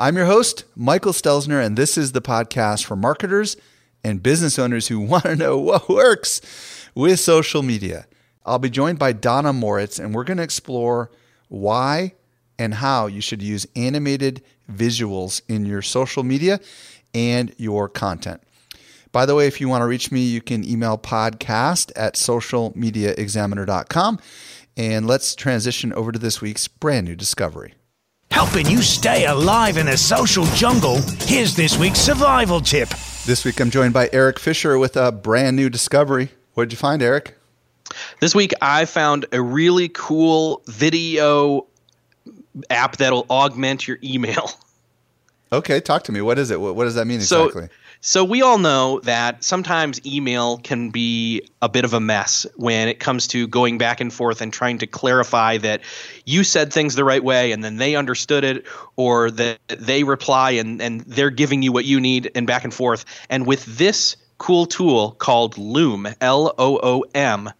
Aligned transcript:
I'm 0.00 0.16
your 0.16 0.26
host, 0.26 0.62
Michael 0.76 1.10
Stelzner, 1.10 1.60
and 1.60 1.76
this 1.76 1.98
is 1.98 2.12
the 2.12 2.22
podcast 2.22 2.84
for 2.84 2.94
marketers 2.94 3.56
and 4.04 4.22
business 4.22 4.56
owners 4.56 4.86
who 4.86 5.00
want 5.00 5.24
to 5.24 5.34
know 5.34 5.58
what 5.58 5.88
works 5.88 6.40
with 6.94 7.18
social 7.18 7.64
media. 7.64 8.06
I'll 8.46 8.60
be 8.60 8.70
joined 8.70 9.00
by 9.00 9.12
Donna 9.12 9.52
Moritz, 9.52 9.98
and 9.98 10.14
we're 10.14 10.22
going 10.22 10.36
to 10.36 10.44
explore 10.44 11.10
why 11.48 12.14
and 12.60 12.74
how 12.74 13.08
you 13.08 13.20
should 13.20 13.42
use 13.42 13.66
animated 13.74 14.44
visuals 14.70 15.42
in 15.48 15.66
your 15.66 15.82
social 15.82 16.22
media 16.22 16.60
and 17.12 17.52
your 17.58 17.88
content. 17.88 18.40
By 19.10 19.26
the 19.26 19.34
way, 19.34 19.48
if 19.48 19.60
you 19.60 19.68
want 19.68 19.82
to 19.82 19.86
reach 19.86 20.12
me, 20.12 20.20
you 20.20 20.40
can 20.40 20.64
email 20.64 20.96
podcast 20.96 21.90
at 21.96 22.14
socialmediaexaminer.com. 22.14 24.20
And 24.76 25.08
let's 25.08 25.34
transition 25.34 25.92
over 25.92 26.12
to 26.12 26.20
this 26.20 26.40
week's 26.40 26.68
brand 26.68 27.08
new 27.08 27.16
discovery. 27.16 27.74
Helping 28.38 28.70
you 28.70 28.82
stay 28.82 29.26
alive 29.26 29.78
in 29.78 29.88
a 29.88 29.96
social 29.96 30.44
jungle, 30.54 31.02
here's 31.22 31.56
this 31.56 31.76
week's 31.76 31.98
survival 31.98 32.60
tip. 32.60 32.88
This 33.26 33.44
week 33.44 33.58
I'm 33.60 33.68
joined 33.68 33.92
by 33.92 34.08
Eric 34.12 34.38
Fisher 34.38 34.78
with 34.78 34.96
a 34.96 35.10
brand 35.10 35.56
new 35.56 35.68
discovery. 35.68 36.28
What 36.54 36.66
did 36.66 36.72
you 36.72 36.76
find, 36.76 37.02
Eric? 37.02 37.36
This 38.20 38.36
week 38.36 38.52
I 38.62 38.84
found 38.84 39.26
a 39.32 39.42
really 39.42 39.88
cool 39.88 40.62
video 40.68 41.66
app 42.70 42.98
that'll 42.98 43.26
augment 43.28 43.88
your 43.88 43.98
email. 44.04 44.48
Okay, 45.50 45.80
talk 45.80 46.02
to 46.04 46.12
me. 46.12 46.20
What 46.20 46.38
is 46.38 46.50
it? 46.50 46.60
What, 46.60 46.76
does 46.84 46.96
that 46.96 47.06
mean 47.06 47.20
exactly? 47.20 47.70
So, 48.00 48.22
we 48.22 48.42
all 48.42 48.58
know 48.58 49.00
that 49.00 49.42
sometimes 49.42 50.00
email 50.06 50.58
can 50.58 50.90
be 50.90 51.42
a 51.60 51.68
bit 51.68 51.84
of 51.84 51.94
a 51.94 52.00
mess 52.00 52.46
when 52.54 52.86
it 52.86 53.00
comes 53.00 53.26
to 53.28 53.48
going 53.48 53.76
back 53.76 54.00
and 54.00 54.12
forth 54.12 54.40
and 54.40 54.52
trying 54.52 54.78
to 54.78 54.86
clarify 54.86 55.58
that 55.58 55.80
you 56.24 56.44
said 56.44 56.72
things 56.72 56.94
the 56.94 57.04
right 57.04 57.22
way 57.22 57.50
and 57.50 57.64
then 57.64 57.76
they 57.76 57.96
understood 57.96 58.44
it 58.44 58.66
or 58.94 59.32
that 59.32 59.58
they 59.66 60.04
reply 60.04 60.52
and, 60.52 60.80
and 60.80 61.00
they're 61.02 61.30
giving 61.30 61.62
you 61.62 61.72
what 61.72 61.86
you 61.86 61.98
need 61.98 62.30
and 62.36 62.46
back 62.46 62.62
and 62.62 62.72
forth. 62.72 63.04
And 63.28 63.46
with 63.46 63.64
this 63.64 64.16
cool 64.38 64.66
tool 64.66 65.12
called 65.12 65.58
Loom, 65.58 66.06
L 66.20 66.54
O 66.56 66.78
O 66.80 67.04
M, 67.14 67.50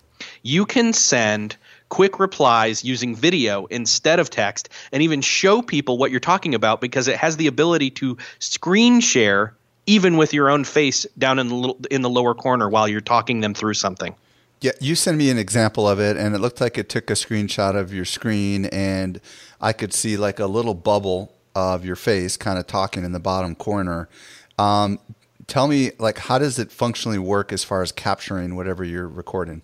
you 0.42 0.66
can 0.66 0.92
send 0.92 1.56
quick 1.89 2.20
replies 2.20 2.84
using 2.84 3.16
video 3.16 3.66
instead 3.66 4.20
of 4.20 4.31
text 4.31 4.69
and 4.93 5.03
even 5.03 5.20
show 5.20 5.62
people 5.62 5.99
what 5.99 6.12
you're 6.12 6.20
talking 6.20 6.55
about 6.55 6.81
because 6.81 7.09
it 7.09 7.16
has 7.16 7.37
the 7.37 7.49
ability 7.49 7.91
to 7.91 8.16
screen 8.38 9.00
share 9.00 9.55
even 9.88 10.19
with 10.19 10.34
your 10.34 10.50
own 10.50 10.65
face 10.65 11.06
down 11.16 11.38
in 11.38 11.49
the 11.49 11.54
little, 11.54 11.81
in 11.91 12.03
the 12.03 12.10
lower 12.10 12.34
corner 12.34 12.69
while 12.69 12.87
you're 12.87 13.00
talking 13.00 13.41
them 13.41 13.54
through 13.54 13.75
something. 13.75 14.15
Yeah, 14.60 14.72
you 14.81 14.94
sent 14.94 15.16
me 15.16 15.31
an 15.31 15.38
example 15.38 15.88
of 15.88 15.99
it, 15.99 16.16
and 16.16 16.34
it 16.34 16.38
looked 16.38 16.60
like 16.60 16.76
it 16.76 16.88
took 16.88 17.10
a 17.10 17.15
screenshot 17.15 17.75
of 17.75 17.93
your 17.93 18.04
screen, 18.04 18.66
and 18.66 19.21
I 19.60 19.72
could 19.72 19.94
see 19.94 20.16
like 20.16 20.38
a 20.38 20.47
little 20.47 20.75
bubble 20.75 21.32
of 21.54 21.84
your 21.84 21.97
face 21.97 22.37
kind 22.37 22.59
of 22.59 22.66
talking 22.66 23.04
in 23.04 23.12
the 23.12 23.21
bottom 23.21 23.54
corner. 23.54 24.09
Um, 24.59 24.99
tell 25.47 25.69
me, 25.69 25.93
like, 25.99 26.19
how 26.19 26.38
does 26.38 26.59
it 26.59 26.70
functionally 26.70 27.19
work 27.19 27.53
as 27.53 27.65
far 27.65 27.82
as 27.82 27.91
capturing 27.91 28.56
whatever 28.56 28.84
you're 28.84 29.09
recording? 29.09 29.62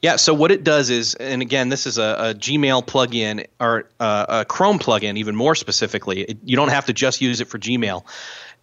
Yeah, 0.00 0.16
so 0.16 0.32
what 0.32 0.50
it 0.50 0.64
does 0.64 0.90
is, 0.90 1.14
and 1.16 1.42
again, 1.42 1.68
this 1.68 1.86
is 1.86 1.98
a, 1.98 2.16
a 2.18 2.34
Gmail 2.34 2.86
plugin 2.86 3.46
or 3.60 3.88
uh, 4.00 4.26
a 4.28 4.44
Chrome 4.44 4.78
plugin, 4.78 5.18
even 5.18 5.36
more 5.36 5.54
specifically. 5.54 6.22
It, 6.22 6.38
you 6.44 6.56
don't 6.56 6.70
have 6.70 6.86
to 6.86 6.92
just 6.92 7.20
use 7.20 7.40
it 7.40 7.48
for 7.48 7.58
Gmail 7.58 8.04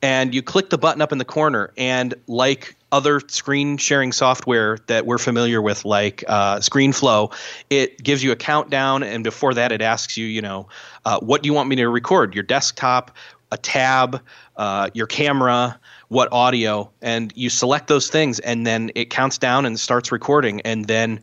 and 0.01 0.33
you 0.33 0.41
click 0.41 0.69
the 0.69 0.77
button 0.77 1.01
up 1.01 1.11
in 1.11 1.17
the 1.17 1.25
corner 1.25 1.73
and 1.77 2.13
like 2.27 2.75
other 2.91 3.19
screen 3.27 3.77
sharing 3.77 4.11
software 4.11 4.77
that 4.87 5.05
we're 5.05 5.17
familiar 5.17 5.61
with 5.61 5.85
like 5.85 6.23
uh, 6.27 6.57
screenflow 6.57 7.31
it 7.69 8.01
gives 8.01 8.23
you 8.23 8.31
a 8.31 8.35
countdown 8.35 9.03
and 9.03 9.23
before 9.23 9.53
that 9.53 9.71
it 9.71 9.81
asks 9.81 10.17
you 10.17 10.25
you 10.25 10.41
know 10.41 10.67
uh, 11.05 11.19
what 11.19 11.43
do 11.43 11.47
you 11.47 11.53
want 11.53 11.69
me 11.69 11.75
to 11.75 11.87
record? 11.87 12.33
Your 12.35 12.43
desktop 12.43 13.15
a 13.51 13.57
tab 13.57 14.21
uh, 14.57 14.89
your 14.93 15.07
camera 15.07 15.79
what 16.09 16.27
audio? 16.31 16.89
And 17.03 17.31
you 17.35 17.51
select 17.51 17.87
those 17.87 18.09
things 18.09 18.39
and 18.39 18.65
then 18.65 18.91
it 18.95 19.11
counts 19.11 19.37
down 19.37 19.65
and 19.65 19.79
starts 19.79 20.11
recording 20.11 20.61
and 20.61 20.85
then 20.85 21.21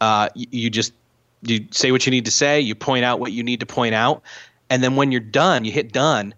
uh, 0.00 0.28
you 0.34 0.70
just 0.70 0.92
you 1.42 1.66
say 1.70 1.92
what 1.92 2.06
you 2.06 2.10
need 2.10 2.24
to 2.24 2.30
say 2.30 2.60
you 2.60 2.74
point 2.74 3.04
out 3.04 3.20
what 3.20 3.32
you 3.32 3.42
need 3.42 3.60
to 3.60 3.66
point 3.66 3.94
out 3.94 4.22
and 4.70 4.82
then 4.82 4.96
when 4.96 5.12
you're 5.12 5.20
done 5.20 5.64
you 5.64 5.72
hit 5.72 5.92
done 5.92 6.34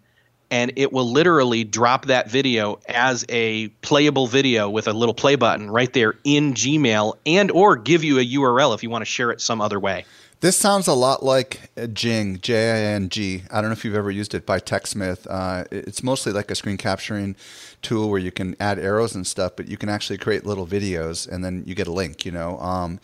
and 0.50 0.72
it 0.76 0.92
will 0.92 1.10
literally 1.10 1.64
drop 1.64 2.06
that 2.06 2.30
video 2.30 2.80
as 2.88 3.24
a 3.28 3.68
playable 3.82 4.26
video 4.26 4.68
with 4.68 4.88
a 4.88 4.92
little 4.92 5.14
play 5.14 5.36
button 5.36 5.70
right 5.70 5.92
there 5.92 6.14
in 6.24 6.54
Gmail 6.54 7.16
and 7.26 7.50
or 7.50 7.76
give 7.76 8.04
you 8.04 8.18
a 8.18 8.24
URL 8.24 8.74
if 8.74 8.82
you 8.82 8.90
want 8.90 9.02
to 9.02 9.06
share 9.06 9.30
it 9.30 9.40
some 9.40 9.60
other 9.60 9.78
way. 9.78 10.04
This 10.40 10.56
sounds 10.56 10.88
a 10.88 10.94
lot 10.94 11.22
like 11.22 11.70
Jing, 11.92 12.38
J 12.40 12.70
I 12.70 12.94
N 12.94 13.10
G. 13.10 13.42
I 13.50 13.60
don't 13.60 13.68
know 13.68 13.74
if 13.74 13.84
you've 13.84 13.94
ever 13.94 14.10
used 14.10 14.34
it 14.34 14.46
by 14.46 14.58
TechSmith. 14.58 15.26
Uh, 15.28 15.64
it's 15.70 16.02
mostly 16.02 16.32
like 16.32 16.50
a 16.50 16.54
screen 16.54 16.78
capturing 16.78 17.36
tool 17.82 18.08
where 18.08 18.18
you 18.18 18.32
can 18.32 18.56
add 18.58 18.78
arrows 18.78 19.14
and 19.14 19.26
stuff, 19.26 19.52
but 19.54 19.68
you 19.68 19.76
can 19.76 19.90
actually 19.90 20.16
create 20.16 20.46
little 20.46 20.66
videos 20.66 21.28
and 21.28 21.44
then 21.44 21.62
you 21.66 21.74
get 21.74 21.86
a 21.86 21.92
link, 21.92 22.24
you 22.24 22.32
know. 22.32 22.58
Um, 22.58 23.00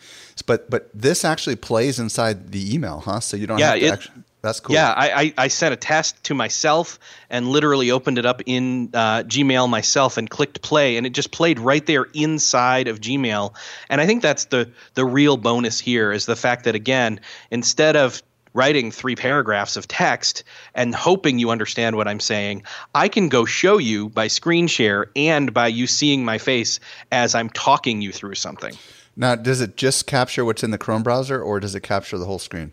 but 0.47 0.67
but 0.71 0.89
this 0.95 1.23
actually 1.23 1.57
plays 1.57 1.99
inside 1.99 2.51
the 2.51 2.73
email, 2.73 3.01
huh? 3.01 3.19
So 3.19 3.37
you 3.37 3.45
don't 3.45 3.59
yeah, 3.59 3.75
have 3.75 3.79
to 3.79 3.85
it, 3.85 3.93
actually. 3.93 4.23
That's 4.47 4.61
cool. 4.61 4.75
Yeah, 4.75 4.93
I, 4.95 5.11
I, 5.11 5.33
I, 5.37 5.47
sent 5.49 5.73
a 5.73 5.75
test 5.75 6.23
to 6.23 6.33
myself 6.33 6.99
and 7.29 7.49
literally 7.49 7.91
opened 7.91 8.17
it 8.17 8.25
up 8.25 8.41
in 8.45 8.89
uh, 8.93 9.23
Gmail 9.23 9.69
myself 9.69 10.15
and 10.17 10.29
clicked 10.29 10.61
play, 10.61 10.95
and 10.95 11.05
it 11.05 11.09
just 11.09 11.31
played 11.31 11.59
right 11.59 11.85
there 11.85 12.05
inside 12.13 12.87
of 12.87 13.01
Gmail. 13.01 13.53
And 13.89 13.99
I 13.99 14.05
think 14.05 14.21
that's 14.21 14.45
the 14.45 14.71
the 14.93 15.03
real 15.03 15.35
bonus 15.35 15.81
here 15.81 16.13
is 16.13 16.27
the 16.27 16.37
fact 16.37 16.63
that 16.63 16.75
again, 16.75 17.19
instead 17.51 17.97
of 17.97 18.23
writing 18.53 18.89
three 18.89 19.17
paragraphs 19.17 19.75
of 19.75 19.85
text 19.85 20.45
and 20.73 20.95
hoping 20.95 21.39
you 21.39 21.49
understand 21.49 21.97
what 21.97 22.07
I'm 22.07 22.21
saying, 22.21 22.63
I 22.95 23.09
can 23.09 23.27
go 23.27 23.43
show 23.43 23.77
you 23.77 24.07
by 24.07 24.27
screen 24.27 24.67
share 24.67 25.07
and 25.13 25.53
by 25.53 25.67
you 25.67 25.87
seeing 25.87 26.23
my 26.23 26.37
face 26.37 26.79
as 27.11 27.35
I'm 27.35 27.49
talking 27.49 28.01
you 28.01 28.13
through 28.13 28.35
something. 28.35 28.73
Now, 29.17 29.35
does 29.35 29.59
it 29.59 29.75
just 29.75 30.07
capture 30.07 30.45
what's 30.45 30.63
in 30.63 30.71
the 30.71 30.77
Chrome 30.77 31.03
browser, 31.03 31.41
or 31.41 31.59
does 31.59 31.75
it 31.75 31.81
capture 31.81 32.17
the 32.17 32.25
whole 32.25 32.39
screen? 32.39 32.71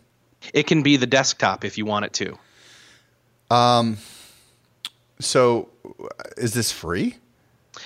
It 0.53 0.67
can 0.67 0.83
be 0.83 0.97
the 0.97 1.07
desktop 1.07 1.65
if 1.65 1.79
you 1.79 1.87
want 1.87 2.05
it 2.05 2.13
to. 2.15 2.39
Um, 3.55 3.99
so 5.21 5.69
is 6.37 6.55
this 6.55 6.73
free? 6.73 7.17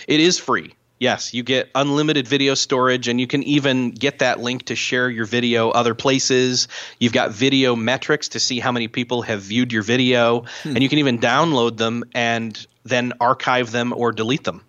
It 0.06 0.20
is 0.20 0.38
free. 0.38 0.74
Yes, 1.00 1.32
you 1.32 1.44
get 1.44 1.70
unlimited 1.76 2.26
video 2.26 2.54
storage, 2.54 3.06
and 3.06 3.20
you 3.20 3.28
can 3.28 3.44
even 3.44 3.92
get 3.92 4.18
that 4.18 4.40
link 4.40 4.64
to 4.64 4.74
share 4.74 5.08
your 5.08 5.26
video 5.26 5.70
other 5.70 5.94
places. 5.94 6.66
You've 6.98 7.12
got 7.12 7.30
video 7.30 7.76
metrics 7.76 8.28
to 8.30 8.40
see 8.40 8.58
how 8.58 8.72
many 8.72 8.88
people 8.88 9.22
have 9.22 9.42
viewed 9.42 9.72
your 9.72 9.82
video, 9.82 10.44
hmm. 10.64 10.70
and 10.70 10.82
you 10.82 10.88
can 10.88 10.98
even 10.98 11.20
download 11.20 11.76
them 11.76 12.02
and 12.14 12.66
then 12.84 13.12
archive 13.20 13.70
them 13.70 13.92
or 13.92 14.12
delete 14.12 14.44
them. 14.44 14.64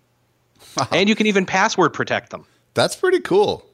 And 0.92 1.10
you 1.10 1.16
can 1.16 1.25
even 1.28 1.46
password 1.46 1.94
protect 1.94 2.30
them. 2.30 2.46
That's 2.74 2.96
pretty 2.96 3.19
cool. 3.19 3.66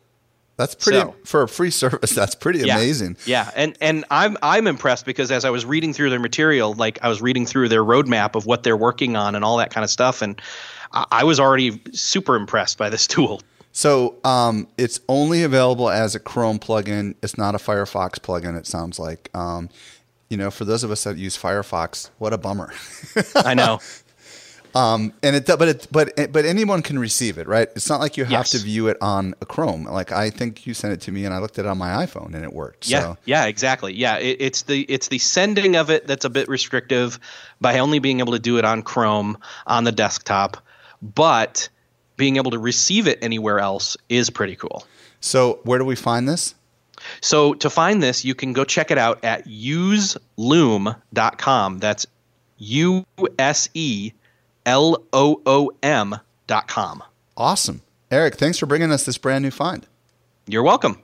That's 0.57 0.75
pretty 0.75 0.99
so, 0.99 1.15
for 1.25 1.41
a 1.43 1.47
free 1.47 1.69
service. 1.69 2.11
That's 2.15 2.35
pretty 2.35 2.59
yeah, 2.59 2.75
amazing. 2.75 3.17
Yeah, 3.25 3.51
and 3.55 3.77
and 3.81 4.05
I'm 4.09 4.37
I'm 4.41 4.67
impressed 4.67 5.05
because 5.05 5.31
as 5.31 5.43
I 5.43 5.49
was 5.49 5.65
reading 5.65 5.93
through 5.93 6.09
their 6.09 6.19
material, 6.19 6.73
like 6.73 6.97
I 7.01 7.09
was 7.09 7.21
reading 7.21 7.45
through 7.45 7.69
their 7.69 7.83
roadmap 7.83 8.35
of 8.35 8.45
what 8.45 8.63
they're 8.63 8.77
working 8.77 9.15
on 9.15 9.35
and 9.35 9.43
all 9.43 9.57
that 9.57 9.73
kind 9.73 9.83
of 9.83 9.89
stuff, 9.89 10.21
and 10.21 10.41
I, 10.93 11.05
I 11.11 11.23
was 11.25 11.39
already 11.39 11.81
super 11.91 12.35
impressed 12.35 12.77
by 12.77 12.89
this 12.89 13.05
tool. 13.07 13.41
So 13.73 14.15
um, 14.23 14.69
it's 14.77 15.01
only 15.09 15.43
available 15.43 15.89
as 15.89 16.15
a 16.15 16.19
Chrome 16.19 16.59
plugin. 16.59 17.15
It's 17.21 17.37
not 17.37 17.55
a 17.55 17.57
Firefox 17.57 18.19
plugin. 18.19 18.57
It 18.57 18.67
sounds 18.67 18.99
like. 18.99 19.29
Um, 19.35 19.69
you 20.29 20.37
know, 20.37 20.49
for 20.49 20.65
those 20.65 20.83
of 20.83 20.89
us 20.89 21.03
that 21.03 21.17
use 21.17 21.37
Firefox, 21.37 22.09
what 22.17 22.33
a 22.33 22.37
bummer. 22.37 22.73
I 23.35 23.53
know. 23.53 23.79
Um, 24.75 25.13
and 25.23 25.37
it, 25.37 25.45
but 25.47 25.61
it, 25.67 25.87
but 25.89 26.33
but 26.33 26.43
anyone 26.45 26.81
can 26.81 26.99
receive 26.99 27.37
it, 27.37 27.47
right? 27.47 27.69
It's 27.77 27.87
not 27.89 28.01
like 28.01 28.17
you 28.17 28.25
have 28.25 28.31
Yes. 28.31 28.49
to 28.51 28.57
view 28.57 28.89
it 28.89 28.97
on 28.99 29.33
a 29.41 29.45
Chrome. 29.45 29.85
Like 29.85 30.11
I 30.11 30.29
think 30.29 30.67
you 30.67 30.73
sent 30.73 30.91
it 30.93 30.99
to 31.01 31.13
me, 31.13 31.23
and 31.23 31.33
I 31.33 31.37
looked 31.39 31.57
at 31.57 31.63
it 31.65 31.69
on 31.69 31.77
my 31.77 32.05
iPhone, 32.05 32.33
and 32.35 32.43
it 32.43 32.51
worked. 32.51 32.89
Yeah, 32.89 32.99
So, 33.01 33.17
yeah, 33.23 33.45
exactly. 33.45 33.93
Yeah, 33.93 34.17
it, 34.17 34.35
it's 34.41 34.63
the 34.63 34.81
it's 34.83 35.07
the 35.07 35.17
sending 35.19 35.77
of 35.77 35.89
it 35.89 36.05
that's 36.07 36.25
a 36.25 36.29
bit 36.29 36.49
restrictive 36.49 37.17
by 37.61 37.79
only 37.79 37.99
being 37.99 38.19
able 38.19 38.33
to 38.33 38.39
do 38.39 38.57
it 38.57 38.65
on 38.65 38.81
Chrome 38.83 39.37
on 39.65 39.85
the 39.85 39.93
desktop, 39.93 40.57
but 41.01 41.69
being 42.17 42.35
able 42.35 42.51
to 42.51 42.59
receive 42.59 43.07
it 43.07 43.17
anywhere 43.21 43.59
else 43.59 43.95
is 44.09 44.29
pretty 44.29 44.57
cool. 44.57 44.85
so 45.21 45.59
where 45.63 45.79
do 45.79 45.85
we 45.85 45.95
find 45.95 46.27
this? 46.27 46.53
So 47.21 47.53
to 47.55 47.69
find 47.69 48.01
this, 48.03 48.25
you 48.25 48.35
can 48.35 48.51
go 48.53 48.63
check 48.65 48.89
it 48.91 48.97
out 48.97 49.23
at 49.23 49.47
useloom.com. 49.47 51.79
That's 51.79 52.05
U 52.57 53.05
S 53.37 53.69
E 53.73 54.11
L 54.65 55.03
O 55.13 55.41
O 55.45 55.71
M 55.83 56.19
dot 56.47 56.67
com. 56.67 57.03
Awesome, 57.37 57.81
Eric. 58.11 58.35
Thanks 58.35 58.57
for 58.57 58.65
bringing 58.65 58.91
us 58.91 59.05
this 59.05 59.17
brand 59.17 59.43
new 59.43 59.51
find. 59.51 59.85
You're 60.47 60.63
welcome. 60.63 60.99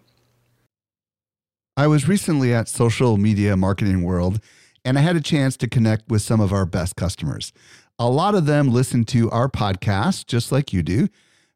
I 1.77 1.87
was 1.87 2.07
recently 2.07 2.53
at 2.53 2.67
Social 2.67 3.17
Media 3.17 3.57
Marketing 3.57 4.03
World 4.03 4.39
and 4.83 4.97
I 4.97 5.01
had 5.01 5.15
a 5.15 5.21
chance 5.21 5.55
to 5.57 5.67
connect 5.67 6.09
with 6.09 6.21
some 6.21 6.39
of 6.39 6.51
our 6.51 6.65
best 6.65 6.95
customers. 6.95 7.53
A 7.97 8.09
lot 8.09 8.35
of 8.35 8.45
them 8.45 8.69
listen 8.69 9.03
to 9.05 9.29
our 9.31 9.47
podcast 9.47 10.25
just 10.27 10.51
like 10.51 10.73
you 10.73 10.83
do. 10.83 11.07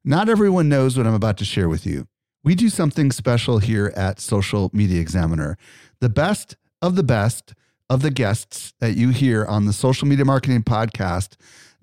Not 0.03 0.29
everyone 0.29 0.69
knows 0.69 0.97
what 0.97 1.07
I'm 1.07 1.13
about 1.13 1.37
to 1.37 1.45
share 1.45 1.67
with 1.67 1.85
you. 1.85 2.07
We 2.43 2.53
do 2.55 2.69
something 2.69 3.11
special 3.11 3.59
here 3.59 3.91
at 3.95 4.19
Social 4.19 4.69
Media 4.71 5.01
Examiner. 5.01 5.57
The 5.99 6.09
best 6.09 6.55
of 6.81 6.95
the 6.95 7.03
best 7.03 7.53
of 7.89 8.01
the 8.01 8.11
guests 8.11 8.73
that 8.79 8.95
you 8.95 9.09
hear 9.09 9.45
on 9.45 9.65
the 9.65 9.73
Social 9.73 10.07
Media 10.07 10.25
Marketing 10.25 10.61
Podcast 10.61 11.35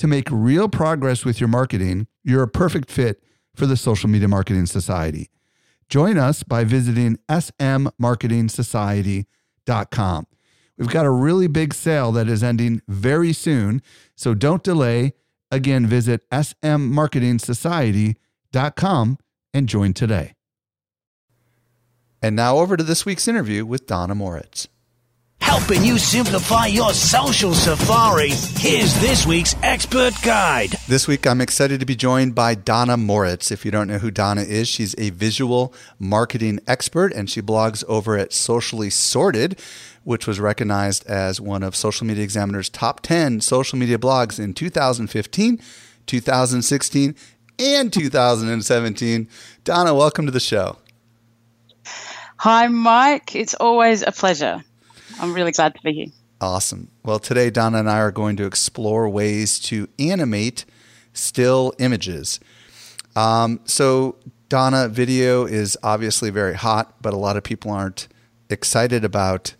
to 0.00 0.08
make 0.08 0.28
real 0.30 0.68
progress 0.68 1.24
with 1.26 1.40
your 1.40 1.48
marketing, 1.48 2.06
you're 2.24 2.42
a 2.42 2.48
perfect 2.48 2.90
fit 2.90 3.22
for 3.54 3.66
the 3.66 3.76
Social 3.76 4.08
Media 4.08 4.28
Marketing 4.28 4.64
Society. 4.64 5.28
Join 5.90 6.16
us 6.16 6.42
by 6.42 6.64
visiting 6.64 7.18
smmarketingsociety.com. 7.28 10.26
We've 10.78 10.88
got 10.88 11.04
a 11.04 11.10
really 11.10 11.48
big 11.48 11.74
sale 11.74 12.12
that 12.12 12.28
is 12.28 12.42
ending 12.42 12.80
very 12.88 13.34
soon, 13.34 13.82
so 14.16 14.32
don't 14.32 14.62
delay. 14.62 15.12
Again, 15.50 15.86
visit 15.86 16.22
smmarketingsociety.com 16.30 19.18
and 19.52 19.68
join 19.68 19.92
today. 19.92 20.32
And 22.22 22.34
now 22.34 22.56
over 22.56 22.78
to 22.78 22.82
this 22.82 23.04
week's 23.04 23.28
interview 23.28 23.66
with 23.66 23.84
Donna 23.84 24.14
Moritz. 24.14 24.69
Helping 25.40 25.84
you 25.84 25.98
simplify 25.98 26.66
your 26.66 26.92
social 26.92 27.54
safari, 27.54 28.30
here's 28.30 28.94
this 29.00 29.26
week's 29.26 29.56
expert 29.62 30.14
guide. 30.22 30.70
This 30.86 31.08
week, 31.08 31.26
I'm 31.26 31.40
excited 31.40 31.80
to 31.80 31.86
be 31.86 31.96
joined 31.96 32.34
by 32.34 32.54
Donna 32.54 32.96
Moritz. 32.96 33.50
If 33.50 33.64
you 33.64 33.70
don't 33.70 33.88
know 33.88 33.98
who 33.98 34.10
Donna 34.10 34.42
is, 34.42 34.68
she's 34.68 34.94
a 34.98 35.10
visual 35.10 35.74
marketing 35.98 36.60
expert 36.66 37.12
and 37.12 37.28
she 37.28 37.42
blogs 37.42 37.82
over 37.88 38.16
at 38.16 38.32
Socially 38.32 38.90
Sorted, 38.90 39.58
which 40.04 40.26
was 40.26 40.38
recognized 40.38 41.06
as 41.06 41.40
one 41.40 41.62
of 41.62 41.74
Social 41.74 42.06
Media 42.06 42.22
Examiner's 42.22 42.68
top 42.68 43.00
10 43.00 43.40
social 43.40 43.78
media 43.78 43.98
blogs 43.98 44.38
in 44.38 44.54
2015, 44.54 45.60
2016, 46.06 47.14
and 47.58 47.92
2017. 47.92 49.28
Donna, 49.64 49.94
welcome 49.94 50.26
to 50.26 50.32
the 50.32 50.40
show. 50.40 50.76
Hi, 52.36 52.68
Mike. 52.68 53.34
It's 53.34 53.54
always 53.54 54.02
a 54.02 54.12
pleasure. 54.12 54.64
I'm 55.20 55.34
really 55.34 55.52
glad 55.52 55.74
to 55.74 55.82
be 55.82 55.92
here. 55.92 56.06
Awesome. 56.40 56.90
Well, 57.04 57.18
today, 57.18 57.50
Donna 57.50 57.78
and 57.78 57.90
I 57.90 57.98
are 57.98 58.10
going 58.10 58.36
to 58.36 58.46
explore 58.46 59.08
ways 59.08 59.58
to 59.60 59.88
animate 59.98 60.64
still 61.12 61.74
images. 61.78 62.40
Um, 63.14 63.60
so, 63.64 64.16
Donna, 64.48 64.88
video 64.88 65.44
is 65.44 65.76
obviously 65.82 66.30
very 66.30 66.54
hot, 66.54 66.94
but 67.02 67.12
a 67.12 67.18
lot 67.18 67.36
of 67.36 67.44
people 67.44 67.70
aren't 67.70 68.08
excited 68.48 69.04
about 69.04 69.54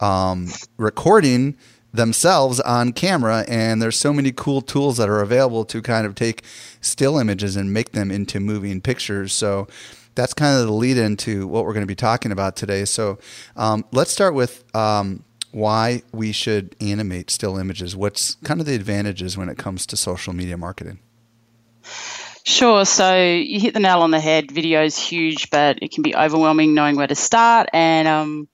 um, 0.00 0.48
recording 0.78 1.56
themselves 1.92 2.58
on 2.60 2.92
camera. 2.92 3.44
And 3.46 3.82
there's 3.82 3.98
so 3.98 4.12
many 4.12 4.32
cool 4.32 4.62
tools 4.62 4.96
that 4.96 5.10
are 5.10 5.20
available 5.20 5.66
to 5.66 5.82
kind 5.82 6.06
of 6.06 6.14
take 6.14 6.42
still 6.80 7.18
images 7.18 7.54
and 7.54 7.72
make 7.72 7.92
them 7.92 8.10
into 8.10 8.40
moving 8.40 8.80
pictures. 8.80 9.34
So, 9.34 9.68
that's 10.14 10.34
kind 10.34 10.58
of 10.58 10.66
the 10.66 10.72
lead 10.72 10.96
into 10.96 11.46
what 11.46 11.64
we're 11.64 11.72
going 11.72 11.82
to 11.82 11.86
be 11.86 11.94
talking 11.94 12.32
about 12.32 12.56
today. 12.56 12.84
So, 12.84 13.18
um, 13.56 13.84
let's 13.92 14.10
start 14.10 14.34
with 14.34 14.64
um, 14.74 15.24
why 15.52 16.02
we 16.12 16.32
should 16.32 16.74
animate 16.80 17.30
still 17.30 17.58
images. 17.58 17.94
What's 17.96 18.34
kind 18.36 18.60
of 18.60 18.66
the 18.66 18.74
advantages 18.74 19.38
when 19.38 19.48
it 19.48 19.56
comes 19.56 19.86
to 19.86 19.96
social 19.96 20.32
media 20.32 20.56
marketing? 20.56 20.98
Sure. 22.44 22.84
So 22.84 23.16
you 23.16 23.58
hit 23.58 23.72
the 23.72 23.80
nail 23.80 24.00
on 24.00 24.10
the 24.10 24.20
head. 24.20 24.50
Video 24.50 24.84
is 24.84 24.98
huge, 24.98 25.50
but 25.50 25.78
it 25.80 25.92
can 25.92 26.02
be 26.02 26.14
overwhelming 26.14 26.74
knowing 26.74 26.96
where 26.96 27.06
to 27.06 27.14
start. 27.14 27.68
And, 27.72 28.06
um, 28.06 28.48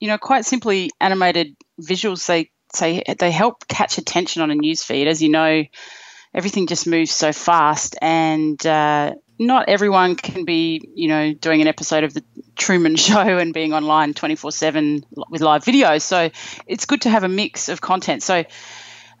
you 0.00 0.08
know, 0.08 0.18
quite 0.18 0.44
simply, 0.44 0.90
animated 1.00 1.54
visuals, 1.80 2.26
they 2.26 2.50
say 2.74 3.02
they 3.18 3.30
help 3.30 3.68
catch 3.68 3.98
attention 3.98 4.42
on 4.42 4.50
a 4.50 4.54
news 4.54 4.82
feed. 4.82 5.06
As 5.06 5.22
you 5.22 5.28
know, 5.28 5.64
everything 6.34 6.66
just 6.66 6.86
moves 6.86 7.12
so 7.12 7.32
fast 7.32 7.96
and 8.02 8.64
uh, 8.66 9.14
not 9.38 9.68
everyone 9.68 10.16
can 10.16 10.44
be, 10.44 10.88
you 10.94 11.08
know, 11.08 11.32
doing 11.32 11.60
an 11.60 11.68
episode 11.68 12.04
of 12.04 12.14
the 12.14 12.24
Truman 12.56 12.96
Show 13.06 13.20
and 13.20 13.54
being 13.54 13.72
online 13.72 14.14
24 14.14 14.52
7 14.52 15.04
with 15.30 15.40
live 15.40 15.64
videos. 15.64 16.02
So 16.02 16.30
it's 16.66 16.86
good 16.86 17.02
to 17.02 17.10
have 17.10 17.24
a 17.24 17.28
mix 17.28 17.68
of 17.68 17.80
content. 17.80 18.22
So 18.22 18.44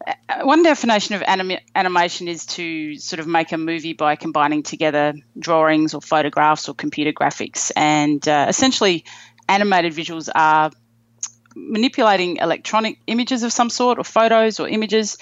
uh, 0.06 0.14
one 0.42 0.62
definition 0.62 1.14
of 1.14 1.22
anim- 1.26 1.60
animation 1.74 2.28
is 2.28 2.46
to 2.46 2.96
sort 2.96 3.20
of 3.20 3.26
make 3.26 3.52
a 3.52 3.58
movie 3.58 3.92
by 3.92 4.16
combining 4.16 4.62
together 4.62 5.14
drawings 5.38 5.94
or 5.94 6.00
photographs 6.00 6.68
or 6.68 6.74
computer 6.74 7.12
graphics. 7.12 7.70
And 7.76 8.26
uh, 8.26 8.46
essentially, 8.48 9.04
animated 9.48 9.92
visuals 9.92 10.28
are 10.34 10.70
manipulating 11.54 12.36
electronic 12.36 13.00
images 13.06 13.42
of 13.42 13.52
some 13.52 13.70
sort 13.70 13.98
or 13.98 14.04
photos 14.04 14.60
or 14.60 14.68
images 14.68 15.18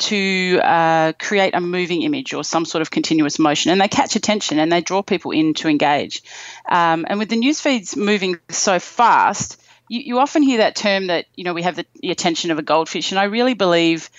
to 0.00 0.60
uh, 0.62 1.12
create 1.18 1.54
a 1.54 1.60
moving 1.60 2.02
image 2.02 2.34
or 2.34 2.42
some 2.42 2.64
sort 2.64 2.82
of 2.82 2.90
continuous 2.90 3.38
motion. 3.38 3.70
And 3.70 3.80
they 3.80 3.88
catch 3.88 4.16
attention 4.16 4.58
and 4.58 4.72
they 4.72 4.80
draw 4.80 5.02
people 5.02 5.30
in 5.30 5.54
to 5.54 5.68
engage. 5.68 6.22
Um, 6.68 7.06
and 7.08 7.18
with 7.18 7.28
the 7.28 7.36
news 7.36 7.60
feeds 7.60 7.96
moving 7.96 8.38
so 8.48 8.78
fast, 8.78 9.60
you, 9.88 10.00
you 10.00 10.18
often 10.18 10.42
hear 10.42 10.58
that 10.58 10.76
term 10.76 11.08
that, 11.08 11.26
you 11.34 11.44
know, 11.44 11.54
we 11.54 11.62
have 11.62 11.76
the, 11.76 11.86
the 12.00 12.10
attention 12.10 12.50
of 12.50 12.58
a 12.58 12.62
goldfish. 12.62 13.12
And 13.12 13.18
I 13.18 13.24
really 13.24 13.54
believe 13.54 14.10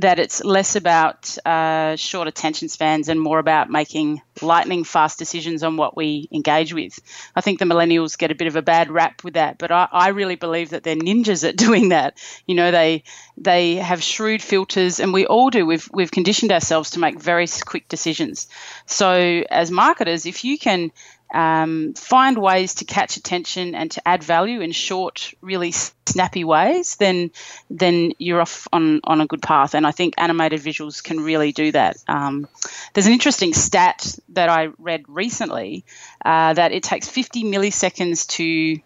that 0.00 0.18
it's 0.18 0.42
less 0.42 0.76
about 0.76 1.36
uh, 1.46 1.94
short 1.96 2.26
attention 2.26 2.68
spans 2.68 3.08
and 3.08 3.20
more 3.20 3.38
about 3.38 3.70
making 3.70 4.22
lightning 4.40 4.84
fast 4.84 5.18
decisions 5.18 5.62
on 5.62 5.76
what 5.76 5.96
we 5.96 6.28
engage 6.32 6.72
with. 6.72 6.98
I 7.36 7.42
think 7.42 7.58
the 7.58 7.66
millennials 7.66 8.16
get 8.16 8.30
a 8.30 8.34
bit 8.34 8.48
of 8.48 8.56
a 8.56 8.62
bad 8.62 8.90
rap 8.90 9.22
with 9.24 9.34
that, 9.34 9.58
but 9.58 9.70
I, 9.70 9.88
I 9.92 10.08
really 10.08 10.36
believe 10.36 10.70
that 10.70 10.82
they're 10.82 10.96
ninjas 10.96 11.46
at 11.46 11.56
doing 11.66 11.90
that. 11.90 12.18
You 12.46 12.54
know, 12.54 12.70
they 12.70 13.04
they 13.36 13.76
have 13.76 14.02
shrewd 14.02 14.42
filters, 14.42 15.00
and 15.00 15.12
we 15.12 15.26
all 15.26 15.50
do. 15.50 15.66
We've 15.66 15.88
we've 15.92 16.10
conditioned 16.10 16.52
ourselves 16.52 16.90
to 16.90 16.98
make 16.98 17.20
very 17.20 17.46
quick 17.66 17.88
decisions. 17.88 18.48
So 18.86 19.44
as 19.50 19.70
marketers, 19.70 20.24
if 20.26 20.44
you 20.44 20.58
can 20.58 20.92
um, 21.32 21.94
find 21.94 22.38
ways 22.38 22.76
to 22.76 22.84
catch 22.84 23.16
attention 23.16 23.74
and 23.74 23.90
to 23.92 24.08
add 24.08 24.22
value 24.24 24.60
in 24.60 24.72
short, 24.72 25.32
really 25.40 25.72
snappy 26.06 26.44
ways, 26.44 26.96
then 26.96 27.30
then 27.70 28.12
you're 28.18 28.40
off 28.40 28.66
on, 28.72 29.00
on 29.04 29.20
a 29.20 29.26
good 29.26 29.42
path. 29.42 29.74
And 29.74 29.86
I 29.86 29.92
think 29.92 30.14
animated 30.18 30.60
visuals 30.60 31.02
can 31.02 31.20
really 31.20 31.52
do 31.52 31.72
that. 31.72 31.98
Um, 32.08 32.48
there's 32.94 33.06
an 33.06 33.12
interesting 33.12 33.54
stat 33.54 34.18
that 34.30 34.48
I 34.48 34.70
read 34.78 35.04
recently 35.08 35.84
uh, 36.24 36.54
that 36.54 36.72
it 36.72 36.82
takes 36.82 37.08
50 37.08 37.44
milliseconds 37.44 38.26
to 38.30 38.80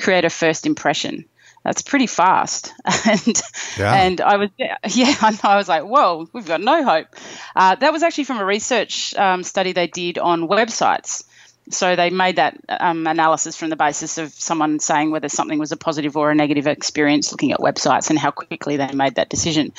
create 0.00 0.24
a 0.24 0.30
first 0.30 0.66
impression. 0.66 1.24
That's 1.64 1.82
pretty 1.82 2.06
fast, 2.06 2.72
and 3.04 3.42
Yeah. 3.76 3.92
and 3.94 4.20
I 4.20 4.36
was 4.36 4.48
yeah, 4.56 4.76
I 5.20 5.30
know, 5.32 5.38
I 5.42 5.56
was 5.56 5.68
like, 5.68 5.82
whoa, 5.82 6.28
we've 6.32 6.46
got 6.46 6.60
no 6.60 6.84
hope. 6.84 7.08
Uh, 7.54 7.74
that 7.74 7.92
was 7.92 8.02
actually 8.04 8.24
from 8.24 8.38
a 8.38 8.44
research 8.44 9.14
um, 9.16 9.42
study 9.42 9.72
they 9.72 9.88
did 9.88 10.16
on 10.18 10.48
websites 10.48 11.24
so 11.70 11.96
they 11.96 12.10
made 12.10 12.36
that 12.36 12.58
um, 12.68 13.06
analysis 13.06 13.56
from 13.56 13.70
the 13.70 13.76
basis 13.76 14.18
of 14.18 14.32
someone 14.32 14.78
saying 14.78 15.10
whether 15.10 15.28
something 15.28 15.58
was 15.58 15.72
a 15.72 15.76
positive 15.76 16.16
or 16.16 16.30
a 16.30 16.34
negative 16.34 16.66
experience 16.66 17.30
looking 17.32 17.52
at 17.52 17.60
websites 17.60 18.10
and 18.10 18.18
how 18.18 18.30
quickly 18.30 18.76
they 18.76 18.92
made 18.92 19.16
that 19.16 19.28
decision. 19.28 19.72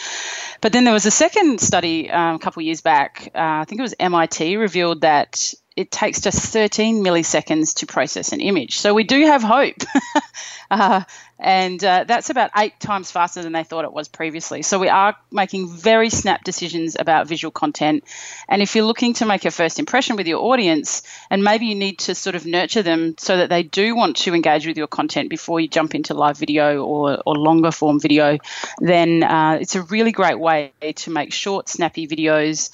But 0.61 0.73
then 0.73 0.83
there 0.83 0.93
was 0.93 1.05
a 1.05 1.11
second 1.11 1.59
study 1.61 2.09
um, 2.09 2.35
a 2.35 2.39
couple 2.39 2.61
of 2.61 2.65
years 2.65 2.81
back, 2.81 3.31
uh, 3.35 3.39
I 3.61 3.65
think 3.65 3.79
it 3.79 3.83
was 3.83 3.95
MIT, 3.99 4.57
revealed 4.57 5.01
that 5.01 5.53
it 5.79 5.91
takes 5.91 6.19
just 6.19 6.41
13 6.51 7.01
milliseconds 7.01 7.75
to 7.75 7.85
process 7.85 8.33
an 8.33 8.41
image. 8.41 8.79
So 8.79 8.93
we 8.93 9.05
do 9.05 9.25
have 9.27 9.41
hope. 9.41 9.77
uh, 10.71 11.03
and 11.39 11.81
uh, 11.81 12.03
that's 12.05 12.29
about 12.29 12.51
eight 12.57 12.77
times 12.81 13.11
faster 13.11 13.41
than 13.41 13.53
they 13.53 13.63
thought 13.63 13.85
it 13.85 13.93
was 13.93 14.09
previously. 14.09 14.61
So 14.61 14.77
we 14.77 14.89
are 14.89 15.15
making 15.31 15.69
very 15.69 16.09
snap 16.09 16.43
decisions 16.43 16.97
about 16.99 17.27
visual 17.29 17.49
content. 17.49 18.03
And 18.49 18.61
if 18.61 18.75
you're 18.75 18.83
looking 18.83 19.13
to 19.15 19.25
make 19.25 19.45
a 19.45 19.51
first 19.51 19.79
impression 19.79 20.17
with 20.17 20.27
your 20.27 20.41
audience, 20.41 21.01
and 21.29 21.45
maybe 21.45 21.67
you 21.67 21.75
need 21.75 21.99
to 21.99 22.13
sort 22.13 22.35
of 22.35 22.45
nurture 22.45 22.83
them 22.83 23.15
so 23.17 23.37
that 23.37 23.47
they 23.47 23.63
do 23.63 23.95
want 23.95 24.17
to 24.17 24.35
engage 24.35 24.67
with 24.67 24.75
your 24.75 24.87
content 24.87 25.29
before 25.29 25.61
you 25.61 25.69
jump 25.69 25.95
into 25.95 26.13
live 26.13 26.37
video 26.37 26.83
or, 26.83 27.23
or 27.25 27.35
longer 27.35 27.71
form 27.71 28.01
video, 28.01 28.37
then 28.79 29.23
uh, 29.23 29.59
it's 29.61 29.75
a 29.75 29.81
really 29.83 30.11
great 30.11 30.37
way 30.37 30.73
to 30.95 31.09
make 31.09 31.31
short, 31.31 31.69
snappy 31.69 32.05
videos. 32.05 32.69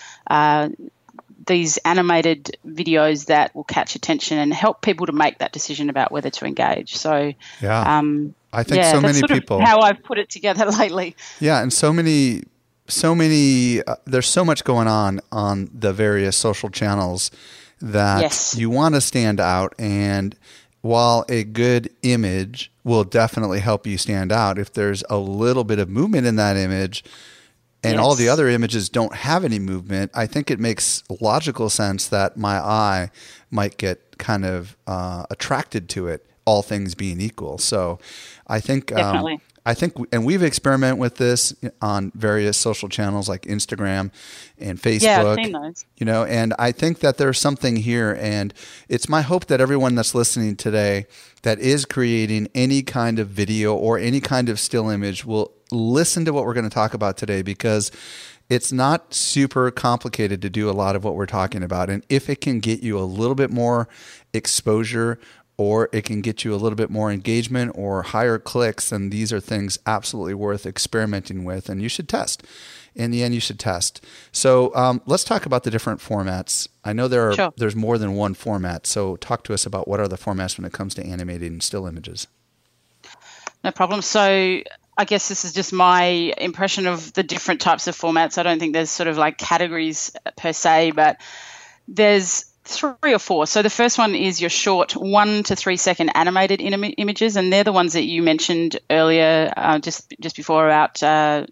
These 1.47 1.77
animated 1.77 2.57
videos 2.65 3.25
that 3.25 3.55
will 3.55 3.63
catch 3.63 3.95
attention 3.95 4.37
and 4.37 4.53
help 4.53 4.81
people 4.81 5.05
to 5.05 5.11
make 5.11 5.39
that 5.39 5.51
decision 5.51 5.89
about 5.89 6.11
whether 6.11 6.29
to 6.29 6.45
engage. 6.45 6.95
So, 6.95 7.33
yeah, 7.61 7.97
um, 7.97 8.33
I 8.53 8.63
think 8.63 8.77
yeah, 8.77 8.91
so 8.91 9.01
many 9.01 9.21
people. 9.27 9.59
how 9.59 9.79
I've 9.79 10.01
put 10.03 10.17
it 10.17 10.29
together 10.29 10.65
lately. 10.79 11.15
Yeah, 11.39 11.61
and 11.61 11.71
so 11.71 11.91
many, 11.91 12.43
so 12.87 13.13
many. 13.13 13.83
Uh, 13.83 13.95
there's 14.05 14.27
so 14.27 14.45
much 14.45 14.63
going 14.63 14.87
on 14.87 15.19
on 15.31 15.69
the 15.73 15.93
various 15.93 16.37
social 16.37 16.69
channels 16.69 17.31
that 17.81 18.21
yes. 18.21 18.55
you 18.57 18.69
want 18.69 18.95
to 18.95 19.01
stand 19.01 19.39
out 19.39 19.73
and. 19.79 20.35
While 20.81 21.25
a 21.29 21.43
good 21.43 21.89
image 22.03 22.71
will 22.83 23.03
definitely 23.03 23.59
help 23.59 23.87
you 23.87 23.97
stand 23.97 24.31
out, 24.31 24.59
if 24.59 24.71
there's 24.71 25.03
a 25.09 25.17
little 25.17 25.63
bit 25.63 25.79
of 25.79 25.89
movement 25.89 26.27
in 26.27 26.35
that 26.35 26.57
image, 26.57 27.03
and 27.85 27.95
yes. 27.95 28.03
all 28.03 28.15
the 28.15 28.29
other 28.29 28.47
images 28.49 28.89
don't 28.89 29.13
have 29.15 29.43
any 29.43 29.59
movement, 29.59 30.11
I 30.13 30.25
think 30.25 30.49
it 30.49 30.59
makes 30.59 31.03
logical 31.21 31.69
sense 31.69 32.07
that 32.07 32.37
my 32.37 32.57
eye 32.57 33.11
might 33.51 33.77
get 33.77 34.17
kind 34.17 34.45
of 34.45 34.75
uh, 34.87 35.25
attracted 35.29 35.87
to 35.89 36.07
it, 36.07 36.25
all 36.45 36.61
things 36.61 36.95
being 36.95 37.21
equal. 37.21 37.57
So 37.57 37.99
I 38.47 38.59
think. 38.59 38.91
Um, 38.91 39.39
I 39.67 39.73
think, 39.73 39.95
and 40.11 40.23
we've 40.23 40.43
experimented 40.43 40.99
with 40.99 41.15
this 41.15 41.55
on 41.81 42.11
various 42.13 42.55
social 42.55 42.87
channels 42.87 43.27
like 43.27 43.41
Instagram 43.43 44.11
and 44.59 44.79
Facebook. 44.79 45.01
Yeah, 45.01 45.23
I've 45.23 45.35
seen 45.37 45.51
those. 45.53 45.85
You 45.97 46.05
know, 46.05 46.23
and 46.23 46.53
I 46.59 46.71
think 46.71 46.99
that 46.99 47.17
there's 47.17 47.39
something 47.39 47.77
here, 47.77 48.15
and 48.21 48.53
it's 48.89 49.09
my 49.09 49.23
hope 49.23 49.47
that 49.47 49.59
everyone 49.59 49.95
that's 49.95 50.13
listening 50.13 50.55
today 50.55 51.07
that 51.41 51.57
is 51.57 51.83
creating 51.85 52.47
any 52.53 52.83
kind 52.83 53.17
of 53.17 53.29
video 53.29 53.73
or 53.73 53.97
any 53.97 54.21
kind 54.21 54.49
of 54.49 54.59
still 54.59 54.87
image 54.87 55.25
will 55.25 55.54
listen 55.72 56.25
to 56.25 56.34
what 56.34 56.45
we're 56.45 56.53
going 56.53 56.69
to 56.69 56.74
talk 56.74 56.93
about 56.93 57.17
today 57.17 57.41
because 57.41 57.91
it's 58.50 58.72
not 58.72 59.13
super 59.13 59.72
complicated 59.72 60.41
to 60.41 60.50
do 60.50 60.69
a 60.69 60.72
lot 60.72 60.95
of 60.95 61.03
what 61.03 61.15
we're 61.15 61.25
talking 61.25 61.63
about. 61.63 61.89
And 61.89 62.05
if 62.10 62.29
it 62.29 62.41
can 62.41 62.60
get 62.60 62.84
you 62.84 63.00
a 63.00 63.01
little 63.01 63.36
bit 63.36 63.50
more 63.50 63.88
exposure 64.34 65.19
or 65.57 65.89
it 65.91 66.03
can 66.03 66.22
get 66.22 66.43
you 66.43 66.53
a 66.53 66.57
little 66.57 66.75
bit 66.75 66.89
more 66.89 67.12
engagement 67.12 67.72
or 67.75 68.03
higher 68.03 68.38
clicks, 68.38 68.89
then 68.89 69.10
these 69.10 69.31
are 69.31 69.39
things 69.39 69.79
absolutely 69.86 70.34
worth 70.34 70.65
experimenting 70.65 71.43
with. 71.43 71.69
And 71.69 71.81
you 71.81 71.89
should 71.89 72.10
test. 72.10 72.43
In 72.93 73.12
the 73.12 73.24
end, 73.24 73.34
you 73.34 73.39
should 73.39 73.60
test. 73.60 74.03
So 74.31 74.74
um, 74.75 75.01
let's 75.05 75.24
talk 75.24 75.45
about 75.45 75.63
the 75.63 75.72
different 75.72 76.00
formats. 76.00 76.67
I 76.84 76.93
know 76.93 77.07
there 77.07 77.29
are 77.29 77.34
sure. 77.34 77.53
there's 77.57 77.75
more 77.75 77.98
than 77.98 78.15
one 78.15 78.34
format. 78.34 78.86
So 78.86 79.15
talk 79.17 79.43
to 79.45 79.53
us 79.53 79.65
about 79.65 79.88
what 79.88 80.00
are 80.00 80.07
the 80.07 80.17
formats 80.17 80.57
when 80.57 80.65
it 80.65 80.74
comes 80.74 80.93
to 80.95 81.05
animating 81.05 81.62
still 81.62 81.88
images. 81.88 82.27
No 83.63 83.72
problem. 83.72 84.01
So 84.01 84.62
I 84.97 85.05
guess 85.05 85.27
this 85.27 85.45
is 85.45 85.53
just 85.53 85.73
my 85.73 86.33
impression 86.37 86.87
of 86.87 87.11
the 87.13 87.23
different 87.23 87.61
types 87.61 87.87
of 87.87 87.97
formats. 87.97 88.37
I 88.37 88.43
don't 88.43 88.59
think 88.59 88.73
there's 88.73 88.89
sort 88.89 89.07
of 89.07 89.17
like 89.17 89.37
categories 89.37 90.11
per 90.37 90.53
se, 90.53 90.91
but 90.91 91.19
there's 91.87 92.45
three 92.63 93.13
or 93.13 93.19
four. 93.19 93.45
So 93.45 93.61
the 93.61 93.69
first 93.69 93.97
one 93.97 94.15
is 94.15 94.41
your 94.41 94.49
short 94.49 94.95
one 94.95 95.43
to 95.43 95.55
three 95.55 95.77
second 95.77 96.09
animated 96.15 96.61
Im- 96.61 96.93
images, 96.97 97.35
and 97.35 97.51
they're 97.51 97.63
the 97.63 97.71
ones 97.71 97.93
that 97.93 98.03
you 98.03 98.21
mentioned 98.23 98.79
earlier, 98.89 99.53
uh, 99.55 99.79
just 99.79 100.13
just 100.19 100.35
before 100.35 100.65
about 100.65 101.03
uh, 101.03 101.45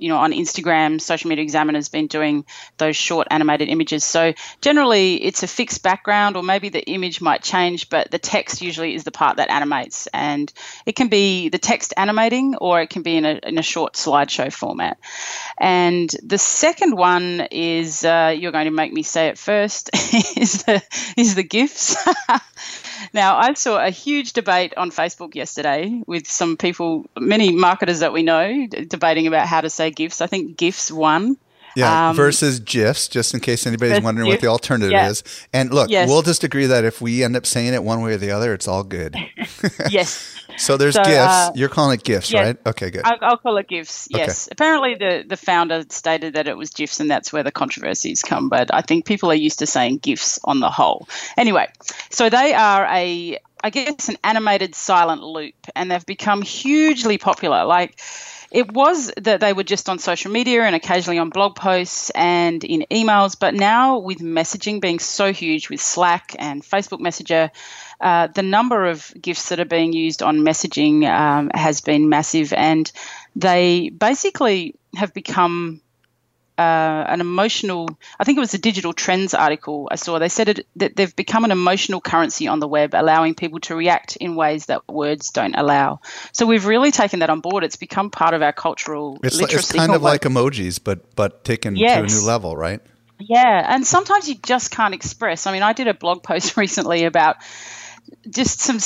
you 0.00 0.08
know, 0.08 0.18
on 0.18 0.32
Instagram, 0.32 1.00
Social 1.00 1.28
Media 1.28 1.42
Examiner's 1.42 1.88
been 1.88 2.06
doing 2.06 2.44
those 2.78 2.96
short 2.96 3.28
animated 3.30 3.68
images. 3.68 4.04
So 4.04 4.34
generally, 4.60 5.22
it's 5.22 5.42
a 5.42 5.46
fixed 5.46 5.82
background, 5.82 6.36
or 6.36 6.42
maybe 6.42 6.70
the 6.70 6.82
image 6.82 7.20
might 7.20 7.42
change, 7.42 7.88
but 7.90 8.10
the 8.10 8.18
text 8.18 8.62
usually 8.62 8.94
is 8.94 9.04
the 9.04 9.10
part 9.10 9.36
that 9.36 9.50
animates, 9.50 10.06
and 10.08 10.52
it 10.86 10.96
can 10.96 11.08
be 11.08 11.48
the 11.48 11.58
text 11.58 11.94
animating, 11.96 12.56
or 12.56 12.80
it 12.80 12.90
can 12.90 13.02
be 13.02 13.16
in 13.16 13.24
a, 13.24 13.40
in 13.42 13.58
a 13.58 13.62
short 13.62 13.94
slideshow 13.94 14.52
format. 14.52 14.98
And 15.58 16.10
the 16.22 16.38
second 16.38 16.96
one 16.96 17.46
is 17.50 18.04
uh, 18.04 18.34
you're 18.36 18.52
going 18.52 18.66
to 18.66 18.70
make 18.70 18.92
me 18.92 19.02
say 19.02 19.28
it 19.28 19.38
first 19.38 19.90
is 20.36 20.64
the 20.64 20.82
is 21.16 21.34
the 21.34 21.42
gifs. 21.42 21.96
Now, 23.12 23.36
I 23.36 23.54
saw 23.54 23.84
a 23.84 23.90
huge 23.90 24.32
debate 24.32 24.74
on 24.76 24.90
Facebook 24.90 25.34
yesterday 25.34 26.02
with 26.06 26.26
some 26.26 26.56
people, 26.56 27.06
many 27.18 27.52
marketers 27.52 28.00
that 28.00 28.12
we 28.12 28.22
know, 28.22 28.66
debating 28.66 29.26
about 29.26 29.46
how 29.46 29.60
to 29.60 29.70
say 29.70 29.90
GIFs. 29.90 30.20
I 30.20 30.26
think 30.26 30.56
GIFs 30.56 30.90
won. 30.90 31.36
Yeah, 31.76 32.10
um, 32.10 32.16
versus 32.16 32.58
GIFs, 32.58 33.06
just 33.06 33.32
in 33.32 33.38
case 33.38 33.66
anybody's 33.66 34.02
wondering 34.02 34.26
GIF, 34.26 34.34
what 34.34 34.40
the 34.40 34.48
alternative 34.48 34.90
yeah. 34.90 35.08
is. 35.08 35.22
And 35.52 35.72
look, 35.72 35.88
yes. 35.88 36.08
we'll 36.08 36.22
just 36.22 36.42
agree 36.42 36.66
that 36.66 36.84
if 36.84 37.00
we 37.00 37.22
end 37.22 37.36
up 37.36 37.46
saying 37.46 37.74
it 37.74 37.84
one 37.84 38.02
way 38.02 38.14
or 38.14 38.16
the 38.16 38.32
other, 38.32 38.52
it's 38.52 38.66
all 38.66 38.82
good. 38.82 39.14
yes. 39.90 40.36
So 40.56 40.76
there's 40.76 40.94
so, 40.94 41.02
GIFs. 41.02 41.16
Uh, 41.16 41.52
You're 41.54 41.68
calling 41.68 41.98
it 41.98 42.04
GIFs, 42.04 42.32
yes. 42.32 42.46
right? 42.46 42.66
Okay, 42.66 42.90
good. 42.90 43.02
I'll, 43.04 43.18
I'll, 43.20 43.36
call 43.36 43.56
it 43.58 43.68
GIFs. 43.68 44.08
Yes. 44.10 44.46
Okay. 44.46 44.52
Apparently, 44.52 44.94
the 44.94 45.24
the 45.26 45.36
founder 45.36 45.84
stated 45.88 46.34
that 46.34 46.48
it 46.48 46.56
was 46.56 46.70
GIFs, 46.70 47.00
and 47.00 47.10
that's 47.10 47.32
where 47.32 47.42
the 47.42 47.52
controversies 47.52 48.22
come. 48.22 48.48
But 48.48 48.72
I 48.72 48.82
think 48.82 49.04
people 49.04 49.30
are 49.30 49.34
used 49.34 49.60
to 49.60 49.66
saying 49.66 49.98
GIFs 49.98 50.38
on 50.44 50.60
the 50.60 50.70
whole. 50.70 51.08
Anyway, 51.36 51.68
so 52.10 52.28
they 52.28 52.54
are 52.54 52.86
a, 52.86 53.38
I 53.62 53.70
guess, 53.70 54.08
an 54.08 54.16
animated 54.24 54.74
silent 54.74 55.22
loop, 55.22 55.54
and 55.74 55.90
they've 55.90 56.06
become 56.06 56.42
hugely 56.42 57.18
popular. 57.18 57.64
Like 57.64 58.00
it 58.50 58.72
was 58.72 59.12
that 59.16 59.40
they 59.40 59.52
were 59.52 59.62
just 59.62 59.88
on 59.88 59.98
social 59.98 60.32
media 60.32 60.62
and 60.62 60.74
occasionally 60.74 61.18
on 61.18 61.30
blog 61.30 61.54
posts 61.54 62.10
and 62.10 62.64
in 62.64 62.84
emails, 62.90 63.38
but 63.38 63.54
now 63.54 63.98
with 63.98 64.18
messaging 64.18 64.80
being 64.80 64.98
so 64.98 65.32
huge 65.32 65.70
with 65.70 65.80
Slack 65.80 66.34
and 66.38 66.62
Facebook 66.62 66.98
Messenger, 66.98 67.52
uh, 68.00 68.28
the 68.28 68.42
number 68.42 68.86
of 68.86 69.12
GIFs 69.20 69.50
that 69.50 69.60
are 69.60 69.64
being 69.64 69.92
used 69.92 70.22
on 70.22 70.38
messaging 70.38 71.08
um, 71.08 71.50
has 71.54 71.80
been 71.80 72.08
massive, 72.08 72.52
and 72.52 72.90
they 73.36 73.90
basically 73.90 74.74
have 74.94 75.12
become 75.12 75.80
uh, 76.60 77.04
an 77.08 77.20
emotional. 77.20 77.88
I 78.18 78.24
think 78.24 78.36
it 78.36 78.40
was 78.40 78.54
a 78.54 78.58
digital 78.58 78.92
trends 78.92 79.34
article 79.34 79.88
I 79.90 79.96
saw. 79.96 80.18
They 80.18 80.28
said 80.28 80.48
it, 80.50 80.66
that 80.76 80.96
they've 80.96 81.14
become 81.14 81.44
an 81.44 81.50
emotional 81.50 82.00
currency 82.00 82.48
on 82.48 82.60
the 82.60 82.68
web, 82.68 82.94
allowing 82.94 83.34
people 83.34 83.60
to 83.60 83.74
react 83.74 84.16
in 84.16 84.34
ways 84.34 84.66
that 84.66 84.86
words 84.88 85.30
don't 85.30 85.54
allow. 85.54 86.00
So 86.32 86.46
we've 86.46 86.66
really 86.66 86.90
taken 86.90 87.20
that 87.20 87.30
on 87.30 87.40
board. 87.40 87.64
It's 87.64 87.76
become 87.76 88.10
part 88.10 88.34
of 88.34 88.42
our 88.42 88.52
cultural 88.52 89.18
it's 89.22 89.36
literacy. 89.36 89.54
Like, 89.54 89.62
it's 89.62 89.72
kind 89.72 89.94
of 89.94 90.02
like 90.02 90.22
emojis, 90.22 90.80
but 90.82 91.14
but 91.16 91.44
taken 91.44 91.76
yes. 91.76 91.96
to 91.96 92.18
a 92.18 92.20
new 92.20 92.26
level, 92.26 92.56
right? 92.56 92.80
Yeah, 93.18 93.64
and 93.74 93.86
sometimes 93.86 94.28
you 94.28 94.34
just 94.36 94.70
can't 94.70 94.94
express. 94.94 95.46
I 95.46 95.52
mean, 95.52 95.62
I 95.62 95.72
did 95.74 95.88
a 95.88 95.94
blog 95.94 96.22
post 96.22 96.56
recently 96.58 97.04
about 97.04 97.36
just 98.28 98.60
some 98.60 98.78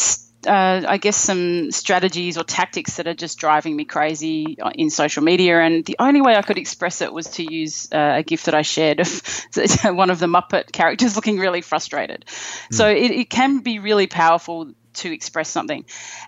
uh, 0.47 0.85
I 0.87 0.99
guess, 0.99 1.16
some 1.16 1.71
strategies 1.71 2.37
or 2.37 2.45
tactics 2.45 2.97
that 2.97 3.07
are 3.07 3.14
just 3.14 3.38
driving 3.38 3.76
me 3.76 3.85
crazy 3.85 4.57
in 4.75 4.90
social 4.90 5.23
media. 5.23 5.61
And 5.61 5.85
the 5.85 5.97
only 5.99 6.21
way 6.21 6.37
I 6.37 6.43
could 6.43 6.59
express 6.59 7.00
it 7.00 7.12
was 7.12 7.26
to 7.33 7.52
use 7.52 7.88
uh, 7.93 8.16
a 8.16 8.23
GIF 8.23 8.45
that 8.45 8.54
I 8.54 8.62
shared 8.62 9.00
of 9.00 9.23
one 9.85 10.11
of 10.11 10.19
the 10.19 10.26
Muppet 10.26 10.73
characters 10.73 11.16
looking 11.16 11.38
really 11.38 11.61
frustrated. 11.61 12.25
Mm. 12.26 12.75
So 12.75 12.88
it, 12.88 13.11
it 13.11 13.31
can 13.31 13.61
be 13.61 13.78
really 13.78 14.07
powerful 14.07 14.73
to 14.95 15.12
express 15.12 15.49
something. 15.49 15.85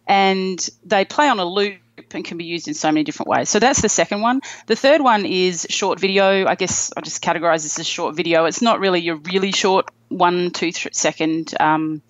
And 0.07 0.67
they 0.85 1.05
play 1.05 1.29
on 1.29 1.39
a 1.39 1.45
loop 1.45 1.79
and 2.13 2.25
can 2.25 2.37
be 2.37 2.45
used 2.45 2.69
in 2.69 2.75
so 2.75 2.89
many 2.89 3.05
different 3.05 3.29
ways. 3.29 3.49
So 3.49 3.59
that's 3.59 3.81
the 3.81 3.89
second 3.89 4.21
one. 4.21 4.41
The 4.67 4.77
third 4.77 5.01
one 5.01 5.25
is 5.25 5.67
short 5.71 5.99
video. 5.99 6.47
I 6.47 6.55
guess 6.55 6.93
I 6.97 7.01
just 7.01 7.23
categorize 7.23 7.63
this 7.63 7.79
as 7.79 7.87
short 7.87 8.15
video. 8.17 8.45
It's 8.45 8.61
not 8.61 8.81
really 8.81 9.01
your 9.01 9.17
really 9.17 9.53
short 9.53 9.91
one, 10.09 10.51
two, 10.51 10.73
three 10.73 10.91
second 10.93 11.55
um, 11.59 12.03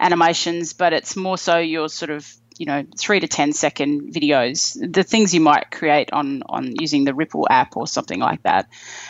animations, 0.00 0.72
but 0.72 0.92
it's 0.92 1.14
more 1.14 1.38
so 1.38 1.58
your 1.58 1.88
sort 1.88 2.10
of 2.10 2.26
you 2.58 2.66
know 2.66 2.84
three 2.98 3.20
to 3.20 3.28
ten 3.28 3.52
second 3.52 4.12
videos, 4.12 4.76
the 4.80 5.02
things 5.02 5.32
you 5.32 5.40
might 5.40 5.70
create 5.70 6.12
on 6.12 6.42
on 6.46 6.74
using 6.78 7.04
the 7.04 7.14
Ripple 7.14 7.46
app 7.48 7.76
or 7.76 7.86
something 7.86 8.18
like 8.18 8.42
that. 8.42 8.68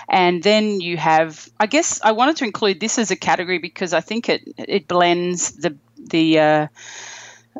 And 0.08 0.42
then 0.42 0.80
you 0.80 0.96
have, 0.96 1.48
I 1.58 1.66
guess, 1.66 2.00
I 2.02 2.12
wanted 2.12 2.36
to 2.36 2.44
include 2.44 2.80
this 2.80 2.98
as 2.98 3.10
a 3.10 3.16
category 3.16 3.58
because 3.58 3.92
I 3.92 4.00
think 4.00 4.28
it 4.28 4.42
it 4.56 4.86
blends 4.86 5.52
the 5.52 5.76
the 5.96 6.38
uh, 6.38 6.66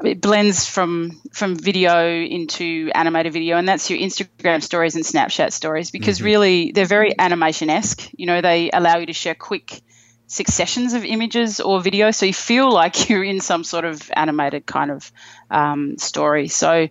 it 0.05 0.21
blends 0.21 0.67
from 0.67 1.21
from 1.33 1.57
video 1.57 2.09
into 2.09 2.91
animated 2.95 3.33
video 3.33 3.57
and 3.57 3.69
that's 3.69 3.91
your 3.91 3.99
instagram 3.99 4.63
stories 4.63 4.95
and 4.95 5.05
snapchat 5.05 5.53
stories 5.53 5.91
because 5.91 6.19
mm-hmm. 6.19 6.27
really 6.27 6.73
they're 6.73 6.87
very 6.87 7.13
animation-esque 7.19 8.09
you 8.17 8.27
know 8.27 8.41
they 8.41 8.71
allow 8.71 8.99
you 8.99 9.07
to 9.07 9.13
share 9.13 9.35
quick 9.35 9.83
successions 10.31 10.95
of 10.95 11.05
images 11.05 11.61
or 11.61 11.81
video, 11.81 12.13
so 12.13 12.25
you 12.25 12.33
feel 12.33 12.73
like 12.73 13.09
you're 13.11 13.25
in 13.25 13.41
some 13.41 13.65
sort 13.65 13.85
of 13.85 14.11
animated 14.15 14.65
kind 14.65 14.91
of 14.91 15.13
um, 15.51 15.99
story. 15.99 16.49
So 16.49 16.89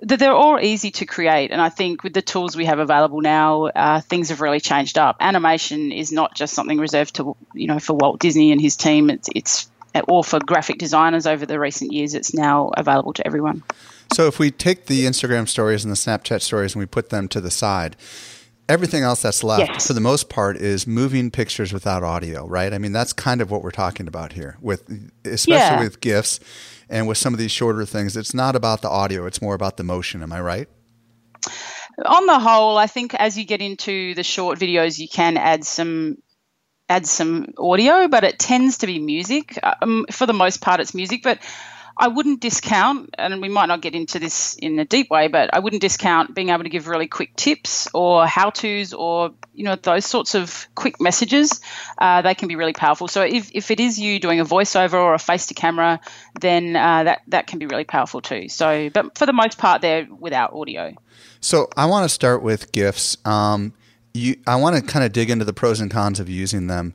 they're 0.00 0.32
all 0.32 0.58
easy 0.58 0.90
to 0.92 1.04
create, 1.04 1.50
and 1.50 1.60
I 1.60 1.68
think 1.68 2.02
with 2.02 2.14
the 2.14 2.22
tools 2.22 2.56
we 2.56 2.64
have 2.64 2.78
available 2.78 3.20
now, 3.20 3.66
uh, 3.66 4.00
things 4.00 4.30
have 4.30 4.40
really 4.40 4.60
changed 4.60 4.96
up. 4.96 5.16
Animation 5.20 5.92
is 5.92 6.10
not 6.10 6.34
just 6.34 6.54
something 6.54 6.78
reserved 6.78 7.16
to 7.16 7.36
you 7.54 7.66
know 7.66 7.78
for 7.78 7.92
Walt 7.92 8.18
Disney 8.18 8.50
and 8.50 8.60
his 8.60 8.76
team. 8.76 9.10
It's 9.10 9.28
it's 9.34 9.70
or 10.08 10.24
for 10.24 10.38
graphic 10.38 10.78
designers 10.78 11.26
over 11.26 11.44
the 11.44 11.58
recent 11.60 11.92
years. 11.92 12.14
It's 12.14 12.32
now 12.32 12.70
available 12.74 13.12
to 13.14 13.26
everyone. 13.26 13.62
So 14.14 14.26
if 14.26 14.38
we 14.38 14.50
take 14.50 14.86
the 14.86 15.04
Instagram 15.04 15.46
stories 15.48 15.84
and 15.84 15.92
the 15.92 15.96
Snapchat 15.96 16.40
stories 16.40 16.74
and 16.74 16.80
we 16.80 16.86
put 16.86 17.10
them 17.10 17.28
to 17.28 17.40
the 17.40 17.50
side, 17.50 17.96
everything 18.70 19.02
else 19.02 19.22
that's 19.22 19.42
left 19.42 19.68
yes. 19.68 19.86
for 19.88 19.94
the 19.94 20.00
most 20.00 20.28
part 20.28 20.56
is 20.56 20.86
moving 20.86 21.30
pictures 21.30 21.72
without 21.72 22.04
audio, 22.04 22.46
right? 22.46 22.72
I 22.72 22.78
mean, 22.78 22.92
that's 22.92 23.12
kind 23.12 23.40
of 23.40 23.50
what 23.50 23.62
we're 23.64 23.72
talking 23.72 24.06
about 24.06 24.32
here 24.32 24.56
with 24.60 24.88
especially 25.24 25.54
yeah. 25.54 25.80
with 25.80 26.00
GIFs 26.00 26.38
and 26.88 27.08
with 27.08 27.18
some 27.18 27.34
of 27.34 27.38
these 27.40 27.50
shorter 27.50 27.84
things. 27.84 28.16
It's 28.16 28.32
not 28.32 28.54
about 28.54 28.80
the 28.80 28.88
audio, 28.88 29.26
it's 29.26 29.42
more 29.42 29.54
about 29.54 29.76
the 29.76 29.82
motion, 29.82 30.22
am 30.22 30.32
I 30.32 30.40
right? 30.40 30.68
On 32.06 32.26
the 32.26 32.38
whole, 32.38 32.78
I 32.78 32.86
think 32.86 33.12
as 33.14 33.36
you 33.36 33.44
get 33.44 33.60
into 33.60 34.14
the 34.14 34.22
short 34.22 34.58
videos, 34.58 34.98
you 34.98 35.08
can 35.08 35.36
add 35.36 35.64
some 35.64 36.18
add 36.88 37.06
some 37.06 37.46
audio, 37.58 38.08
but 38.08 38.24
it 38.24 38.38
tends 38.38 38.78
to 38.78 38.86
be 38.86 38.98
music. 38.98 39.58
Um, 39.82 40.06
for 40.10 40.26
the 40.26 40.32
most 40.32 40.60
part, 40.60 40.80
it's 40.80 40.94
music, 40.94 41.22
but 41.22 41.38
I 42.00 42.08
wouldn't 42.08 42.40
discount, 42.40 43.14
and 43.18 43.42
we 43.42 43.50
might 43.50 43.66
not 43.66 43.82
get 43.82 43.94
into 43.94 44.18
this 44.18 44.54
in 44.54 44.78
a 44.78 44.86
deep 44.86 45.10
way, 45.10 45.28
but 45.28 45.50
I 45.52 45.58
wouldn't 45.58 45.82
discount 45.82 46.34
being 46.34 46.48
able 46.48 46.62
to 46.62 46.70
give 46.70 46.88
really 46.88 47.06
quick 47.06 47.36
tips 47.36 47.88
or 47.92 48.26
how 48.26 48.48
tos 48.48 48.94
or 48.94 49.32
you 49.52 49.64
know 49.64 49.76
those 49.76 50.06
sorts 50.06 50.34
of 50.34 50.66
quick 50.74 50.98
messages. 50.98 51.60
Uh, 51.98 52.22
they 52.22 52.34
can 52.34 52.48
be 52.48 52.56
really 52.56 52.72
powerful. 52.72 53.06
So 53.06 53.20
if, 53.22 53.50
if 53.52 53.70
it 53.70 53.80
is 53.80 54.00
you 54.00 54.18
doing 54.18 54.40
a 54.40 54.46
voiceover 54.46 54.94
or 54.94 55.12
a 55.12 55.18
face 55.18 55.46
to 55.46 55.54
camera, 55.54 56.00
then 56.40 56.74
uh, 56.74 57.04
that 57.04 57.20
that 57.28 57.46
can 57.46 57.58
be 57.58 57.66
really 57.66 57.84
powerful 57.84 58.22
too. 58.22 58.48
So, 58.48 58.88
but 58.88 59.18
for 59.18 59.26
the 59.26 59.34
most 59.34 59.58
part, 59.58 59.82
they're 59.82 60.08
without 60.10 60.54
audio. 60.54 60.94
So 61.40 61.68
I 61.76 61.84
want 61.84 62.04
to 62.06 62.08
start 62.08 62.42
with 62.42 62.72
gifs. 62.72 63.18
Um, 63.26 63.74
you, 64.14 64.36
I 64.46 64.56
want 64.56 64.76
to 64.76 64.82
kind 64.82 65.04
of 65.04 65.12
dig 65.12 65.28
into 65.28 65.44
the 65.44 65.52
pros 65.52 65.80
and 65.80 65.90
cons 65.90 66.18
of 66.18 66.30
using 66.30 66.66
them. 66.66 66.94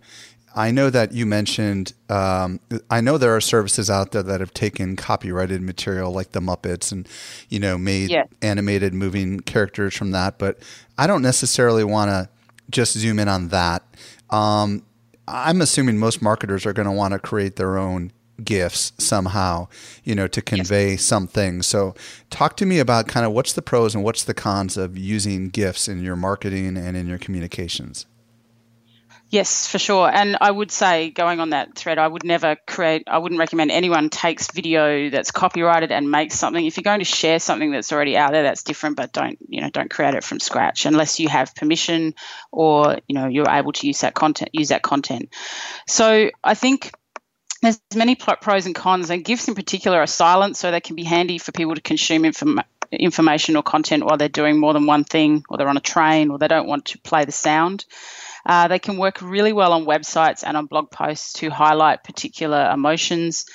I 0.56 0.72
know 0.72 0.90
that 0.90 1.12
you 1.12 1.26
mentioned. 1.26 1.94
Um, 2.10 2.62
I 2.90 3.02
know 3.02 3.18
there 3.18 3.36
are 3.36 3.42
services 3.42 3.90
out 3.90 4.12
there 4.14 4.24
that 4.24 4.40
have 4.40 4.54
taken 4.54 4.96
copyrighted 4.96 5.62
material 5.62 6.12
like 6.12 6.32
the 6.32 6.40
Muppets 6.40 6.94
and 6.94 7.08
you 7.50 7.60
know 7.60 7.78
made 7.78 8.10
yeah. 8.10 8.26
animated 8.42 8.94
moving 8.94 9.42
characters 9.42 9.96
from 9.96 10.12
that, 10.12 10.40
but 10.40 10.60
I 10.98 11.08
don't 11.08 11.22
necessarily 11.22 11.84
want 11.84 12.10
to 12.10 12.30
just 12.70 12.98
zoom 12.98 13.20
in 13.20 13.28
on 13.28 13.50
that. 13.50 13.84
Um, 14.30 14.84
I'm 15.28 15.62
assuming 15.62 15.98
most 15.98 16.22
marketers 16.22 16.66
are 16.66 16.74
going 16.74 16.88
to 16.88 16.92
want 16.92 17.12
to 17.12 17.20
create 17.20 17.58
their 17.58 17.78
own 17.78 18.12
gifs 18.44 18.94
somehow, 18.98 19.68
you 20.04 20.16
know, 20.16 20.28
to 20.28 20.42
convey 20.42 20.92
yes. 20.92 21.04
something. 21.04 21.62
So, 21.62 21.96
talk 22.30 22.58
to 22.58 22.66
me 22.66 22.80
about 22.80 23.08
kind 23.08 23.26
of 23.26 23.32
what's 23.32 23.54
the 23.54 23.62
pros 23.62 23.96
and 23.96 24.04
what's 24.04 24.24
the 24.24 24.34
cons 24.34 24.78
of 24.78 24.98
using 24.98 25.50
gifs 25.50 25.88
in 25.88 26.02
your 26.04 26.16
marketing 26.16 26.78
and 26.78 26.96
in 26.96 27.08
your 27.08 27.18
communications. 27.18 28.06
Yes, 29.30 29.68
for 29.68 29.80
sure. 29.80 30.10
And 30.10 30.38
I 30.40 30.52
would 30.52 30.72
say, 30.72 31.10
going 31.10 31.40
on 31.40 31.50
that 31.50 31.76
thread, 31.76 31.98
I 31.98 32.08
would 32.08 32.24
never 32.24 32.56
create, 32.68 33.04
I 33.08 33.18
wouldn't 33.18 33.40
recommend 33.40 33.72
anyone 33.72 34.10
takes 34.10 34.52
video 34.52 35.10
that's 35.10 35.32
copyrighted 35.32 35.92
and 35.92 36.12
makes 36.12 36.36
something. 36.36 36.64
If 36.64 36.78
you're 36.78 36.84
going 36.84 37.00
to 37.00 37.06
share 37.06 37.40
something 37.40 37.72
that's 37.72 37.92
already 37.92 38.18
out 38.18 38.32
there, 38.32 38.44
that's 38.44 38.64
different, 38.64 38.98
but 38.98 39.12
don't, 39.12 39.38
you 39.50 39.62
know, 39.62 39.70
don't 39.72 39.90
create 39.90 40.14
it 40.14 40.24
from 40.24 40.40
scratch 40.40 40.86
unless 40.86 41.20
you 41.20 41.28
have 41.28 41.56
permission 41.56 42.14
or, 42.52 43.00
you 43.08 43.16
know, 43.16 43.28
you're 43.28 43.50
able 43.50 43.74
to 43.74 43.88
use 43.88 44.02
that 44.02 44.14
content, 44.14 44.52
use 44.54 44.70
that 44.70 44.84
content. 44.84 45.34
So 45.88 46.30
I 46.44 46.54
think 46.54 46.92
there's 47.64 47.82
many 47.96 48.16
pros 48.16 48.68
and 48.68 48.76
cons, 48.76 49.10
and 49.10 49.26
GIFs 49.26 49.48
in 49.48 49.56
particular 49.56 50.00
are 50.00 50.08
silent, 50.08 50.56
so 50.56 50.70
they 50.70 50.82
can 50.82 50.96
be 50.96 51.04
handy 51.04 51.40
for 51.40 51.52
people 51.52 51.74
to 51.74 51.82
consume 51.82 52.26
inform- 52.26 52.62
information 52.92 53.56
or 53.56 53.64
content 53.64 54.06
while 54.06 54.18
they're 54.18 54.30
doing 54.30 54.60
more 54.60 54.74
than 54.74 54.86
one 54.86 55.04
thing, 55.04 55.44
or 55.50 55.58
they're 55.58 55.68
on 55.68 55.78
a 55.78 55.82
train, 55.82 56.30
or 56.30 56.38
they 56.38 56.48
don't 56.48 56.68
want 56.68 56.86
to 56.86 57.00
play 57.00 57.26
the 57.26 57.32
sound. 57.32 57.86
Uh, 58.46 58.68
they 58.68 58.80
can 58.80 58.98
work 58.98 59.22
really 59.22 59.54
well 59.54 59.74
on 59.74 59.86
websites 59.86 60.44
and 60.46 60.56
on 60.56 60.68
blog 60.68 60.92
posts 60.92 61.34
to 61.34 61.50
highlight 61.50 62.04
particular 62.04 62.70
emotions 62.72 63.46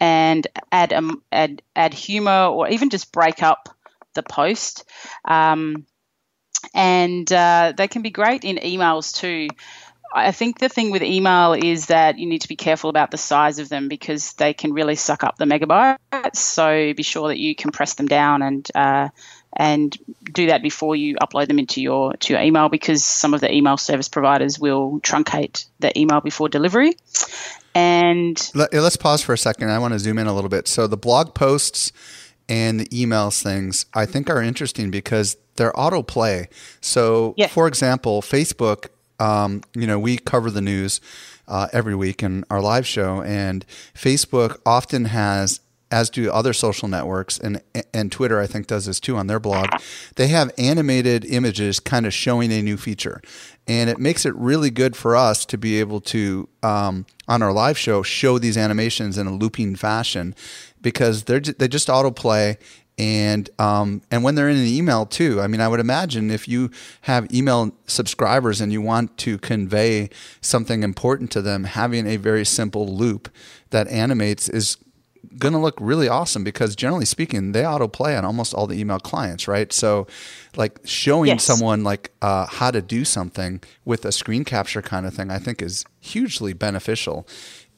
and 0.00 0.46
add 0.72 0.92
um, 0.92 1.22
add 1.30 1.62
add 1.76 1.94
humor 1.94 2.46
or 2.46 2.68
even 2.68 2.90
just 2.90 3.12
break 3.12 3.42
up 3.42 3.68
the 4.14 4.22
post. 4.22 4.84
Um, 5.24 5.86
and 6.74 7.30
uh, 7.32 7.72
they 7.76 7.88
can 7.88 8.02
be 8.02 8.10
great 8.10 8.44
in 8.44 8.56
emails 8.56 9.14
too. 9.14 9.48
I 10.12 10.32
think 10.32 10.58
the 10.58 10.68
thing 10.68 10.90
with 10.90 11.02
email 11.02 11.52
is 11.52 11.86
that 11.86 12.18
you 12.18 12.26
need 12.26 12.40
to 12.40 12.48
be 12.48 12.56
careful 12.56 12.90
about 12.90 13.12
the 13.12 13.16
size 13.16 13.60
of 13.60 13.68
them 13.68 13.88
because 13.88 14.32
they 14.34 14.52
can 14.52 14.72
really 14.72 14.96
suck 14.96 15.22
up 15.22 15.36
the 15.36 15.44
megabytes. 15.44 16.36
So 16.36 16.92
be 16.94 17.04
sure 17.04 17.28
that 17.28 17.38
you 17.38 17.54
compress 17.54 17.94
them 17.94 18.06
down 18.06 18.42
and 18.42 18.68
uh, 18.74 19.08
and 19.54 19.96
do 20.24 20.46
that 20.46 20.62
before 20.62 20.94
you 20.94 21.16
upload 21.16 21.48
them 21.48 21.58
into 21.58 21.82
your 21.82 22.12
to 22.14 22.32
your 22.32 22.42
email 22.42 22.68
because 22.68 23.04
some 23.04 23.34
of 23.34 23.40
the 23.40 23.52
email 23.52 23.76
service 23.76 24.08
providers 24.08 24.58
will 24.58 25.00
truncate 25.00 25.66
the 25.80 25.96
email 25.98 26.20
before 26.20 26.48
delivery. 26.48 26.94
And 27.74 28.50
Let, 28.54 28.74
us 28.74 28.96
pause 28.96 29.22
for 29.22 29.32
a 29.32 29.38
second. 29.38 29.70
I 29.70 29.78
want 29.78 29.92
to 29.92 29.98
zoom 29.98 30.18
in 30.18 30.26
a 30.26 30.34
little 30.34 30.50
bit. 30.50 30.66
So 30.66 30.86
the 30.86 30.96
blog 30.96 31.34
posts 31.34 31.92
and 32.48 32.80
the 32.80 32.86
emails 32.86 33.42
things 33.42 33.86
I 33.94 34.06
think 34.06 34.28
are 34.28 34.42
interesting 34.42 34.90
because 34.90 35.36
they're 35.54 35.72
autoplay. 35.72 36.48
So, 36.80 37.34
yeah. 37.36 37.46
for 37.46 37.68
example, 37.68 38.22
Facebook, 38.22 38.88
um, 39.20 39.62
you 39.74 39.86
know, 39.86 39.98
we 39.98 40.18
cover 40.18 40.50
the 40.50 40.60
news 40.60 41.00
uh, 41.46 41.68
every 41.72 41.94
week 41.94 42.22
in 42.22 42.44
our 42.50 42.60
live 42.60 42.86
show, 42.86 43.22
and 43.22 43.64
Facebook 43.94 44.58
often 44.64 45.06
has 45.06 45.60
as 45.90 46.10
do 46.10 46.30
other 46.30 46.52
social 46.52 46.88
networks 46.88 47.38
and 47.38 47.60
and 47.92 48.12
Twitter 48.12 48.40
I 48.40 48.46
think 48.46 48.66
does 48.66 48.86
this 48.86 49.00
too 49.00 49.16
on 49.16 49.26
their 49.26 49.40
blog. 49.40 49.68
They 50.16 50.28
have 50.28 50.52
animated 50.56 51.24
images 51.24 51.80
kind 51.80 52.06
of 52.06 52.14
showing 52.14 52.52
a 52.52 52.62
new 52.62 52.76
feature, 52.76 53.20
and 53.66 53.90
it 53.90 53.98
makes 53.98 54.24
it 54.24 54.34
really 54.36 54.70
good 54.70 54.96
for 54.96 55.16
us 55.16 55.44
to 55.46 55.58
be 55.58 55.80
able 55.80 56.00
to 56.02 56.48
um, 56.62 57.06
on 57.28 57.42
our 57.42 57.52
live 57.52 57.78
show 57.78 58.02
show 58.02 58.38
these 58.38 58.56
animations 58.56 59.18
in 59.18 59.26
a 59.26 59.32
looping 59.32 59.76
fashion 59.76 60.34
because 60.80 61.24
they're 61.24 61.40
they 61.40 61.68
just 61.68 61.88
autoplay 61.88 62.56
and 63.00 63.48
um, 63.58 64.02
and 64.10 64.22
when 64.22 64.34
they're 64.34 64.50
in 64.50 64.58
an 64.58 64.66
email 64.66 65.06
too. 65.06 65.40
I 65.40 65.46
mean, 65.46 65.62
I 65.62 65.68
would 65.68 65.80
imagine 65.80 66.30
if 66.30 66.46
you 66.46 66.70
have 67.02 67.32
email 67.32 67.72
subscribers 67.86 68.60
and 68.60 68.72
you 68.72 68.82
want 68.82 69.16
to 69.18 69.38
convey 69.38 70.10
something 70.42 70.82
important 70.82 71.30
to 71.32 71.40
them, 71.40 71.64
having 71.64 72.06
a 72.06 72.16
very 72.16 72.44
simple 72.44 72.86
loop 72.86 73.30
that 73.70 73.88
animates 73.88 74.50
is 74.50 74.76
going 75.38 75.52
to 75.52 75.58
look 75.58 75.76
really 75.80 76.08
awesome 76.08 76.44
because 76.44 76.74
generally 76.76 77.04
speaking, 77.04 77.52
they 77.52 77.62
autoplay 77.62 78.16
on 78.16 78.24
almost 78.24 78.54
all 78.54 78.66
the 78.66 78.78
email 78.78 78.98
clients, 78.98 79.46
right? 79.46 79.72
So, 79.72 80.06
like 80.56 80.80
showing 80.84 81.28
yes. 81.28 81.44
someone 81.44 81.84
like 81.84 82.12
uh, 82.22 82.46
how 82.46 82.70
to 82.70 82.82
do 82.82 83.04
something 83.04 83.62
with 83.84 84.04
a 84.04 84.12
screen 84.12 84.44
capture 84.44 84.82
kind 84.82 85.06
of 85.06 85.14
thing, 85.14 85.30
I 85.30 85.38
think 85.38 85.62
is 85.62 85.84
hugely 86.00 86.52
beneficial. 86.52 87.26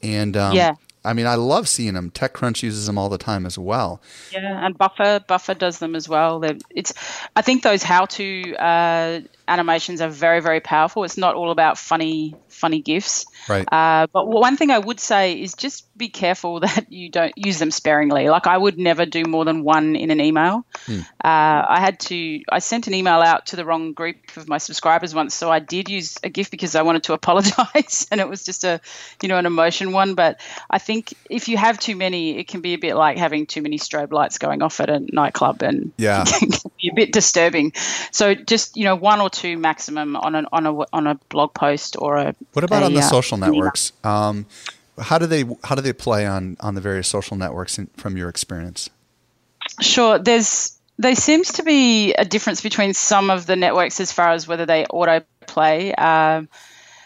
And 0.02 0.36
um, 0.36 0.54
yeah. 0.54 0.74
I 1.04 1.14
mean, 1.14 1.26
I 1.26 1.34
love 1.34 1.68
seeing 1.68 1.94
them. 1.94 2.10
TechCrunch 2.10 2.62
uses 2.62 2.86
them 2.86 2.96
all 2.96 3.08
the 3.08 3.18
time 3.18 3.44
as 3.44 3.58
well. 3.58 4.00
Yeah, 4.30 4.64
and 4.64 4.78
Buffer 4.78 5.20
Buffer 5.26 5.54
does 5.54 5.78
them 5.78 5.96
as 5.96 6.08
well. 6.08 6.38
They're, 6.38 6.58
it's 6.70 6.92
I 7.34 7.42
think 7.42 7.62
those 7.62 7.82
how-to 7.82 8.54
uh, 8.56 9.20
animations 9.48 10.00
are 10.00 10.08
very 10.08 10.40
very 10.40 10.60
powerful. 10.60 11.04
It's 11.04 11.18
not 11.18 11.34
all 11.34 11.50
about 11.50 11.78
funny 11.78 12.34
funny 12.48 12.80
gifs. 12.80 13.26
Right. 13.48 13.66
Uh, 13.70 14.06
but 14.12 14.28
one 14.28 14.56
thing 14.56 14.70
I 14.70 14.78
would 14.78 15.00
say 15.00 15.40
is 15.40 15.54
just 15.54 15.86
be 15.96 16.08
careful 16.08 16.60
that 16.66 16.92
you 16.92 17.08
don't 17.10 17.32
use 17.36 17.58
them 17.58 17.70
sparingly. 17.70 18.28
Like 18.28 18.46
I 18.46 18.56
would 18.56 18.78
never 18.78 19.06
do 19.06 19.24
more 19.24 19.44
than 19.44 19.64
one 19.64 19.96
in 19.96 20.10
an 20.10 20.20
email. 20.20 20.64
Hmm. 20.86 21.00
Uh, 21.22 21.64
I 21.68 21.80
had 21.80 22.00
to. 22.00 22.40
I 22.50 22.58
sent 22.60 22.86
an 22.86 22.94
email 22.94 23.20
out 23.20 23.46
to 23.46 23.56
the 23.56 23.64
wrong 23.64 23.92
group 23.92 24.16
of 24.36 24.48
my 24.48 24.58
subscribers 24.58 25.14
once, 25.14 25.34
so 25.34 25.50
I 25.50 25.58
did 25.58 25.88
use 25.88 26.18
a 26.22 26.28
GIF 26.28 26.50
because 26.50 26.74
I 26.74 26.82
wanted 26.82 27.04
to 27.04 27.12
apologize, 27.18 28.06
and 28.10 28.20
it 28.20 28.28
was 28.28 28.44
just 28.44 28.64
a, 28.64 28.80
you 29.22 29.28
know, 29.28 29.38
an 29.38 29.46
emotion 29.46 29.92
one. 29.92 30.14
But 30.14 30.40
I 30.70 30.78
think 30.78 31.14
if 31.28 31.48
you 31.48 31.56
have 31.56 31.78
too 31.78 31.96
many, 31.96 32.38
it 32.38 32.48
can 32.48 32.60
be 32.60 32.74
a 32.74 32.78
bit 32.78 32.94
like 32.94 33.18
having 33.18 33.46
too 33.46 33.62
many 33.62 33.78
strobe 33.78 34.12
lights 34.12 34.38
going 34.38 34.62
off 34.62 34.80
at 34.80 34.90
a 34.90 35.00
nightclub, 35.12 35.62
and 35.62 35.92
yeah, 35.96 36.24
it 36.26 36.52
can 36.62 36.70
be 36.80 36.90
a 36.90 36.94
bit 36.94 37.12
disturbing. 37.12 37.72
So 38.10 38.34
just 38.34 38.76
you 38.76 38.84
know, 38.84 38.96
one 38.96 39.20
or 39.20 39.30
two 39.32 39.58
maximum 39.58 40.16
on 40.16 40.34
an 40.34 40.46
on 40.52 40.66
a 40.66 40.72
on 40.92 41.06
a 41.06 41.14
blog 41.28 41.54
post 41.54 41.96
or 41.98 42.16
a 42.16 42.34
what 42.52 42.64
about 42.64 42.82
a, 42.82 42.86
on 42.86 42.92
the 42.94 43.00
uh, 43.00 43.02
social 43.02 43.38
networks? 43.38 43.92
Um, 44.04 44.46
how 44.98 45.18
do 45.18 45.26
they 45.26 45.44
how 45.64 45.74
do 45.74 45.82
they 45.82 45.92
play 45.92 46.26
on 46.26 46.56
on 46.60 46.74
the 46.74 46.80
various 46.80 47.08
social 47.08 47.36
networks 47.36 47.78
in, 47.78 47.88
from 47.96 48.16
your 48.16 48.28
experience? 48.28 48.90
Sure, 49.80 50.18
there's 50.18 50.78
there 50.98 51.14
seems 51.16 51.52
to 51.52 51.62
be 51.62 52.12
a 52.14 52.24
difference 52.24 52.60
between 52.60 52.94
some 52.94 53.30
of 53.30 53.46
the 53.46 53.56
networks 53.56 54.00
as 54.00 54.12
far 54.12 54.32
as 54.32 54.46
whether 54.46 54.66
they 54.66 54.84
autoplay. 54.84 55.98
Um, 55.98 56.48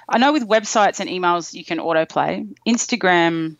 I 0.08 0.18
know 0.18 0.32
with 0.32 0.46
websites 0.46 1.00
and 1.00 1.08
emails 1.08 1.54
you 1.54 1.64
can 1.64 1.78
autoplay. 1.78 2.46
Instagram, 2.66 3.56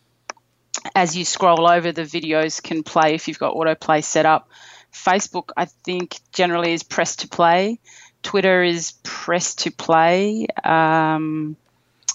as 0.95 1.15
you 1.15 1.25
scroll 1.25 1.69
over, 1.69 1.91
the 1.91 2.03
videos 2.03 2.61
can 2.61 2.83
play 2.83 3.15
if 3.15 3.27
you've 3.27 3.39
got 3.39 3.55
autoplay 3.55 4.03
set 4.03 4.25
up. 4.25 4.49
Facebook, 4.93 5.49
I 5.55 5.65
think, 5.65 6.19
generally 6.31 6.73
is 6.73 6.83
press 6.83 7.17
to 7.17 7.27
play. 7.27 7.79
Twitter 8.23 8.63
is 8.63 8.93
press 9.03 9.55
to 9.55 9.71
play. 9.71 10.47
Um, 10.63 11.55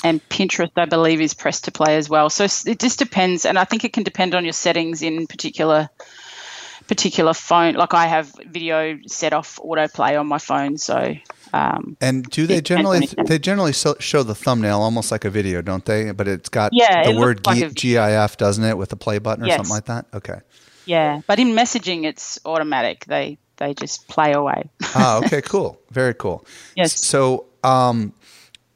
and 0.04 0.26
Pinterest, 0.28 0.72
I 0.76 0.86
believe, 0.86 1.20
is 1.20 1.34
press 1.34 1.60
to 1.62 1.72
play 1.72 1.96
as 1.96 2.08
well. 2.08 2.28
So 2.28 2.44
it 2.44 2.78
just 2.80 2.98
depends, 2.98 3.44
and 3.44 3.58
I 3.58 3.64
think 3.64 3.84
it 3.84 3.92
can 3.92 4.02
depend 4.02 4.34
on 4.34 4.44
your 4.44 4.52
settings 4.52 5.02
in 5.02 5.26
particular 5.26 5.88
particular 6.88 7.32
phone. 7.32 7.74
Like 7.74 7.94
I 7.94 8.06
have 8.06 8.34
video 8.46 8.98
set 9.06 9.32
off 9.32 9.58
autoplay 9.62 10.18
on 10.18 10.26
my 10.26 10.38
phone, 10.38 10.76
so. 10.78 11.14
Um, 11.54 11.96
and 12.00 12.24
do 12.24 12.46
they 12.46 12.60
generally 12.62 13.06
they 13.26 13.38
generally 13.38 13.74
so, 13.74 13.94
show 14.00 14.22
the 14.22 14.34
thumbnail 14.34 14.80
almost 14.80 15.10
like 15.10 15.24
a 15.24 15.30
video, 15.30 15.62
don't 15.62 15.84
they? 15.84 16.10
But 16.12 16.26
it's 16.26 16.48
got 16.48 16.72
yeah, 16.72 17.04
the 17.04 17.18
word 17.18 17.46
like 17.46 17.74
GIF, 17.74 18.36
doesn't 18.36 18.64
it, 18.64 18.76
with 18.78 18.88
the 18.88 18.96
play 18.96 19.18
button 19.18 19.44
or 19.44 19.48
yes. 19.48 19.56
something 19.56 19.74
like 19.74 19.84
that? 19.84 20.06
Okay. 20.14 20.40
Yeah, 20.86 21.20
but 21.26 21.38
in 21.38 21.48
messaging, 21.48 22.04
it's 22.04 22.40
automatic. 22.44 23.04
They 23.04 23.38
they 23.62 23.74
just 23.74 24.08
play 24.08 24.32
away. 24.32 24.68
ah, 24.94 25.18
okay, 25.18 25.40
cool, 25.40 25.80
very 25.90 26.14
cool. 26.14 26.44
Yes. 26.76 27.04
So, 27.04 27.46
um, 27.62 28.12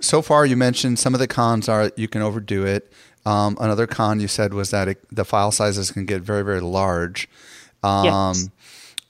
so 0.00 0.22
far 0.22 0.46
you 0.46 0.56
mentioned 0.56 0.98
some 0.98 1.12
of 1.14 1.20
the 1.20 1.26
cons 1.26 1.68
are 1.68 1.90
you 1.96 2.08
can 2.08 2.22
overdo 2.22 2.64
it. 2.64 2.92
Um, 3.24 3.58
another 3.60 3.88
con 3.88 4.20
you 4.20 4.28
said 4.28 4.54
was 4.54 4.70
that 4.70 4.86
it, 4.88 5.04
the 5.10 5.24
file 5.24 5.50
sizes 5.50 5.90
can 5.90 6.06
get 6.06 6.22
very 6.22 6.44
very 6.44 6.60
large. 6.60 7.28
Um, 7.82 8.04
yes. 8.04 8.48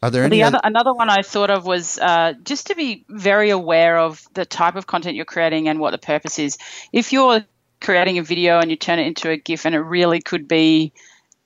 Are 0.02 0.10
there 0.10 0.22
the 0.28 0.36
any 0.36 0.42
other, 0.42 0.60
another 0.62 0.92
one 0.92 1.08
I 1.08 1.22
thought 1.22 1.50
of 1.50 1.66
was 1.66 1.98
uh, 1.98 2.34
just 2.44 2.68
to 2.68 2.74
be 2.74 3.04
very 3.08 3.50
aware 3.50 3.98
of 3.98 4.26
the 4.34 4.44
type 4.44 4.76
of 4.76 4.86
content 4.86 5.16
you're 5.16 5.24
creating 5.24 5.68
and 5.68 5.80
what 5.80 5.90
the 5.90 5.98
purpose 5.98 6.38
is. 6.38 6.58
If 6.92 7.12
you're 7.12 7.44
creating 7.80 8.18
a 8.18 8.22
video 8.22 8.60
and 8.60 8.70
you 8.70 8.76
turn 8.76 8.98
it 8.98 9.06
into 9.06 9.30
a 9.30 9.36
GIF 9.36 9.64
and 9.66 9.74
it 9.74 9.80
really 9.80 10.20
could 10.20 10.46
be 10.46 10.92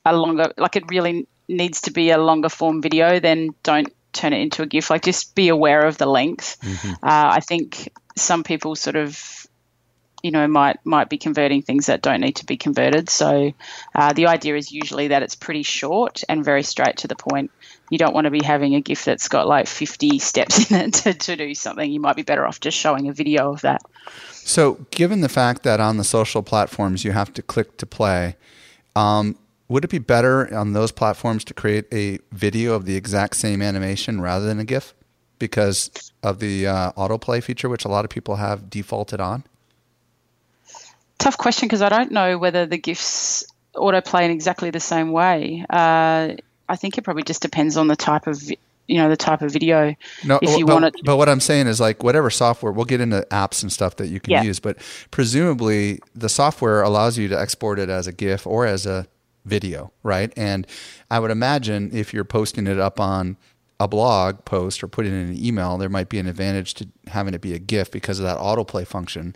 a 0.04 0.14
longer, 0.14 0.52
like 0.58 0.76
it 0.76 0.84
really 0.90 1.26
needs 1.48 1.82
to 1.82 1.90
be 1.90 2.10
a 2.10 2.18
longer 2.18 2.48
form 2.48 2.82
video, 2.82 3.20
then 3.20 3.50
don't 3.62 3.92
turn 4.12 4.32
it 4.32 4.40
into 4.40 4.62
a 4.62 4.66
GIF. 4.66 4.90
Like 4.90 5.02
just 5.02 5.34
be 5.34 5.48
aware 5.48 5.86
of 5.86 5.98
the 5.98 6.06
length. 6.06 6.58
Mm-hmm. 6.60 6.92
Uh, 6.94 6.98
I 7.02 7.40
think 7.40 7.92
some 8.16 8.44
people 8.44 8.76
sort 8.76 8.96
of 8.96 9.46
you 10.22 10.30
know 10.30 10.46
might 10.46 10.78
might 10.84 11.08
be 11.08 11.16
converting 11.16 11.62
things 11.62 11.86
that 11.86 12.02
don't 12.02 12.20
need 12.20 12.36
to 12.36 12.44
be 12.44 12.58
converted 12.58 13.08
so 13.08 13.54
uh, 13.94 14.12
the 14.12 14.26
idea 14.26 14.54
is 14.54 14.70
usually 14.70 15.08
that 15.08 15.22
it's 15.22 15.34
pretty 15.34 15.62
short 15.62 16.22
and 16.28 16.44
very 16.44 16.62
straight 16.62 16.98
to 16.98 17.08
the 17.08 17.16
point 17.16 17.50
you 17.90 17.98
don't 17.98 18.14
want 18.14 18.24
to 18.24 18.30
be 18.30 18.42
having 18.42 18.76
a 18.76 18.80
GIF 18.80 19.04
that's 19.04 19.28
got 19.28 19.46
like 19.46 19.66
50 19.66 20.20
steps 20.20 20.70
in 20.70 20.80
it 20.80 20.94
to, 21.02 21.12
to 21.12 21.36
do 21.36 21.54
something. 21.54 21.90
You 21.90 22.00
might 22.00 22.16
be 22.16 22.22
better 22.22 22.46
off 22.46 22.60
just 22.60 22.78
showing 22.78 23.08
a 23.08 23.12
video 23.12 23.52
of 23.52 23.60
that. 23.62 23.82
So, 24.32 24.86
given 24.90 25.20
the 25.20 25.28
fact 25.28 25.64
that 25.64 25.80
on 25.80 25.96
the 25.98 26.04
social 26.04 26.42
platforms 26.42 27.04
you 27.04 27.12
have 27.12 27.34
to 27.34 27.42
click 27.42 27.76
to 27.78 27.86
play, 27.86 28.36
um, 28.96 29.36
would 29.70 29.85
it 29.85 29.88
be 29.90 29.98
better 29.98 30.52
on 30.52 30.72
those 30.72 30.90
platforms 30.90 31.44
to 31.44 31.54
create 31.54 31.87
a 31.92 32.18
video 32.33 32.74
of 32.74 32.87
the 32.87 32.96
exact 32.96 33.37
same 33.37 33.62
animation 33.62 34.20
rather 34.20 34.44
than 34.44 34.59
a 34.59 34.64
GIF 34.64 34.94
because 35.38 36.12
of 36.24 36.40
the 36.40 36.66
uh, 36.66 36.92
autoplay 36.92 37.40
feature, 37.40 37.68
which 37.68 37.85
a 37.85 37.88
lot 37.88 38.04
of 38.04 38.11
people 38.11 38.35
have 38.37 38.68
defaulted 38.68 39.20
on? 39.20 39.44
Tough 41.18 41.38
question 41.38 41.68
because 41.68 41.83
I 41.83 41.88
don't 41.88 42.11
know 42.11 42.37
whether 42.37 42.66
the 42.66 42.78
GIFs 42.78 43.46
autoplay 43.76 44.24
in 44.24 44.33
exactly 44.33 44.70
the 44.70 44.80
same 44.80 45.12
way. 45.12 45.64
Uh, 45.70 46.35
I 46.68 46.76
think 46.76 46.98
it 46.98 47.02
probably 47.02 47.22
just 47.22 47.40
depends 47.40 47.76
on 47.76 47.87
the 47.87 47.96
type 47.96 48.26
of 48.26 48.42
you 48.88 48.96
know 48.96 49.09
the 49.09 49.16
type 49.16 49.40
of 49.40 49.52
video. 49.52 49.94
No, 50.24 50.40
if 50.42 50.59
you 50.59 50.66
but, 50.66 50.72
want 50.72 50.85
it. 50.87 50.94
but 51.04 51.16
what 51.16 51.28
I'm 51.28 51.38
saying 51.38 51.68
is 51.68 51.78
like 51.78 52.02
whatever 52.02 52.28
software 52.28 52.72
we'll 52.72 52.87
get 52.87 53.00
into 53.00 53.24
apps 53.30 53.62
and 53.62 53.70
stuff 53.70 53.96
that 53.96 54.09
you 54.09 54.18
can 54.18 54.33
Yeah. 54.33 54.42
use, 54.42 54.59
but 54.59 54.78
presumably 55.12 56.00
the 56.12 56.28
software 56.28 56.83
allows 56.83 57.16
you 57.16 57.28
to 57.28 57.38
export 57.38 57.78
it 57.78 57.88
as 57.88 58.09
a 58.09 58.12
GIF 58.12 58.48
or 58.48 58.66
as 58.66 58.85
a 58.87 59.06
video, 59.44 59.92
right? 60.03 60.33
And 60.37 60.66
I 61.11 61.18
would 61.18 61.31
imagine 61.31 61.90
if 61.92 62.12
you're 62.12 62.24
posting 62.24 62.66
it 62.66 62.79
up 62.79 63.00
on 63.00 63.37
a 63.79 63.88
blog 63.88 64.44
post 64.44 64.83
or 64.83 64.88
putting 64.88 65.12
it 65.12 65.16
in 65.16 65.29
an 65.31 65.44
email, 65.44 65.79
there 65.79 65.88
might 65.88 66.09
be 66.09 66.18
an 66.18 66.26
advantage 66.26 66.74
to 66.74 66.88
having 67.07 67.33
it 67.33 67.40
be 67.40 67.55
a 67.55 67.59
GIF 67.59 67.90
because 67.90 68.18
of 68.18 68.24
that 68.24 68.38
autoplay 68.38 68.87
function, 68.87 69.35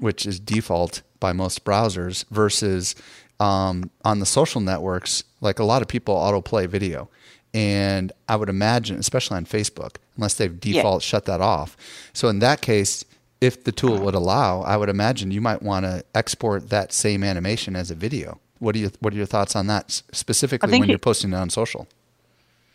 which 0.00 0.26
is 0.26 0.40
default 0.40 1.02
by 1.20 1.32
most 1.32 1.64
browsers, 1.64 2.24
versus 2.30 2.96
um, 3.38 3.90
on 4.04 4.18
the 4.18 4.26
social 4.26 4.60
networks, 4.60 5.22
like 5.40 5.58
a 5.58 5.64
lot 5.64 5.82
of 5.82 5.88
people 5.88 6.14
autoplay 6.14 6.66
video. 6.66 7.08
And 7.54 8.12
I 8.28 8.36
would 8.36 8.48
imagine, 8.48 8.98
especially 8.98 9.36
on 9.36 9.44
Facebook, 9.44 9.96
unless 10.16 10.34
they've 10.34 10.60
default 10.60 11.02
shut 11.02 11.24
that 11.26 11.40
off. 11.40 11.76
So 12.12 12.28
in 12.28 12.40
that 12.40 12.60
case, 12.60 13.04
if 13.40 13.64
the 13.64 13.72
tool 13.72 13.98
would 14.00 14.14
allow, 14.14 14.62
I 14.62 14.76
would 14.76 14.88
imagine 14.88 15.30
you 15.30 15.40
might 15.40 15.62
want 15.62 15.84
to 15.86 16.04
export 16.14 16.68
that 16.70 16.92
same 16.92 17.24
animation 17.24 17.74
as 17.74 17.90
a 17.90 17.94
video. 17.94 18.38
What 18.60 18.76
are 18.76 18.78
you 18.78 18.92
What 19.00 19.12
are 19.12 19.16
your 19.16 19.26
thoughts 19.26 19.56
on 19.56 19.66
that, 19.66 19.90
specifically 20.12 20.78
when 20.78 20.88
you're 20.88 20.98
posting 20.98 21.32
it 21.32 21.36
on 21.36 21.50
social? 21.50 21.88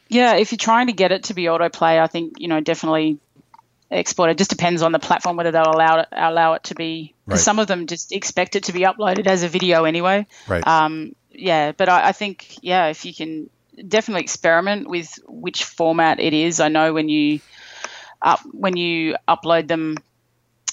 Yeah, 0.10 0.36
if 0.36 0.52
you're 0.52 0.58
trying 0.58 0.88
to 0.88 0.94
get 0.94 1.12
it 1.12 1.24
to 1.26 1.34
be 1.34 1.44
autoplay, 1.44 2.00
I 2.00 2.08
think 2.08 2.34
you 2.40 2.48
know 2.48 2.60
definitely 2.60 3.20
export. 3.90 4.32
It 4.32 4.38
just 4.38 4.50
depends 4.50 4.82
on 4.82 4.92
the 4.92 5.00
platform 5.00 5.38
whether 5.38 5.52
they'll 5.52 5.72
allow 5.72 6.00
it 6.00 6.08
allow 6.12 6.54
it 6.54 6.66
to 6.66 6.76
be. 6.76 7.14
Right. 7.26 7.40
Some 7.40 7.60
of 7.60 7.68
them 7.68 7.88
just 7.88 8.12
expect 8.12 8.56
it 8.56 8.66
to 8.66 8.74
be 8.74 8.82
uploaded 8.82 9.28
as 9.28 9.44
a 9.44 9.48
video 9.48 9.86
anyway. 9.86 10.28
Right. 10.48 10.66
Um, 10.68 11.16
yeah, 11.32 11.72
but 11.72 11.90
I, 11.90 12.10
I 12.10 12.12
think 12.12 12.58
yeah, 12.62 12.88
if 12.88 13.06
you 13.06 13.14
can 13.14 13.50
definitely 13.88 14.24
experiment 14.24 14.90
with 14.90 15.20
which 15.28 15.64
format 15.64 16.20
it 16.20 16.34
is. 16.34 16.60
I 16.60 16.70
know 16.70 16.94
when 16.94 17.10
you 17.10 17.40
up 18.22 18.40
when 18.52 18.78
you 18.78 19.16
upload 19.28 19.68
them 19.68 19.98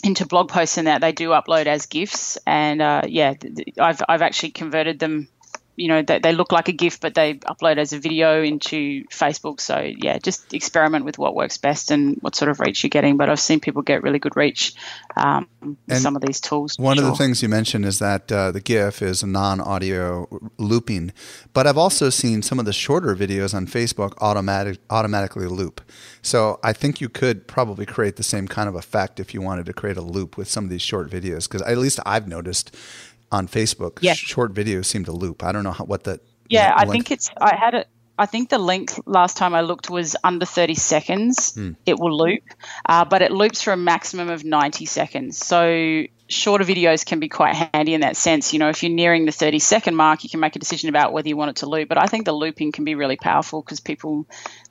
into 0.03 0.27
blog 0.27 0.49
posts 0.49 0.79
and 0.79 0.87
that 0.87 1.01
they 1.01 1.13
do 1.13 1.31
upload 1.31 1.67
as 1.67 1.87
gifs 1.87 2.39
and 2.47 2.83
uh, 2.83 3.03
yeah 3.07 3.35
I've, 3.79 4.03
I've 4.09 4.23
actually 4.23 4.51
converted 4.51 4.99
them 4.99 5.29
you 5.77 5.89
know 5.89 6.03
they, 6.03 6.19
they 6.19 6.33
look 6.33 6.53
like 6.53 6.69
a 6.69 6.73
gif 6.73 7.01
but 7.01 7.15
they 7.15 7.35
upload 7.35 7.79
as 7.79 7.93
a 7.93 7.99
video 7.99 8.43
into 8.43 9.05
facebook. 9.05 9.61
So 9.61 9.79
yeah 9.79 10.19
just 10.19 10.53
experiment 10.55 11.05
with 11.05 11.19
what 11.19 11.35
works 11.35 11.59
best 11.59 11.91
and 11.91 12.17
what 12.21 12.35
sort 12.35 12.51
of 12.51 12.61
reach 12.61 12.83
you're 12.83 12.91
getting. 12.91 13.17
But 13.17 13.29
i've 13.29 13.41
seen 13.41 13.61
people 13.61 13.83
get 13.83 14.03
really 14.03 14.19
good 14.19 14.37
reach 14.37 14.75
um, 15.17 15.49
with 15.87 15.99
some 15.99 16.17
of 16.17 16.23
these 16.23 16.41
tools 16.41 16.79
One 16.79 16.99
of 16.99 17.05
the 17.05 17.15
things 17.15 17.43
you 17.43 17.49
mentioned 17.49 17.85
is 17.85 17.99
that 17.99 18.31
uh, 18.31 18.53
the 18.53 18.61
GIF 18.61 19.03
is 19.03 19.23
a 19.23 19.27
non-audio 19.27 20.29
looping, 20.59 21.13
but 21.53 21.67
I've 21.67 21.79
also 21.79 22.11
seen 22.11 22.43
some 22.43 22.59
of 22.59 22.65
the 22.65 22.73
shorter 22.73 23.15
videos 23.15 23.55
on 23.55 23.67
Facebook 23.67 24.15
automatic 24.21 24.79
automatically 24.91 25.47
loop. 25.47 25.81
So 26.23 26.61
I 26.63 26.73
think 26.73 27.01
you 27.01 27.09
could 27.09 27.47
probably 27.47 27.87
create 27.87 28.17
the 28.17 28.23
same 28.23 28.47
kind 28.49 28.69
of 28.69 28.75
effect 28.75 29.21
if 29.21 29.35
you 29.35 29.43
wanted 29.43 29.67
to 29.67 29.73
create 29.73 29.97
a 29.97 30.03
loop 30.03 30.37
with 30.37 30.49
some 30.49 30.65
of 30.65 30.71
these 30.71 30.83
short 30.83 31.11
videos, 31.11 31.49
because 31.49 31.63
at 31.63 31.79
least 31.79 31.99
I've 32.07 32.29
noticed 32.29 32.75
on 33.33 33.49
Facebook, 33.49 33.99
Yeah. 34.01 34.15
short 34.15 34.55
videos 34.55 34.85
seem 34.85 35.05
to 35.07 35.13
loop. 35.13 35.43
I 35.43 35.53
don't 35.53 35.65
know 35.65 35.73
how, 35.73 35.85
what 35.85 36.05
the 36.05 36.21
Yeah, 36.49 36.73
I 36.77 36.85
think 36.87 37.11
it's. 37.11 37.31
I 37.41 37.57
had 37.57 37.75
it. 37.75 37.89
I 38.19 38.27
think 38.27 38.51
the 38.51 38.59
length 38.59 39.01
last 39.07 39.39
time 39.39 39.55
I 39.55 39.63
looked 39.63 39.89
was 39.89 40.15
under 40.23 40.45
30 40.45 40.75
seconds. 40.75 41.55
Hmm. 41.55 41.73
It 41.87 41.99
will 41.99 42.17
loop, 42.17 42.43
uh, 42.87 43.07
but 43.07 43.23
it 43.23 43.33
loops 43.33 43.63
for 43.63 43.73
a 43.73 43.77
maximum 43.77 44.29
of 44.29 44.45
90 44.45 44.85
seconds. 44.85 45.39
So 45.39 46.05
shorter 46.29 46.65
videos 46.65 47.07
can 47.07 47.21
be 47.21 47.29
quite 47.29 47.55
handy 47.55 47.95
in 47.95 48.03
that 48.03 48.17
sense. 48.17 48.53
You 48.53 48.59
know, 48.59 48.69
if 48.69 48.83
you're 48.83 48.93
nearing 48.93 49.25
the 49.25 49.33
30 49.33 49.59
second 49.59 49.97
mark, 49.97 50.25
you 50.25 50.31
can 50.31 50.41
make 50.41 50.55
a 50.57 50.59
decision 50.59 50.91
about 50.91 51.13
whether 51.15 51.29
you 51.29 51.37
want 51.39 51.51
it 51.51 51.57
to 51.57 51.67
loop. 51.67 51.89
But 51.89 51.99
I 51.99 52.07
think 52.07 52.27
the 52.27 52.33
looping 52.33 52.73
can 52.73 52.85
be 52.85 52.95
really 52.95 53.17
powerful 53.17 53.63
because 53.63 53.81
people 53.81 54.27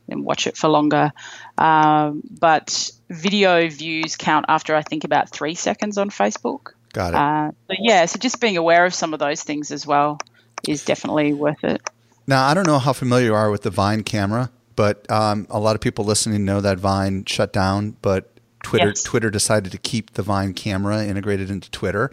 then 0.07 0.23
watch 0.23 0.45
it 0.45 0.55
for 0.55 0.67
longer. 0.69 1.11
Um, 1.57 2.21
but 2.29 2.91
video 3.09 3.67
views 3.69 4.17
count 4.17 4.45
after 4.49 4.75
I 4.75 4.83
think 4.83 5.03
about 5.03 5.29
three 5.29 5.55
seconds 5.55 5.97
on 5.97 6.11
Facebook. 6.11 6.73
Got 6.93 7.13
it. 7.13 7.15
Uh, 7.15 7.51
but 7.67 7.77
yeah, 7.79 8.05
so 8.05 8.19
just 8.19 8.39
being 8.39 8.57
aware 8.57 8.85
of 8.85 8.93
some 8.93 9.13
of 9.13 9.19
those 9.19 9.43
things 9.43 9.71
as 9.71 9.85
well 9.85 10.19
is 10.67 10.85
definitely 10.85 11.33
worth 11.33 11.63
it. 11.63 11.81
Now, 12.27 12.47
I 12.47 12.53
don't 12.53 12.67
know 12.67 12.79
how 12.79 12.93
familiar 12.93 13.27
you 13.27 13.35
are 13.35 13.49
with 13.49 13.63
the 13.63 13.69
Vine 13.69 14.03
camera, 14.03 14.51
but 14.75 15.09
um, 15.09 15.47
a 15.49 15.59
lot 15.59 15.75
of 15.75 15.81
people 15.81 16.05
listening 16.05 16.45
know 16.45 16.61
that 16.61 16.77
Vine 16.79 17.25
shut 17.25 17.51
down, 17.51 17.97
but 18.01 18.31
Twitter 18.63 18.89
Yes. 18.89 19.03
Twitter 19.03 19.29
decided 19.29 19.71
to 19.71 19.77
keep 19.77 20.13
the 20.13 20.21
Vine 20.21 20.53
camera 20.53 21.03
integrated 21.03 21.49
into 21.49 21.69
Twitter. 21.71 22.11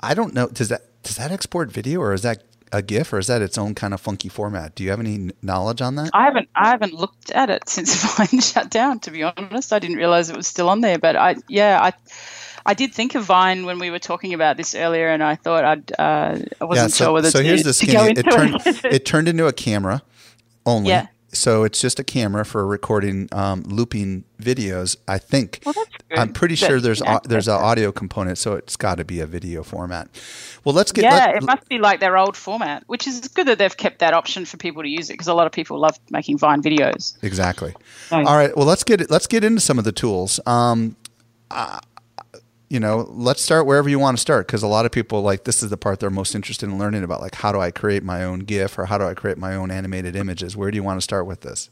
I 0.00 0.14
don't 0.14 0.34
know. 0.34 0.48
Does 0.48 0.68
that 0.68 0.82
does 1.02 1.16
that 1.16 1.30
export 1.32 1.70
video, 1.72 2.00
or 2.00 2.12
is 2.12 2.22
that 2.22 2.42
a 2.72 2.82
GIF, 2.82 3.12
or 3.12 3.18
is 3.18 3.26
that 3.26 3.42
its 3.42 3.58
own 3.58 3.74
kind 3.74 3.92
of 3.94 4.00
funky 4.00 4.28
format? 4.28 4.74
Do 4.74 4.84
you 4.84 4.90
have 4.90 5.00
any 5.00 5.30
knowledge 5.42 5.80
on 5.80 5.96
that? 5.96 6.10
I 6.12 6.24
haven't 6.24 6.48
I 6.54 6.68
haven't 6.68 6.92
looked 6.92 7.30
at 7.30 7.50
it 7.50 7.68
since 7.68 7.94
Vine 8.16 8.40
shut 8.40 8.70
down. 8.70 9.00
To 9.00 9.10
be 9.10 9.22
honest, 9.22 9.72
I 9.72 9.78
didn't 9.78 9.96
realize 9.96 10.30
it 10.30 10.36
was 10.36 10.46
still 10.46 10.68
on 10.68 10.80
there. 10.82 10.98
But 10.98 11.16
I 11.16 11.36
yeah 11.48 11.80
I 11.82 11.92
I 12.66 12.74
did 12.74 12.92
think 12.92 13.14
of 13.14 13.24
Vine 13.24 13.64
when 13.64 13.78
we 13.78 13.90
were 13.90 13.98
talking 13.98 14.34
about 14.34 14.56
this 14.56 14.74
earlier, 14.74 15.08
and 15.08 15.22
I 15.22 15.34
thought 15.34 15.64
I'd 15.64 15.92
uh, 15.98 16.38
I 16.60 16.64
wasn't 16.64 16.92
so, 16.92 17.04
sure 17.04 17.12
whether 17.14 17.30
so 17.30 17.40
to, 17.40 17.44
here's 17.44 17.62
the 17.62 17.72
skinny. 17.72 18.10
into 18.10 18.20
It 18.20 18.30
turned 18.30 18.54
it. 18.66 18.84
it 18.84 19.04
turned 19.04 19.28
into 19.28 19.46
a 19.46 19.52
camera 19.52 20.02
only. 20.66 20.90
Yeah. 20.90 21.06
So 21.32 21.62
it's 21.62 21.80
just 21.80 22.00
a 22.00 22.04
camera 22.04 22.44
for 22.44 22.66
recording 22.66 23.28
um, 23.30 23.62
looping 23.62 24.24
videos. 24.42 24.96
I 25.06 25.18
think. 25.18 25.60
Well, 25.64 25.74
that's. 25.74 25.90
I'm 26.20 26.32
pretty 26.32 26.56
sure 26.56 26.80
there's 26.80 27.00
au- 27.02 27.20
there's 27.24 27.46
an 27.46 27.54
audio 27.54 27.92
component, 27.92 28.36
so 28.36 28.54
it's 28.54 28.76
got 28.76 28.96
to 28.96 29.04
be 29.04 29.20
a 29.20 29.26
video 29.26 29.62
format. 29.62 30.08
Well, 30.64 30.74
let's 30.74 30.90
get. 30.90 31.04
yeah, 31.04 31.26
let- 31.26 31.36
it 31.36 31.42
must 31.44 31.68
be 31.68 31.78
like 31.78 32.00
their 32.00 32.18
old 32.18 32.36
format, 32.36 32.82
which 32.88 33.06
is 33.06 33.20
good 33.28 33.46
that 33.46 33.58
they've 33.58 33.76
kept 33.76 34.00
that 34.00 34.12
option 34.12 34.44
for 34.44 34.56
people 34.56 34.82
to 34.82 34.88
use 34.88 35.08
it 35.08 35.14
because 35.14 35.28
a 35.28 35.34
lot 35.34 35.46
of 35.46 35.52
people 35.52 35.78
love 35.78 36.00
making 36.10 36.38
Vine 36.38 36.62
videos. 36.62 37.16
Exactly. 37.22 37.74
All 38.10 38.24
right. 38.24 38.56
Well, 38.56 38.66
let's 38.66 38.82
get 38.82 39.08
let's 39.08 39.28
get 39.28 39.44
into 39.44 39.60
some 39.60 39.78
of 39.78 39.84
the 39.84 39.92
tools. 39.92 40.40
Um, 40.46 40.96
uh, 41.52 41.78
you 42.70 42.78
know, 42.78 43.08
let's 43.10 43.42
start 43.42 43.66
wherever 43.66 43.88
you 43.88 43.98
want 43.98 44.16
to 44.16 44.20
start 44.20 44.46
because 44.46 44.62
a 44.62 44.68
lot 44.68 44.86
of 44.86 44.92
people 44.92 45.22
like 45.22 45.42
this 45.42 45.62
is 45.62 45.70
the 45.70 45.76
part 45.76 45.98
they're 45.98 46.08
most 46.08 46.36
interested 46.36 46.68
in 46.68 46.78
learning 46.78 47.02
about. 47.02 47.20
Like, 47.20 47.34
how 47.34 47.50
do 47.50 47.60
I 47.60 47.72
create 47.72 48.04
my 48.04 48.22
own 48.22 48.40
GIF 48.40 48.78
or 48.78 48.86
how 48.86 48.96
do 48.96 49.04
I 49.04 49.12
create 49.12 49.36
my 49.36 49.56
own 49.56 49.72
animated 49.72 50.14
images? 50.14 50.56
Where 50.56 50.70
do 50.70 50.76
you 50.76 50.84
want 50.84 50.96
to 50.96 51.02
start 51.02 51.26
with 51.26 51.40
this? 51.40 51.68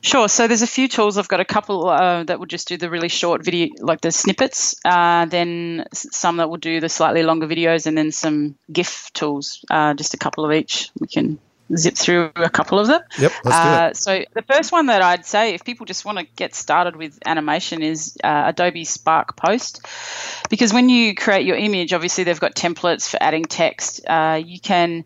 Sure. 0.00 0.28
So 0.28 0.48
there's 0.48 0.62
a 0.62 0.66
few 0.66 0.88
tools. 0.88 1.16
I've 1.16 1.28
got 1.28 1.38
a 1.38 1.44
couple 1.44 1.88
uh, 1.88 2.24
that 2.24 2.40
will 2.40 2.46
just 2.46 2.66
do 2.66 2.76
the 2.76 2.90
really 2.90 3.08
short 3.08 3.44
video, 3.44 3.68
like 3.78 4.00
the 4.00 4.10
snippets. 4.10 4.74
Uh, 4.84 5.26
then 5.26 5.86
some 5.92 6.38
that 6.38 6.50
will 6.50 6.56
do 6.56 6.80
the 6.80 6.88
slightly 6.88 7.22
longer 7.22 7.46
videos, 7.46 7.86
and 7.86 7.96
then 7.96 8.10
some 8.10 8.56
GIF 8.72 9.12
tools. 9.14 9.64
Uh, 9.70 9.94
just 9.94 10.14
a 10.14 10.18
couple 10.18 10.44
of 10.44 10.52
each. 10.52 10.90
We 10.98 11.06
can 11.06 11.38
zip 11.76 11.96
through 11.96 12.30
a 12.36 12.50
couple 12.50 12.78
of 12.78 12.86
them. 12.86 13.00
Yep, 13.18 13.32
let's 13.44 13.56
do 13.56 13.68
Uh, 13.68 13.88
it. 13.90 13.96
so 13.96 14.24
the 14.34 14.42
first 14.42 14.72
one 14.72 14.86
that 14.86 15.02
I'd 15.02 15.24
say, 15.26 15.54
if 15.54 15.64
people 15.64 15.86
just 15.86 16.04
want 16.04 16.18
to 16.18 16.26
get 16.36 16.54
started 16.54 16.96
with 16.96 17.18
animation, 17.26 17.82
is 17.82 18.16
uh, 18.22 18.44
Adobe 18.46 18.84
Spark 18.84 19.36
Post, 19.36 19.86
because 20.50 20.72
when 20.72 20.88
you 20.88 21.14
create 21.14 21.46
your 21.46 21.56
image, 21.56 21.92
obviously 21.92 22.24
they've 22.24 22.40
got 22.40 22.54
templates 22.54 23.08
for 23.08 23.22
adding 23.22 23.44
text. 23.44 24.00
Uh, 24.06 24.40
you 24.44 24.60
can 24.60 25.04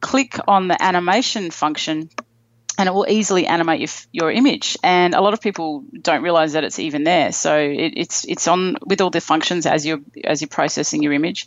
click 0.00 0.38
on 0.46 0.68
the 0.68 0.82
animation 0.82 1.50
function 1.50 2.10
and 2.76 2.88
it 2.88 2.92
will 2.92 3.06
easily 3.08 3.46
animate 3.46 3.80
your, 3.80 3.88
your 4.24 4.32
image. 4.32 4.76
And 4.82 5.14
a 5.14 5.20
lot 5.20 5.32
of 5.32 5.40
people 5.40 5.84
don't 6.00 6.22
realize 6.22 6.54
that 6.54 6.64
it's 6.64 6.78
even 6.78 7.04
there. 7.04 7.32
So 7.32 7.56
it, 7.56 7.94
it's 7.96 8.24
it's 8.24 8.48
on 8.48 8.76
with 8.84 9.00
all 9.00 9.10
the 9.10 9.20
functions 9.20 9.66
as 9.66 9.86
you're 9.86 10.00
as 10.24 10.40
you're 10.40 10.48
processing 10.48 11.02
your 11.02 11.12
image, 11.12 11.46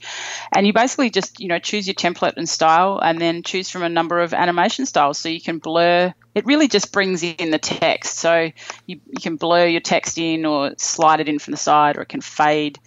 and 0.53 0.65
you 0.65 0.73
basically 0.73 1.09
just 1.09 1.39
you 1.39 1.47
know 1.47 1.59
choose 1.59 1.87
your 1.87 1.95
template 1.95 2.33
and 2.37 2.47
style, 2.47 2.99
and 2.99 3.19
then 3.19 3.43
choose 3.43 3.69
from 3.69 3.83
a 3.83 3.89
number 3.89 4.19
of 4.19 4.33
animation 4.33 4.85
styles. 4.85 5.17
So 5.17 5.29
you 5.29 5.41
can 5.41 5.59
blur. 5.59 6.13
It 6.33 6.45
really 6.45 6.67
just 6.67 6.91
brings 6.91 7.23
in 7.23 7.51
the 7.51 7.57
text. 7.57 8.19
So 8.19 8.51
you, 8.85 9.01
you 9.07 9.21
can 9.21 9.37
blur 9.37 9.65
your 9.65 9.81
text 9.81 10.17
in 10.17 10.45
or 10.45 10.73
slide 10.77 11.19
it 11.19 11.27
in 11.27 11.39
from 11.39 11.51
the 11.51 11.57
side, 11.57 11.97
or 11.97 12.01
it 12.01 12.09
can 12.09 12.21
fade 12.21 12.79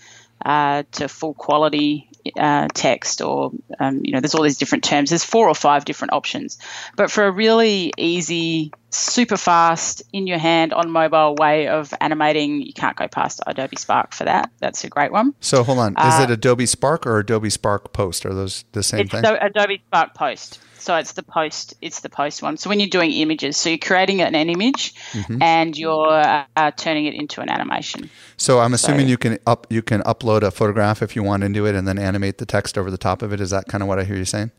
uh, 0.44 0.84
to 0.92 1.08
full 1.08 1.34
quality 1.34 2.09
uh, 2.36 2.68
text 2.74 3.22
or 3.22 3.52
um, 3.78 4.00
you 4.04 4.12
know 4.12 4.20
there's 4.20 4.34
all 4.34 4.42
these 4.42 4.58
different 4.58 4.84
terms 4.84 5.10
there's 5.10 5.24
four 5.24 5.48
or 5.48 5.54
five 5.54 5.84
different 5.84 6.12
options 6.12 6.58
but 6.96 7.10
for 7.10 7.24
a 7.24 7.30
really 7.30 7.92
easy 7.96 8.72
super 8.90 9.36
fast 9.36 10.02
in 10.12 10.26
your 10.26 10.38
hand 10.38 10.72
on 10.72 10.90
mobile 10.90 11.34
way 11.36 11.68
of 11.68 11.94
animating 12.00 12.60
you 12.60 12.72
can't 12.72 12.96
go 12.96 13.06
past 13.06 13.40
adobe 13.46 13.76
spark 13.76 14.12
for 14.12 14.24
that 14.24 14.50
that's 14.58 14.84
a 14.84 14.88
great 14.88 15.12
one 15.12 15.34
So 15.40 15.62
hold 15.64 15.78
on. 15.78 15.96
Is 15.98 16.18
it 16.20 16.30
Adobe 16.30 16.66
Spark 16.66 17.06
or 17.06 17.18
Adobe 17.18 17.50
Spark 17.50 17.92
Post? 17.92 18.26
Are 18.26 18.34
those 18.34 18.64
the 18.72 18.82
same 18.82 19.00
uh, 19.00 19.02
it's 19.02 19.12
thing? 19.12 19.24
adobe 19.24 19.82
spark 19.86 20.14
post 20.14 20.60
so 20.80 20.96
it's 20.96 21.12
the 21.12 21.22
post 21.22 21.74
it's 21.80 22.00
the 22.00 22.08
post 22.08 22.42
one 22.42 22.56
so 22.56 22.68
when 22.70 22.80
you're 22.80 22.88
doing 22.88 23.12
images 23.12 23.56
so 23.56 23.68
you're 23.68 23.78
creating 23.78 24.20
an 24.22 24.34
image 24.34 24.94
Mm-hmm. 25.12 25.42
and 25.42 25.76
you're 25.76 26.46
uh, 26.56 26.70
turning 26.76 27.06
it 27.06 27.14
into 27.14 27.40
an 27.40 27.48
animation 27.50 28.08
So 28.36 28.60
I'm 28.60 28.72
assuming 28.74 29.06
So- 29.06 29.10
you 29.10 29.18
can 29.18 29.38
up 29.46 29.66
you 29.70 29.82
can 29.82 30.02
upload 30.02 30.42
a 30.42 30.50
photograph 30.50 31.02
if 31.02 31.14
you 31.16 31.22
want 31.22 31.42
into 31.44 31.66
it 31.66 31.74
and 31.74 31.86
then 31.88 31.98
animate 31.98 32.38
the 32.38 32.46
text 32.46 32.78
over 32.78 32.90
the 32.90 32.98
top 32.98 33.22
of 33.22 33.32
it. 33.32 33.40
Is 33.40 33.50
that 33.50 33.66
kind 33.66 33.82
of 33.82 33.88
what 33.88 33.98
I 33.98 34.04
hear 34.04 34.16
you 34.16 34.24
saying? 34.24 34.50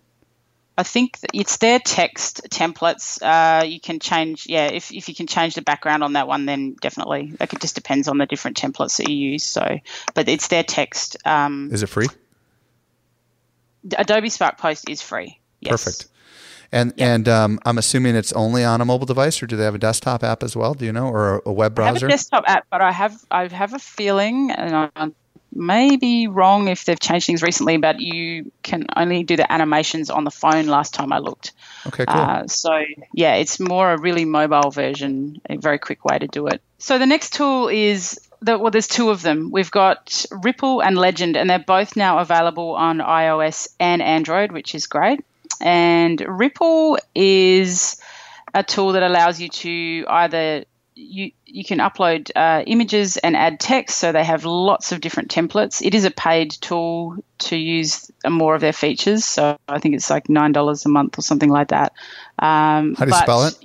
I 0.78 0.84
think 0.84 1.18
it's 1.34 1.58
their 1.58 1.80
text 1.80 2.42
templates. 2.50 3.22
Uh, 3.22 3.64
you 3.66 3.80
can 3.80 4.00
change, 4.00 4.48
yeah. 4.48 4.68
If, 4.68 4.92
if 4.92 5.10
you 5.10 5.14
can 5.16 5.28
change 5.28 5.54
the 5.56 5.62
background 5.62 6.02
on 6.04 6.14
that 6.14 6.28
one, 6.28 6.46
then 6.46 6.76
definitely. 6.82 7.34
Like 7.40 7.54
it 7.54 7.62
just 7.62 7.76
depends 7.76 8.08
on 8.08 8.18
the 8.18 8.26
different 8.26 8.58
templates 8.58 8.98
that 8.98 9.10
you 9.10 9.16
use. 9.34 9.44
So, 9.44 9.80
but 10.14 10.28
it's 10.30 10.48
their 10.48 10.64
text. 10.64 11.18
Um, 11.26 11.70
Is 11.74 11.84
it 11.84 11.88
free? 11.88 12.08
Adobe 13.98 14.30
Spark 14.30 14.58
Post 14.58 14.90
is 14.90 15.02
free. 15.02 15.40
Yes. 15.62 15.84
Perfect. 15.84 16.08
And 16.72 16.94
and 16.98 17.28
um, 17.28 17.60
I'm 17.66 17.78
assuming 17.78 18.16
it's 18.16 18.32
only 18.32 18.64
on 18.64 18.80
a 18.80 18.86
mobile 18.86 19.06
device, 19.06 19.44
or 19.44 19.48
do 19.48 19.58
they 19.58 19.66
have 19.66 19.76
a 19.76 19.80
desktop 19.80 20.24
app 20.24 20.42
as 20.42 20.56
well? 20.56 20.74
Do 20.74 20.86
you 20.86 20.94
know, 20.94 21.08
or 21.08 21.42
a, 21.46 21.52
web 21.52 21.78
I 21.78 21.84
have 21.84 21.94
browser? 21.94 22.06
a 22.06 22.10
desktop 22.10 22.46
app, 22.48 22.66
but 22.70 22.82
I 22.82 22.94
have 22.94 23.22
I 23.30 23.48
have 23.50 23.74
a 23.74 23.80
feeling, 23.80 24.52
and 24.52 24.90
I 24.96 25.12
may 25.54 25.98
be 25.98 26.28
wrong 26.28 26.70
if 26.70 26.86
they've 26.86 27.00
changed 27.00 27.28
things 27.28 27.44
recently, 27.44 27.76
but 27.76 28.00
you 28.00 28.54
can 28.64 28.86
only 28.96 29.24
do 29.24 29.36
the 29.36 29.52
animations 29.52 30.10
on 30.10 30.24
the 30.24 30.32
phone. 30.32 30.68
Last 30.68 30.94
time 30.94 31.12
I 31.12 31.18
looked. 31.18 31.52
okay, 31.88 32.06
cool. 32.06 32.22
Uh, 32.22 32.48
so 32.48 32.84
yeah, 33.14 33.36
it's 33.36 33.60
more 33.60 33.92
a 33.92 34.00
really 34.00 34.24
mobile 34.24 34.72
version, 34.72 35.42
a 35.50 35.58
very 35.58 35.78
quick 35.78 36.06
way 36.06 36.20
to 36.20 36.28
do 36.28 36.48
it. 36.48 36.62
So 36.78 36.98
the 36.98 37.06
next 37.06 37.34
tool 37.34 37.68
is 37.68 38.18
the, 38.42 38.58
well, 38.58 38.72
there's 38.72 38.88
two 38.88 39.10
of 39.10 39.22
them. 39.22 39.52
We've 39.52 39.72
got 39.72 40.26
Ripple 40.32 40.82
and 40.82 40.98
Legend, 40.98 41.36
and 41.36 41.50
they're 41.50 41.60
both 41.60 41.98
now 41.98 42.20
available 42.20 42.76
on 42.76 43.00
iOS 43.00 43.68
and 43.78 44.02
Android, 44.02 44.54
which 44.54 44.74
is 44.74 44.88
great. 44.88 45.20
And 45.62 46.22
Ripple 46.28 46.98
is 47.16 48.02
a 48.54 48.64
tool 48.64 48.94
that 48.94 49.04
allows 49.04 49.40
you 49.40 49.50
to 49.50 50.06
either 50.10 50.66
you 50.96 51.32
you 51.46 51.64
can 51.64 51.80
upload 51.80 52.32
uh, 52.36 52.64
images 52.66 53.18
and 53.18 53.36
add 53.36 53.60
text, 53.60 53.98
so 53.98 54.12
they 54.12 54.24
have 54.24 54.46
lots 54.46 54.92
of 54.92 55.02
different 55.02 55.32
templates. 55.32 55.86
It 55.86 55.96
is 55.96 56.06
a 56.06 56.12
paid 56.12 56.52
tool 56.52 57.24
to 57.40 57.56
use 57.56 58.12
more 58.28 58.56
of 58.56 58.62
their 58.62 58.74
features, 58.74 59.26
so 59.26 59.58
I 59.68 59.80
think 59.80 59.96
it's 59.96 60.10
like 60.10 60.30
nine 60.30 60.52
dollars 60.52 60.86
a 60.86 60.90
month 60.90 61.18
or 61.18 61.22
something 61.22 61.50
like 61.50 61.70
that. 61.70 61.94
Um, 62.40 62.96
How 62.96 63.06
do 63.06 63.12
you 63.12 63.18
spell 63.18 63.46
it? 63.46 63.58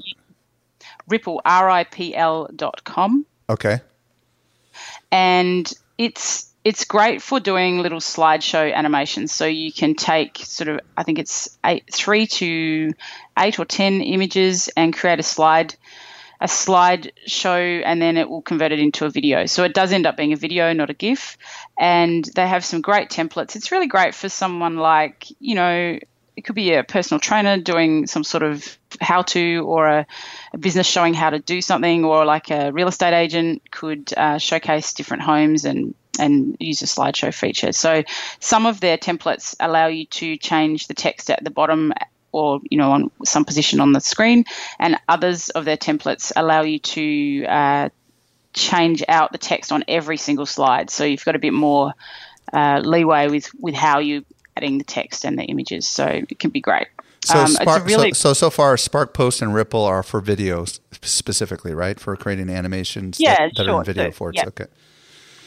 Ripple 1.09 1.41
R 1.45 1.69
I 1.69 1.85
P 1.85 2.15
L 2.15 2.49
dot 2.55 2.85
com 2.85 3.27
okay. 3.49 3.81
and 5.13 5.73
it's 5.99 6.46
it's 6.67 6.85
great 6.85 7.23
for 7.23 7.39
doing 7.39 7.79
little 7.79 8.01
slideshow 8.01 8.75
animations. 8.75 9.33
So 9.33 9.47
you 9.47 9.73
can 9.73 9.95
take 9.95 10.39
sort 10.39 10.69
of 10.69 10.81
I 10.97 11.05
think 11.05 11.21
it's 11.21 11.57
eight, 11.65 11.85
three 11.93 12.27
to 12.27 12.93
eight 13.39 13.61
or 13.61 13.65
ten 13.65 14.01
images 14.01 14.69
and 14.77 14.93
create 14.93 15.21
a 15.21 15.23
slide 15.23 15.77
a 16.41 16.49
slide 16.49 17.13
show 17.25 17.57
and 17.57 18.03
then 18.03 18.17
it 18.17 18.29
will 18.29 18.43
convert 18.43 18.73
it 18.73 18.81
into 18.81 19.07
a 19.07 19.11
video. 19.11 19.47
So 19.47 19.63
it 19.63 19.75
does 19.75 19.93
end 19.93 20.07
up 20.07 20.17
being 20.17 20.33
a 20.33 20.37
video, 20.37 20.73
not 20.73 20.91
a 20.91 20.95
GIF. 20.95 21.39
And 21.79 22.29
they 22.35 22.49
have 22.49 22.65
some 22.65 22.81
great 22.81 23.11
templates. 23.11 23.55
It's 23.55 23.71
really 23.71 23.87
great 23.87 24.13
for 24.13 24.29
someone 24.29 24.77
like, 24.77 25.29
you 25.39 25.55
know, 25.55 26.01
it 26.37 26.45
could 26.45 26.57
be 26.57 26.75
a 26.75 26.83
personal 26.83 27.21
trainer 27.21 27.59
doing 27.59 28.09
some 28.09 28.25
sort 28.25 28.43
of 28.43 28.77
how 29.01 29.23
to 29.23 29.59
or 29.61 29.87
a, 29.87 30.07
a 30.53 30.59
business 30.59 30.87
showing 30.87 31.15
how 31.15 31.31
to 31.31 31.39
do 31.39 31.61
something 31.61 32.05
or 32.05 32.25
like 32.25 32.51
a 32.51 32.73
real 32.73 32.89
estate 32.89 33.15
agent 33.15 33.71
could 33.71 34.13
uh, 34.17 34.39
showcase 34.39 34.95
different 34.95 35.23
homes 35.23 35.65
and 35.65 35.95
and 36.19 36.57
use 36.61 36.83
a 36.83 36.87
slideshow 36.87 37.33
feature. 37.33 37.73
So 37.73 38.03
some 38.41 38.67
of 38.67 38.81
their 38.81 38.99
templates 38.99 39.55
allow 39.61 39.87
you 39.87 40.07
to 40.07 40.37
change 40.37 40.89
the 40.89 40.95
text 40.95 41.31
at 41.31 41.43
the 41.43 41.51
bottom 41.51 41.93
or 42.33 42.61
you 42.71 42.77
know 42.77 42.93
on 42.93 43.11
some 43.25 43.45
position 43.45 43.81
on 43.81 43.93
the 43.93 44.01
screen, 44.01 44.45
and 44.79 44.99
others 45.09 45.49
of 45.51 45.65
their 45.65 45.77
templates 45.77 46.33
allow 46.37 46.63
you 46.63 46.79
to 46.79 47.45
uh, 47.47 47.89
change 48.53 49.03
out 49.09 49.33
the 49.33 49.39
text 49.39 49.73
on 49.73 49.85
every 49.89 50.17
single 50.17 50.47
slide. 50.47 50.91
So 50.91 51.05
you've 51.05 51.25
got 51.25 51.37
a 51.37 51.39
bit 51.39 51.53
more 51.53 51.95
uh, 52.53 52.81
leeway 52.85 53.29
with 53.29 53.49
with 53.59 53.75
how 53.75 54.01
you 54.01 54.25
adding 54.57 54.79
the 54.79 54.85
text 54.85 55.25
and 55.25 55.39
the 55.39 55.45
images. 55.45 55.87
So 55.87 56.07
it 56.07 56.39
can 56.39 56.51
be 56.51 56.61
great. 56.61 56.89
So, 57.25 57.41
Um, 57.41 57.49
Spark, 57.49 57.87
really 57.87 58.13
so 58.13 58.29
so 58.29 58.33
so 58.35 58.51
far, 58.51 58.77
Spark 58.77 59.13
Post 59.13 59.43
and 59.43 59.55
Ripple 59.55 59.85
are 59.85 60.03
for 60.03 60.23
videos 60.23 60.79
specifically, 60.93 61.75
right? 61.75 61.99
For 61.99 62.17
creating 62.17 62.51
animations 62.51 63.19
Yeah, 63.19 63.37
that, 63.37 63.57
that 63.57 63.69
are 63.69 63.79
in 63.81 63.85
video 63.85 64.11
So, 64.13 64.31
yeah. 64.33 64.47
Okay. 64.47 64.67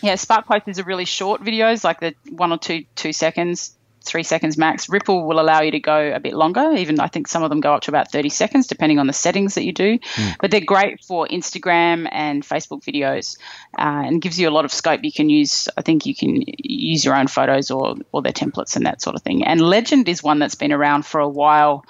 Yeah, 0.02 0.16
Spark 0.16 0.46
is 0.68 0.78
a 0.78 0.84
really 0.84 1.06
short 1.06 1.42
videos, 1.42 1.84
like 1.84 2.00
the 2.00 2.16
one 2.30 2.52
or 2.52 2.58
two 2.58 2.86
two 2.96 3.14
seconds, 3.14 3.76
three 4.04 4.24
seconds 4.24 4.58
max. 4.58 4.88
Ripple 4.90 5.26
will 5.28 5.40
allow 5.40 5.62
you 5.62 5.72
to 5.72 5.80
go 5.80 6.14
a 6.14 6.20
bit 6.20 6.34
longer. 6.34 6.72
Even 6.74 7.00
I 7.00 7.08
think 7.08 7.28
some 7.28 7.44
of 7.44 7.50
them 7.50 7.60
go 7.60 7.74
up 7.74 7.82
to 7.84 7.92
about 7.92 8.12
thirty 8.12 8.30
seconds, 8.30 8.68
depending 8.68 9.00
on 9.00 9.08
the 9.08 9.14
settings 9.14 9.56
that 9.56 9.66
you 9.66 9.74
do. 9.74 10.00
But 10.40 10.52
they're 10.52 10.62
great 10.62 11.04
for 11.04 11.28
Instagram 11.28 12.08
and 12.12 12.44
Facebook 12.44 12.84
videos, 12.84 13.38
uh, 13.78 14.04
and 14.06 14.22
gives 14.22 14.40
you 14.40 14.48
a 14.48 14.52
lot 14.52 14.66
of 14.66 14.72
scope. 14.72 15.04
You 15.04 15.12
can 15.12 15.30
use, 15.30 15.68
I 15.78 15.82
think 15.82 16.06
you 16.06 16.16
can 16.16 16.44
use 16.58 17.04
your 17.04 17.16
own 17.16 17.28
photos 17.28 17.72
or 17.72 17.96
or 18.12 18.22
their 18.22 18.34
templates 18.34 18.76
and 18.76 18.86
that 18.86 19.02
sort 19.02 19.16
of 19.16 19.22
thing. 19.22 19.44
And 19.44 19.62
Legend 19.62 20.08
is 20.08 20.24
one 20.24 20.40
that's 20.40 20.56
been 20.56 20.72
around 20.72 21.06
for 21.06 21.20
a 21.20 21.30
while 21.30 21.86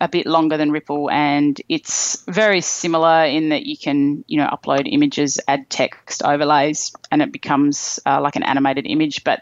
a 0.00 0.08
bit 0.08 0.26
longer 0.26 0.56
than 0.56 0.70
Ripple, 0.72 1.10
and 1.10 1.60
it's 1.68 2.22
very 2.26 2.60
similar 2.62 3.24
in 3.24 3.50
that 3.50 3.66
you 3.66 3.76
can, 3.76 4.24
you 4.28 4.38
know, 4.38 4.48
upload 4.48 4.90
images, 4.90 5.38
add 5.46 5.68
text 5.68 6.22
overlays, 6.22 6.92
and 7.10 7.20
it 7.22 7.32
becomes 7.32 8.00
uh, 8.06 8.20
like 8.20 8.36
an 8.36 8.42
animated 8.42 8.86
image, 8.86 9.24
but 9.24 9.40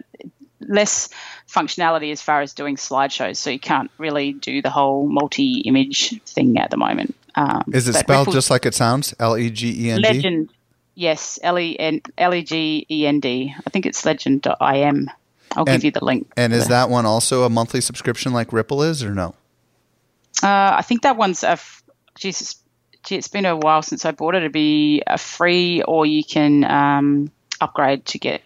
less 0.60 1.08
functionality 1.48 2.10
as 2.12 2.20
far 2.20 2.40
as 2.40 2.52
doing 2.54 2.76
slideshows. 2.76 3.36
So 3.36 3.50
you 3.50 3.60
can't 3.60 3.90
really 3.98 4.32
do 4.32 4.60
the 4.60 4.70
whole 4.70 5.06
multi-image 5.06 6.20
thing 6.24 6.58
at 6.58 6.70
the 6.70 6.76
moment. 6.76 7.14
Um, 7.36 7.62
Is 7.72 7.86
it 7.86 7.94
spelled 7.94 8.26
Ripple- 8.26 8.32
just 8.32 8.50
like 8.50 8.66
it 8.66 8.74
sounds? 8.74 9.14
L 9.20 9.36
E 9.38 9.50
G 9.50 9.86
E 9.86 9.90
N 9.90 10.02
D. 10.02 10.08
Legend? 10.08 10.50
Yes, 10.96 11.38
L 11.42 11.56
E 11.58 11.78
N 11.78 12.00
L 12.18 12.34
E 12.34 12.42
G 12.42 12.84
E 12.90 13.06
N 13.06 13.20
D. 13.20 13.54
I 13.64 13.70
think 13.70 13.86
it's 13.86 14.04
legend.im. 14.04 15.10
I'll 15.52 15.64
And- 15.64 15.66
give 15.68 15.84
you 15.84 15.90
the 15.92 16.04
link. 16.04 16.30
And 16.36 16.52
is 16.52 16.66
that 16.66 16.90
one 16.90 17.06
also 17.06 17.44
a 17.44 17.48
monthly 17.48 17.80
subscription 17.80 18.32
like 18.32 18.52
Ripple 18.52 18.82
is, 18.82 19.04
or 19.04 19.14
no? 19.14 19.34
Uh, 20.42 20.76
I 20.78 20.82
think 20.82 21.02
that 21.02 21.16
one's 21.16 21.42
a. 21.42 21.50
F- 21.50 21.82
Jesus, 22.16 22.56
gee, 23.04 23.16
it's 23.16 23.28
been 23.28 23.46
a 23.46 23.56
while 23.56 23.82
since 23.82 24.04
I 24.04 24.10
bought 24.10 24.34
it. 24.34 24.38
It'd 24.38 24.52
be 24.52 25.02
a 25.06 25.18
free, 25.18 25.82
or 25.82 26.04
you 26.06 26.24
can 26.24 26.64
um, 26.64 27.30
upgrade 27.60 28.04
to 28.06 28.18
get 28.18 28.42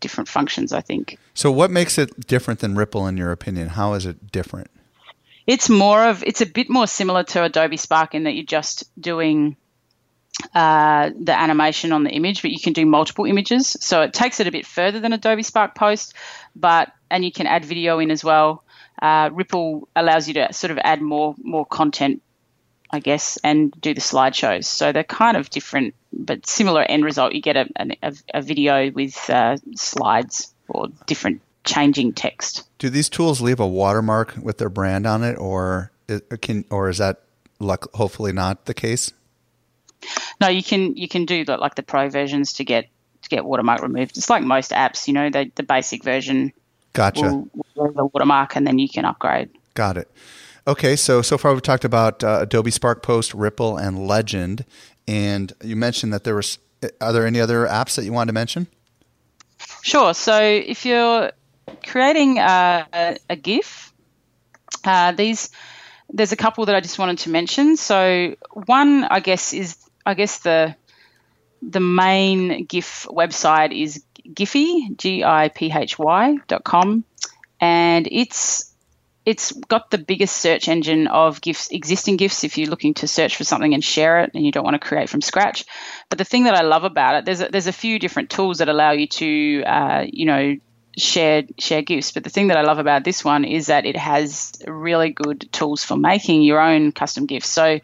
different 0.00 0.28
functions. 0.28 0.72
I 0.72 0.80
think 0.82 1.18
So, 1.34 1.50
what 1.50 1.70
makes 1.70 1.96
it 1.98 2.26
different 2.26 2.60
than 2.60 2.74
Ripple, 2.74 3.06
in 3.06 3.16
your 3.16 3.32
opinion? 3.32 3.68
How 3.68 3.94
is 3.94 4.06
it 4.06 4.30
different? 4.32 4.70
it's 5.46 5.68
more 5.68 6.04
of. 6.04 6.22
It's 6.22 6.40
a 6.40 6.46
bit 6.46 6.70
more 6.70 6.86
similar 6.86 7.22
to 7.24 7.44
Adobe 7.44 7.76
Spark 7.76 8.14
in 8.14 8.24
that 8.24 8.32
you're 8.32 8.44
just 8.44 8.84
doing 9.00 9.56
uh, 10.54 11.10
the 11.18 11.38
animation 11.38 11.92
on 11.92 12.02
the 12.04 12.10
image, 12.10 12.42
but 12.42 12.50
you 12.50 12.58
can 12.60 12.72
do 12.72 12.84
multiple 12.86 13.24
images. 13.24 13.76
So 13.80 14.02
it 14.02 14.12
takes 14.12 14.40
it 14.40 14.46
a 14.46 14.50
bit 14.50 14.66
further 14.66 15.00
than 15.00 15.12
Adobe 15.12 15.42
Spark 15.42 15.74
Post, 15.74 16.14
but 16.56 16.92
and 17.10 17.24
you 17.24 17.30
can 17.30 17.46
add 17.46 17.64
video 17.64 17.98
in 17.98 18.10
as 18.10 18.24
well. 18.24 18.63
Uh, 19.00 19.30
Ripple 19.32 19.88
allows 19.96 20.28
you 20.28 20.34
to 20.34 20.52
sort 20.52 20.70
of 20.70 20.78
add 20.82 21.02
more 21.02 21.34
more 21.42 21.66
content, 21.66 22.22
I 22.90 23.00
guess, 23.00 23.38
and 23.42 23.72
do 23.80 23.94
the 23.94 24.00
slideshows. 24.00 24.64
So 24.64 24.92
they're 24.92 25.04
kind 25.04 25.36
of 25.36 25.50
different, 25.50 25.94
but 26.12 26.46
similar 26.46 26.82
end 26.82 27.04
result. 27.04 27.34
You 27.34 27.42
get 27.42 27.56
a 27.56 27.68
a, 28.02 28.14
a 28.34 28.42
video 28.42 28.90
with 28.90 29.28
uh, 29.28 29.56
slides 29.74 30.54
or 30.68 30.88
different 31.06 31.40
changing 31.64 32.12
text. 32.12 32.68
Do 32.78 32.90
these 32.90 33.08
tools 33.08 33.40
leave 33.40 33.60
a 33.60 33.66
watermark 33.66 34.34
with 34.40 34.58
their 34.58 34.68
brand 34.68 35.06
on 35.06 35.24
it, 35.24 35.36
or 35.38 35.90
can 36.40 36.64
or 36.70 36.88
is 36.88 36.98
that 36.98 37.22
luck, 37.58 37.92
hopefully 37.94 38.32
not 38.32 38.66
the 38.66 38.74
case? 38.74 39.12
No, 40.40 40.48
you 40.48 40.62
can 40.62 40.96
you 40.96 41.08
can 41.08 41.24
do 41.24 41.44
the, 41.44 41.56
like 41.56 41.74
the 41.74 41.82
pro 41.82 42.08
versions 42.08 42.54
to 42.54 42.64
get 42.64 42.88
to 43.22 43.28
get 43.28 43.44
watermark 43.44 43.82
removed. 43.82 44.16
It's 44.18 44.30
like 44.30 44.42
most 44.42 44.70
apps, 44.70 45.08
you 45.08 45.14
know, 45.14 45.30
the, 45.30 45.50
the 45.54 45.62
basic 45.62 46.04
version. 46.04 46.52
Gotcha. 46.94 47.22
Will, 47.22 47.48
will 47.74 47.92
the 47.92 48.06
watermark, 48.06 48.56
and 48.56 48.66
then 48.66 48.78
you 48.78 48.88
can 48.88 49.04
upgrade. 49.04 49.50
Got 49.74 49.98
it. 49.98 50.10
Okay, 50.66 50.96
so 50.96 51.20
so 51.20 51.36
far 51.36 51.52
we've 51.52 51.60
talked 51.60 51.84
about 51.84 52.24
uh, 52.24 52.38
Adobe 52.42 52.70
Spark 52.70 53.02
Post, 53.02 53.34
Ripple, 53.34 53.76
and 53.76 54.06
Legend, 54.06 54.64
and 55.06 55.52
you 55.62 55.76
mentioned 55.76 56.12
that 56.14 56.24
there 56.24 56.34
was. 56.34 56.58
Are 57.00 57.12
there 57.12 57.26
any 57.26 57.40
other 57.40 57.66
apps 57.66 57.96
that 57.96 58.04
you 58.04 58.12
wanted 58.12 58.28
to 58.28 58.34
mention? 58.34 58.66
Sure. 59.82 60.14
So 60.14 60.38
if 60.40 60.84
you're 60.84 61.32
creating 61.86 62.38
a, 62.38 62.86
a, 62.92 63.16
a 63.30 63.36
GIF, 63.36 63.92
uh, 64.84 65.12
these 65.12 65.50
there's 66.10 66.32
a 66.32 66.36
couple 66.36 66.66
that 66.66 66.74
I 66.74 66.80
just 66.80 66.98
wanted 66.98 67.18
to 67.18 67.30
mention. 67.30 67.76
So 67.76 68.36
one, 68.52 69.04
I 69.04 69.20
guess, 69.20 69.52
is 69.52 69.76
I 70.06 70.14
guess 70.14 70.40
the 70.40 70.76
the 71.62 71.80
main 71.80 72.66
GIF 72.66 73.06
website 73.10 73.78
is 73.78 74.02
Giphy, 74.32 74.96
G 74.96 75.24
I 75.24 75.48
P 75.48 75.70
H 75.72 75.98
Y 75.98 76.38
dot 76.48 76.64
com, 76.64 77.04
and 77.60 78.08
it's 78.10 78.74
it's 79.24 79.52
got 79.52 79.90
the 79.90 79.98
biggest 79.98 80.36
search 80.36 80.68
engine 80.68 81.06
of 81.06 81.40
GIFs, 81.40 81.70
existing 81.70 82.16
GIFs, 82.16 82.44
if 82.44 82.58
you're 82.58 82.68
looking 82.68 82.94
to 82.94 83.08
search 83.08 83.36
for 83.36 83.44
something 83.44 83.72
and 83.72 83.82
share 83.82 84.20
it 84.20 84.30
and 84.34 84.44
you 84.44 84.52
don't 84.52 84.64
want 84.64 84.74
to 84.74 84.86
create 84.86 85.08
from 85.08 85.22
scratch. 85.22 85.64
But 86.10 86.18
the 86.18 86.24
thing 86.24 86.44
that 86.44 86.54
I 86.54 86.62
love 86.62 86.84
about 86.84 87.14
it, 87.14 87.24
there's 87.24 87.40
a, 87.40 87.48
there's 87.48 87.66
a 87.66 87.72
few 87.72 87.98
different 87.98 88.28
tools 88.28 88.58
that 88.58 88.68
allow 88.68 88.92
you 88.92 89.06
to, 89.06 89.62
uh, 89.64 90.04
you 90.06 90.26
know, 90.26 90.56
share 90.98 91.44
share 91.58 91.82
GIFs. 91.82 92.12
But 92.12 92.24
the 92.24 92.30
thing 92.30 92.48
that 92.48 92.58
I 92.58 92.62
love 92.62 92.78
about 92.78 93.04
this 93.04 93.24
one 93.24 93.44
is 93.44 93.66
that 93.68 93.86
it 93.86 93.96
has 93.96 94.52
really 94.66 95.10
good 95.10 95.50
tools 95.52 95.82
for 95.82 95.96
making 95.96 96.42
your 96.42 96.60
own 96.60 96.92
custom 96.92 97.24
GIFs. 97.24 97.48
So 97.48 97.80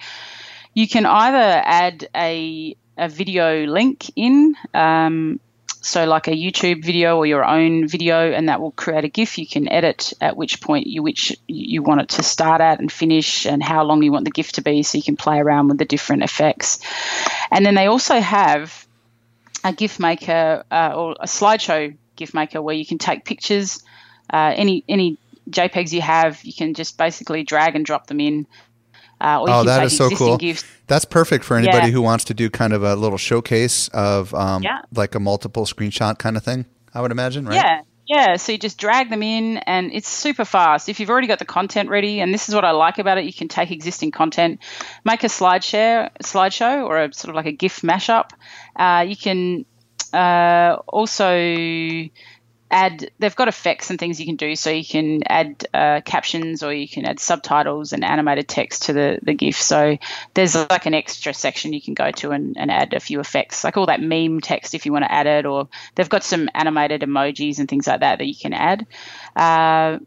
you 0.74 0.88
can 0.88 1.06
either 1.06 1.62
add 1.64 2.08
a 2.14 2.76
a 2.98 3.08
video 3.08 3.64
link 3.64 4.10
in. 4.14 4.54
Um, 4.74 5.40
so 5.82 6.04
like 6.04 6.28
a 6.28 6.32
YouTube 6.32 6.84
video 6.84 7.16
or 7.16 7.26
your 7.26 7.44
own 7.44 7.88
video, 7.88 8.30
and 8.30 8.48
that 8.48 8.60
will 8.60 8.70
create 8.72 9.04
a 9.04 9.08
GIF. 9.08 9.38
You 9.38 9.46
can 9.46 9.68
edit 9.68 10.12
at 10.20 10.36
which 10.36 10.60
point 10.60 10.86
you 10.86 11.02
which 11.02 11.36
you 11.46 11.82
want 11.82 12.02
it 12.02 12.08
to 12.10 12.22
start 12.22 12.60
at 12.60 12.80
and 12.80 12.92
finish, 12.92 13.46
and 13.46 13.62
how 13.62 13.84
long 13.84 14.02
you 14.02 14.12
want 14.12 14.24
the 14.24 14.30
GIF 14.30 14.52
to 14.52 14.62
be, 14.62 14.82
so 14.82 14.98
you 14.98 15.04
can 15.04 15.16
play 15.16 15.38
around 15.38 15.68
with 15.68 15.78
the 15.78 15.84
different 15.84 16.22
effects. 16.22 16.80
And 17.50 17.64
then 17.64 17.74
they 17.74 17.86
also 17.86 18.20
have 18.20 18.86
a 19.64 19.72
GIF 19.72 19.98
maker 19.98 20.64
uh, 20.70 20.92
or 20.94 21.16
a 21.20 21.26
slideshow 21.26 21.96
GIF 22.16 22.34
maker 22.34 22.60
where 22.60 22.74
you 22.74 22.84
can 22.84 22.98
take 22.98 23.24
pictures, 23.24 23.82
uh, 24.32 24.52
any 24.54 24.84
any 24.88 25.18
JPEGs 25.48 25.92
you 25.92 26.02
have, 26.02 26.44
you 26.44 26.52
can 26.52 26.74
just 26.74 26.96
basically 26.96 27.42
drag 27.42 27.74
and 27.74 27.84
drop 27.84 28.06
them 28.06 28.20
in. 28.20 28.46
Uh, 29.20 29.44
oh, 29.46 29.64
that 29.64 29.84
is 29.84 29.96
so 29.96 30.10
cool. 30.10 30.38
GIFs. 30.38 30.64
That's 30.86 31.04
perfect 31.04 31.44
for 31.44 31.56
anybody 31.56 31.88
yeah. 31.88 31.92
who 31.92 32.02
wants 32.02 32.24
to 32.24 32.34
do 32.34 32.50
kind 32.50 32.72
of 32.72 32.82
a 32.82 32.96
little 32.96 33.18
showcase 33.18 33.88
of 33.88 34.34
um, 34.34 34.62
yeah. 34.62 34.82
like 34.94 35.14
a 35.14 35.20
multiple 35.20 35.66
screenshot 35.66 36.18
kind 36.18 36.36
of 36.36 36.42
thing. 36.42 36.66
I 36.94 37.00
would 37.00 37.12
imagine, 37.12 37.46
right? 37.46 37.54
Yeah, 37.54 37.82
yeah, 38.10 38.36
so 38.36 38.50
you 38.50 38.58
just 38.58 38.76
drag 38.76 39.08
them 39.08 39.22
in 39.22 39.58
and 39.58 39.92
it's 39.92 40.08
super 40.08 40.44
fast. 40.44 40.88
If 40.88 40.98
you've 40.98 41.10
already 41.10 41.28
got 41.28 41.38
the 41.38 41.44
content 41.44 41.88
ready, 41.90 42.20
and 42.20 42.34
this 42.34 42.48
is 42.48 42.54
what 42.56 42.64
I 42.64 42.72
like 42.72 42.98
about 42.98 43.18
it, 43.18 43.24
you 43.24 43.32
can 43.32 43.46
take 43.46 43.70
existing 43.70 44.10
content, 44.10 44.58
make 45.04 45.22
a 45.22 45.28
slide 45.28 45.62
share, 45.62 46.10
slideshow 46.20 46.84
or 46.86 47.04
a 47.04 47.12
sort 47.12 47.30
of 47.30 47.36
like 47.36 47.46
a 47.46 47.52
GIF 47.52 47.82
mashup. 47.82 48.30
Uh, 48.74 49.04
you 49.06 49.16
can 49.16 49.64
uh, 50.12 50.78
also 50.88 52.08
add 52.70 53.10
they've 53.18 53.34
got 53.34 53.48
effects 53.48 53.90
and 53.90 53.98
things 53.98 54.20
you 54.20 54.26
can 54.26 54.36
do. 54.36 54.54
So 54.56 54.70
you 54.70 54.84
can 54.84 55.22
add 55.26 55.66
uh, 55.74 56.00
captions 56.04 56.62
or 56.62 56.72
you 56.72 56.88
can 56.88 57.04
add 57.04 57.18
subtitles 57.20 57.92
and 57.92 58.04
animated 58.04 58.48
text 58.48 58.84
to 58.84 58.92
the, 58.92 59.18
the 59.22 59.34
gif. 59.34 59.60
So 59.60 59.98
there's 60.34 60.54
like 60.54 60.86
an 60.86 60.94
extra 60.94 61.34
section 61.34 61.72
you 61.72 61.82
can 61.82 61.94
go 61.94 62.10
to 62.12 62.30
and, 62.30 62.56
and 62.56 62.70
add 62.70 62.94
a 62.94 63.00
few 63.00 63.20
effects 63.20 63.64
like 63.64 63.76
all 63.76 63.86
that 63.86 64.00
meme 64.00 64.40
text 64.40 64.74
if 64.74 64.86
you 64.86 64.92
want 64.92 65.04
to 65.04 65.12
add 65.12 65.26
it 65.26 65.46
or 65.46 65.68
they've 65.94 66.08
got 66.08 66.24
some 66.24 66.48
animated 66.54 67.02
emojis 67.02 67.58
and 67.58 67.68
things 67.68 67.86
like 67.86 68.00
that 68.00 68.18
that 68.18 68.26
you 68.26 68.36
can 68.36 68.52
add. 68.52 68.86
Uh, 69.34 69.98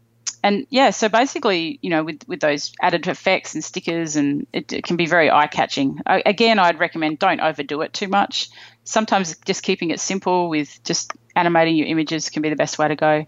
and 0.44 0.66
yeah, 0.68 0.90
so 0.90 1.08
basically, 1.08 1.78
you 1.80 1.88
know, 1.88 2.04
with, 2.04 2.20
with 2.28 2.40
those 2.40 2.74
added 2.82 3.06
effects 3.06 3.54
and 3.54 3.64
stickers, 3.64 4.14
and 4.14 4.46
it, 4.52 4.74
it 4.74 4.84
can 4.84 4.96
be 4.96 5.06
very 5.06 5.30
eye 5.30 5.46
catching. 5.46 6.00
Again, 6.06 6.58
I'd 6.58 6.78
recommend 6.78 7.18
don't 7.18 7.40
overdo 7.40 7.80
it 7.80 7.94
too 7.94 8.08
much. 8.08 8.50
Sometimes 8.84 9.34
just 9.46 9.62
keeping 9.62 9.88
it 9.88 10.00
simple 10.00 10.50
with 10.50 10.84
just 10.84 11.14
animating 11.34 11.76
your 11.76 11.86
images 11.86 12.28
can 12.28 12.42
be 12.42 12.50
the 12.50 12.56
best 12.56 12.78
way 12.78 12.88
to 12.88 12.94
go. 12.94 13.24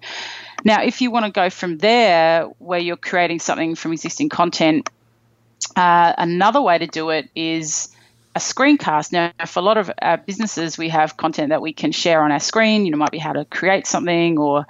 Now, 0.62 0.82
if 0.82 1.00
you 1.00 1.10
want 1.10 1.24
to 1.24 1.32
go 1.32 1.48
from 1.48 1.78
there, 1.78 2.42
where 2.58 2.80
you're 2.80 2.98
creating 2.98 3.38
something 3.38 3.76
from 3.76 3.94
existing 3.94 4.28
content, 4.28 4.90
uh, 5.74 6.12
another 6.18 6.60
way 6.60 6.76
to 6.76 6.86
do 6.86 7.08
it 7.08 7.30
is 7.34 7.96
a 8.34 8.38
screencast. 8.38 9.12
Now, 9.12 9.32
for 9.46 9.60
a 9.60 9.62
lot 9.62 9.78
of 9.78 9.90
our 10.02 10.18
businesses, 10.18 10.76
we 10.76 10.90
have 10.90 11.16
content 11.16 11.48
that 11.48 11.62
we 11.62 11.72
can 11.72 11.92
share 11.92 12.22
on 12.22 12.30
our 12.30 12.40
screen. 12.40 12.84
You 12.84 12.90
know, 12.90 12.98
might 12.98 13.10
be 13.10 13.18
how 13.18 13.32
to 13.32 13.46
create 13.46 13.86
something, 13.86 14.36
or 14.38 14.66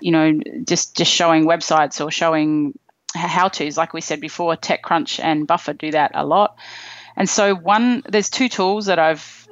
you 0.00 0.12
know, 0.12 0.40
just 0.64 0.96
just 0.96 1.12
showing 1.12 1.46
websites 1.46 2.04
or 2.04 2.10
showing 2.10 2.78
how 3.14 3.48
tos. 3.48 3.76
Like 3.76 3.92
we 3.92 4.00
said 4.00 4.20
before, 4.20 4.56
TechCrunch 4.56 5.22
and 5.22 5.46
Buffer 5.46 5.72
do 5.72 5.90
that 5.92 6.12
a 6.14 6.24
lot. 6.24 6.56
And 7.16 7.28
so, 7.28 7.54
one 7.54 8.02
there's 8.08 8.30
two 8.30 8.48
tools 8.48 8.86
that 8.86 8.98
I've 8.98 9.48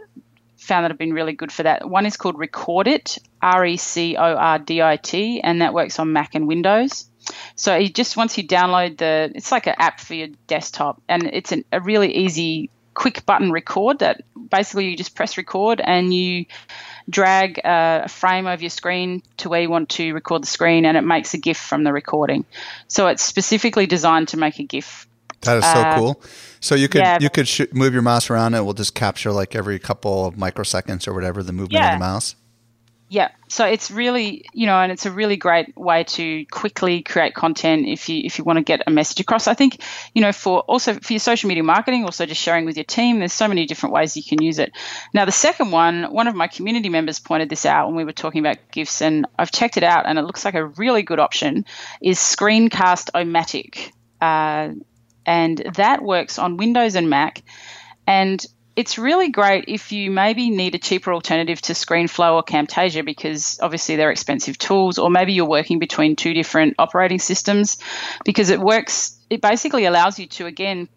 found 0.57 0.85
that 0.85 0.91
have 0.91 0.99
been 0.99 1.13
really 1.13 1.33
good 1.33 1.53
for 1.53 1.63
that. 1.63 1.89
One 1.89 2.07
is 2.07 2.17
called 2.17 2.39
Recordit, 2.39 3.19
R 3.41 3.65
E 3.65 3.77
C 3.77 4.17
O 4.17 4.23
R 4.23 4.59
D 4.59 4.83
I 4.83 4.97
T, 4.97 5.41
and 5.41 5.63
that 5.63 5.75
works 5.75 5.99
on 5.99 6.13
Mac 6.13 6.35
and 6.35 6.47
Windows. 6.47 7.09
So 7.57 7.75
you 7.77 7.89
just 7.89 8.17
once 8.17 8.39
you 8.39 8.47
download 8.47 8.99
the, 8.99 9.33
it's 9.35 9.51
like 9.51 9.67
an 9.67 9.75
app 9.79 10.01
for 10.01 10.15
your 10.15 10.29
desktop, 10.47 11.03
and 11.09 11.25
it's 11.25 11.53
an, 11.53 11.65
a 11.73 11.81
really 11.81 12.15
easy 12.15 12.71
quick 12.97 13.27
button 13.27 13.53
record 13.53 14.01
that 14.01 14.23
basically 14.51 14.89
you 14.89 14.97
just 14.97 15.15
press 15.15 15.37
record 15.37 15.81
and 15.85 16.13
you 16.13 16.47
drag 17.09 17.61
a, 17.63 18.09
frame 18.09 18.47
over 18.47 18.61
your 18.61 18.71
screen 18.71 19.23
to 19.37 19.49
where 19.49 19.61
you 19.61 19.71
want 19.71 19.91
to 19.91 20.13
record 20.15 20.43
the 20.43 20.47
screen 20.47 20.85
and 20.87 20.97
it 20.97 21.03
makes 21.03 21.35
a 21.35 21.39
GIF 21.39 21.59
from 21.59 21.85
the 21.85 21.93
recording. 21.93 22.45
So 22.89 23.07
it's 23.07 23.23
specifically 23.23 23.87
designed 23.87 24.29
to 24.29 24.39
make 24.39 24.59
a 24.59 24.65
GIF. 24.65 25.07
That 25.43 25.59
is 25.59 25.65
so 25.65 25.79
uh, 25.79 25.97
cool. 25.97 26.23
So 26.61 26.75
you 26.75 26.89
could 26.89 27.03
yeah, 27.03 27.19
you 27.21 27.29
could 27.29 27.47
sh- 27.47 27.73
move 27.73 27.93
your 27.93 28.03
mouse 28.03 28.31
around 28.31 28.55
and 28.55 28.57
it 28.57 28.63
will 28.63 28.73
just 28.75 28.95
capture 28.95 29.31
like 29.31 29.55
every 29.55 29.79
couple 29.79 30.27
of 30.27 30.35
microseconds 30.35 31.07
or 31.07 31.13
whatever 31.13 31.43
the 31.43 31.53
movement 31.53 31.75
yeah. 31.75 31.93
of 31.93 32.01
the 32.01 32.05
mouse. 32.05 32.35
Yeah, 33.09 33.29
so 33.47 33.65
it's 33.65 33.93
really 33.93 34.47
you 34.53 34.67
know, 34.67 34.81
and 34.81 34.91
it's 34.91 35.07
a 35.07 35.13
really 35.13 35.37
great 35.37 35.77
way 35.77 36.03
to 36.05 36.45
quickly 36.47 37.03
create 37.03 37.35
content 37.35 37.87
if 37.87 38.09
you 38.09 38.23
if 38.25 38.37
you 38.37 38.43
want 38.43 38.57
to 38.57 38.65
get 38.65 38.83
a 38.85 38.91
message 38.91 39.21
across. 39.21 39.47
I 39.47 39.55
think 39.55 39.81
you 40.13 40.23
know 40.23 40.33
for 40.33 40.61
also 40.63 40.95
for 40.95 41.13
your 41.13 41.21
social 41.21 41.47
media 41.47 41.63
marketing, 41.63 42.03
also 42.03 42.27
just 42.27 42.41
sharing 42.41 42.65
with 42.65 42.77
your 42.77 42.85
team. 42.85 43.21
There's 43.21 43.33
so 43.33 43.47
many 43.47 43.65
different 43.65 43.93
ways 43.93 44.17
you 44.17 44.25
can 44.25 44.43
use 44.43 44.59
it. 44.59 44.73
Now 45.15 45.25
the 45.25 45.31
second 45.31 45.71
one, 45.71 46.13
one 46.13 46.27
of 46.27 46.35
my 46.35 46.49
community 46.49 46.89
members 46.89 47.21
pointed 47.21 47.49
this 47.49 47.65
out 47.65 47.87
when 47.87 47.95
we 47.95 48.05
were 48.05 48.13
talking 48.13 48.41
about 48.41 48.59
GIFs, 48.73 49.01
and 49.01 49.25
I've 49.39 49.53
checked 49.53 49.77
it 49.77 49.85
out, 49.85 50.07
and 50.07 50.19
it 50.19 50.23
looks 50.23 50.45
like 50.45 50.55
a 50.55 50.67
really 50.67 51.03
good 51.03 51.21
option. 51.21 51.65
Is 52.01 52.19
Screencast-O-Matic, 52.19 53.93
uh, 54.21 54.71
and 55.25 55.59
that 55.77 56.03
works 56.03 56.41
on 56.41 56.57
Windows 56.57 56.97
and 56.97 57.09
Mac, 57.09 57.43
and 58.05 58.45
it's 58.77 58.99
really 58.99 59.31
great 59.31 59.65
if 59.69 59.91
you 59.91 60.11
maybe 60.11 60.51
need 60.51 60.75
a 60.75 60.79
cheaper 60.79 61.13
alternative 61.13 61.63
to 61.63 61.73
ScreenFlow 61.73 62.35
or 62.35 62.43
Camtasia 62.43 63.03
because 63.05 63.59
obviously 63.63 63.97
they're 63.97 64.11
expensive 64.11 64.59
tools, 64.59 64.99
or 64.99 65.09
maybe 65.09 65.33
you're 65.33 65.49
working 65.49 65.79
between 65.79 66.15
two 66.15 66.35
different 66.35 66.75
operating 66.79 67.19
systems 67.19 67.79
because 68.25 68.51
it 68.51 68.61
works, 68.61 69.19
it 69.31 69.41
basically 69.41 69.87
allows 69.87 70.19
you 70.19 70.27
to, 70.27 70.45
again, 70.45 70.89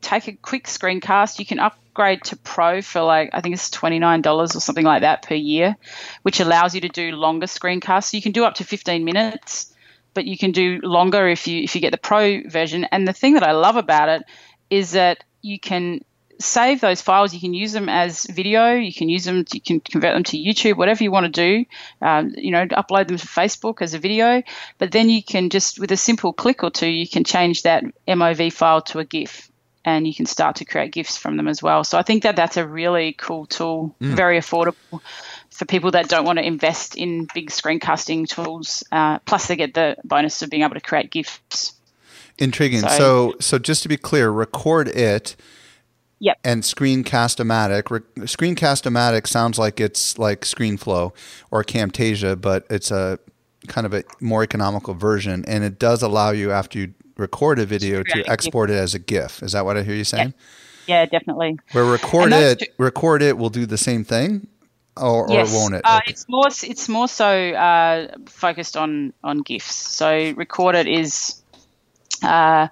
take 0.00 0.28
a 0.28 0.32
quick 0.32 0.64
screencast. 0.64 1.38
You 1.38 1.44
can 1.44 1.58
upgrade 1.58 2.24
to 2.24 2.36
Pro 2.36 2.80
for 2.80 3.02
like, 3.02 3.28
I 3.34 3.42
think 3.42 3.54
it's 3.54 3.68
$29 3.68 4.24
or 4.26 4.48
something 4.48 4.84
like 4.84 5.02
that 5.02 5.20
per 5.20 5.34
year, 5.34 5.76
which 6.22 6.40
allows 6.40 6.74
you 6.74 6.80
to 6.80 6.88
do 6.88 7.12
longer 7.12 7.46
screencasts. 7.46 8.14
You 8.14 8.22
can 8.22 8.32
do 8.32 8.46
up 8.46 8.54
to 8.54 8.64
15 8.64 9.04
minutes, 9.04 9.74
but 10.14 10.24
you 10.24 10.38
can 10.38 10.52
do 10.52 10.80
longer 10.82 11.28
if 11.28 11.46
you 11.46 11.62
if 11.62 11.74
you 11.74 11.82
get 11.82 11.90
the 11.90 11.98
Pro 11.98 12.40
version. 12.48 12.84
And 12.84 13.06
the 13.06 13.12
thing 13.12 13.34
that 13.34 13.42
I 13.42 13.52
love 13.52 13.76
about 13.76 14.08
it 14.08 14.22
is 14.70 14.92
that 14.92 15.22
you 15.42 15.60
can 15.60 16.00
save 16.38 16.80
those 16.80 17.00
files. 17.00 17.32
You 17.34 17.40
can 17.40 17.54
use 17.54 17.72
them 17.72 17.88
as 17.88 18.24
video. 18.24 18.74
You 18.74 18.92
can 18.92 19.08
use 19.08 19.24
them. 19.24 19.44
You 19.52 19.60
can 19.60 19.80
convert 19.80 20.14
them 20.14 20.24
to 20.24 20.38
YouTube, 20.38 20.76
whatever 20.76 21.02
you 21.02 21.10
want 21.10 21.32
to 21.32 21.32
do. 21.32 21.64
Um, 22.00 22.32
you 22.36 22.50
know, 22.50 22.66
upload 22.66 23.08
them 23.08 23.16
to 23.16 23.26
Facebook 23.26 23.82
as 23.82 23.94
a 23.94 23.98
video. 23.98 24.42
But 24.78 24.92
then 24.92 25.08
you 25.10 25.22
can 25.22 25.50
just, 25.50 25.78
with 25.78 25.92
a 25.92 25.96
simple 25.96 26.32
click 26.32 26.62
or 26.62 26.70
two, 26.70 26.88
you 26.88 27.08
can 27.08 27.24
change 27.24 27.62
that 27.62 27.84
MOV 28.06 28.52
file 28.52 28.82
to 28.82 28.98
a 28.98 29.04
GIF, 29.04 29.50
and 29.84 30.06
you 30.06 30.14
can 30.14 30.26
start 30.26 30.56
to 30.56 30.64
create 30.64 30.92
GIFs 30.92 31.16
from 31.16 31.36
them 31.36 31.48
as 31.48 31.62
well. 31.62 31.84
So 31.84 31.98
I 31.98 32.02
think 32.02 32.24
that 32.24 32.36
that's 32.36 32.56
a 32.56 32.66
really 32.66 33.12
cool 33.12 33.46
tool, 33.46 33.94
mm. 34.00 34.14
very 34.14 34.38
affordable 34.38 35.00
for 35.50 35.64
people 35.64 35.92
that 35.92 36.08
don't 36.08 36.24
want 36.24 36.38
to 36.38 36.46
invest 36.46 36.96
in 36.96 37.26
big 37.32 37.50
screencasting 37.50 38.28
tools. 38.28 38.84
Uh, 38.92 39.20
plus, 39.20 39.46
they 39.46 39.56
get 39.56 39.74
the 39.74 39.96
bonus 40.04 40.42
of 40.42 40.50
being 40.50 40.62
able 40.62 40.74
to 40.74 40.80
create 40.80 41.10
GIFs. 41.10 41.72
Intriguing. 42.38 42.80
So, 42.80 42.88
so, 42.88 43.34
so 43.40 43.58
just 43.58 43.82
to 43.84 43.88
be 43.88 43.96
clear, 43.96 44.30
Recordit 44.30 45.36
Yep. 46.18 46.38
And 46.44 46.62
Screencast-O-Matic. 46.62 47.90
Re- 47.90 48.24
Screencast-O-Matic 48.26 49.26
sounds 49.26 49.58
like 49.58 49.80
it's 49.80 50.18
like 50.18 50.42
ScreenFlow 50.42 51.12
or 51.50 51.62
Camtasia, 51.64 52.40
but 52.40 52.66
it's 52.70 52.90
a 52.90 53.18
kind 53.68 53.86
of 53.86 53.92
a 53.92 54.04
more 54.20 54.42
economical 54.42 54.94
version, 54.94 55.44
and 55.46 55.62
it 55.64 55.78
does 55.78 56.02
allow 56.02 56.30
you 56.30 56.52
after 56.52 56.78
you 56.78 56.94
record 57.18 57.58
a 57.58 57.66
video 57.66 58.02
to 58.02 58.30
export 58.30 58.70
it 58.70 58.76
as 58.76 58.94
a 58.94 58.98
GIF. 58.98 59.42
Is 59.42 59.52
that 59.52 59.64
what 59.64 59.76
I 59.76 59.82
hear 59.82 59.94
you 59.94 60.04
saying? 60.04 60.34
Yeah, 60.86 61.04
definitely. 61.06 61.58
Where 61.72 61.84
Recordit, 61.84 62.60
two- 62.60 62.66
Recordit 62.78 63.36
will 63.36 63.50
do 63.50 63.66
the 63.66 63.78
same 63.78 64.04
thing, 64.04 64.46
or, 64.96 65.26
yes. 65.28 65.52
or 65.52 65.58
won't 65.58 65.74
it? 65.74 65.82
Uh, 65.84 65.98
Okay. 66.02 66.12
It's 66.12 66.26
more 66.28 66.46
it's 66.46 66.88
more 66.88 67.08
so 67.08 67.28
uh, 67.28 68.08
focused 68.26 68.76
on 68.76 69.12
on 69.24 69.38
GIFs. 69.42 69.74
So 69.74 70.32
Recordit 70.36 70.86
is 70.86 71.42
uh, 72.22 72.68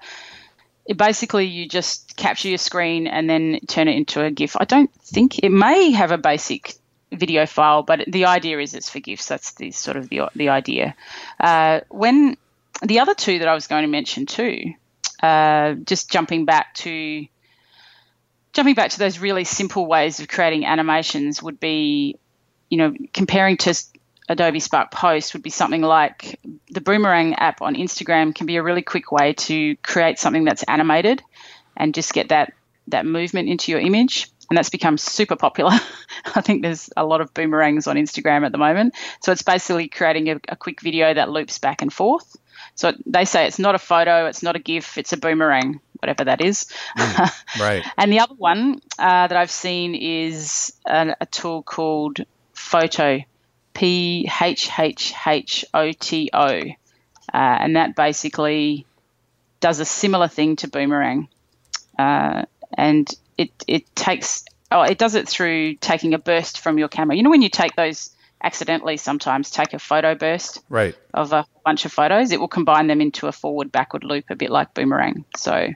it 0.87 0.97
basically 0.97 1.47
you 1.47 1.69
just 1.69 2.17
capture 2.17 2.49
your 2.49 2.59
screen 2.59 3.07
and 3.07 3.29
then 3.29 3.61
turn 3.67 3.89
it 3.89 3.97
into 3.97 4.23
a 4.23 4.31
GIF. 4.31 4.57
I 4.59 4.65
don't 4.65 4.93
think 5.03 5.39
it 5.39 5.51
may 5.51 5.93
have 5.93 6.13
a 6.13 6.19
basic 6.19 6.75
video 7.11 7.47
file, 7.47 7.83
but 7.83 8.05
the 8.07 8.27
idea 8.27 8.59
is 8.59 8.75
it's 8.75 8.91
for 8.91 9.01
GIFs. 9.01 9.29
That's 9.29 9.53
the 9.55 9.71
sort 9.71 9.97
of 9.97 10.09
the 10.09 10.23
the 10.35 10.51
idea. 10.51 10.95
Uh, 11.41 11.81
when 11.89 12.37
the 12.83 13.01
other 13.01 13.15
two 13.15 13.39
that 13.39 13.49
I 13.49 13.55
was 13.55 13.67
going 13.67 13.83
to 13.83 13.89
mention 13.89 14.27
too, 14.27 14.75
uh, 15.23 15.75
just 15.75 16.11
jumping 16.11 16.45
back 16.45 16.75
to 16.75 17.27
jumping 18.53 18.75
back 18.75 18.91
to 18.91 18.99
those 18.99 19.19
really 19.19 19.45
simple 19.45 19.87
ways 19.87 20.21
of 20.21 20.29
creating 20.29 20.65
animations 20.65 21.43
would 21.43 21.59
be, 21.59 22.19
you 22.69 22.79
know, 22.79 22.95
comparing 23.13 23.57
to 23.59 23.75
Adobe 24.29 24.61
Spark 24.61 24.91
Post 24.91 25.35
would 25.35 25.43
be 25.43 25.51
something 25.51 25.83
like 25.83 26.41
the 26.71 26.81
Boomerang 26.81 27.35
app 27.35 27.61
on 27.61 27.75
Instagram 27.75 28.35
can 28.35 28.47
be 28.47 28.57
a 28.57 28.63
really 28.63 28.83
quick 28.83 29.13
way 29.13 29.35
to 29.35 29.77
create 29.77 30.19
something 30.19 30.45
that's 30.45 30.63
animated 30.63 31.23
and 31.77 31.95
just 31.95 32.13
get 32.13 32.31
that 32.31 32.53
that 32.89 33.07
movement 33.07 33.49
into 33.49 33.73
your 33.73 33.81
image. 33.81 34.31
And 34.51 34.59
that's 34.59 34.69
become 34.69 34.99
super 34.99 35.37
popular. 35.37 35.73
I 36.35 36.43
think 36.43 36.63
there's 36.63 36.91
a 36.97 37.05
lot 37.05 37.23
of 37.23 37.33
boomerangs 37.33 37.87
on 37.87 37.97
Instagram 37.97 38.45
at 38.45 38.53
the 38.53 38.59
moment. 38.59 38.95
So 39.23 39.33
it's 39.33 39.43
basically 39.43 39.89
creating 39.89 40.29
a, 40.29 40.41
a 40.49 40.57
quick 40.57 40.83
video 40.83 41.13
that 41.13 41.31
loops 41.31 41.59
back 41.59 41.81
and 41.81 41.91
forth. 41.91 42.37
So 42.75 42.93
they 43.07 43.25
say 43.25 43.47
it's 43.47 43.59
not 43.59 43.75
a 43.75 43.79
photo, 43.79 44.27
it's 44.27 44.43
not 44.43 44.55
a 44.55 44.59
GIF, 44.59 44.99
it's 44.99 45.13
a 45.15 45.17
boomerang, 45.17 45.81
whatever 46.01 46.25
that 46.25 46.43
is. 46.43 46.67
right. 47.59 47.85
And 47.97 48.13
the 48.13 48.21
other 48.21 48.35
one 48.35 48.81
uh, 48.99 49.29
that 49.29 49.37
I've 49.37 49.51
seen 49.51 49.95
is 49.95 50.73
a 50.85 51.27
tool 51.31 51.63
called 51.63 52.21
Phhhoto, 52.55 53.25
P 53.75 54.29
H 54.41 54.71
H 54.79 55.13
H 55.27 55.65
O 55.75 55.93
T 55.93 56.31
O. 56.33 56.47
Uh, 56.47 56.67
and 57.33 57.77
that 57.77 57.97
basically 57.97 58.87
does 59.61 59.81
a 59.81 59.85
similar 59.85 60.29
thing 60.29 60.57
to 60.57 60.69
Boomerang. 60.69 61.29
Uh, 61.99 62.45
and 62.77 63.13
it, 63.37 63.51
it 63.67 63.95
takes, 63.97 64.45
oh, 64.71 64.83
it 64.83 64.99
does 64.99 65.15
it 65.15 65.29
through 65.29 65.75
taking 65.77 66.15
a 66.15 66.19
burst 66.19 66.61
from 66.61 66.79
your 66.79 66.89
camera. 66.89 67.17
You 67.17 67.23
know, 67.23 67.31
when 67.31 67.43
you 67.43 67.49
take 67.49 67.75
those 67.75 68.11
accidentally 68.43 68.99
sometimes 68.99 69.51
take 69.51 69.73
a 69.73 69.79
photo 69.79 70.15
burst 70.15 70.61
Right. 70.69 70.95
of 71.15 71.33
a 71.33 71.47
bunch 71.65 71.87
of 71.87 71.93
photos, 71.93 72.31
it 72.31 72.39
will 72.39 72.49
combine 72.49 72.87
them 72.89 73.01
into 73.01 73.27
a 73.27 73.33
forward 73.33 73.73
backward 73.73 74.05
loop, 74.05 74.27
a 74.29 74.37
bit 74.37 74.51
like 74.51 74.75
Boomerang. 74.75 75.25
So, 75.37 75.69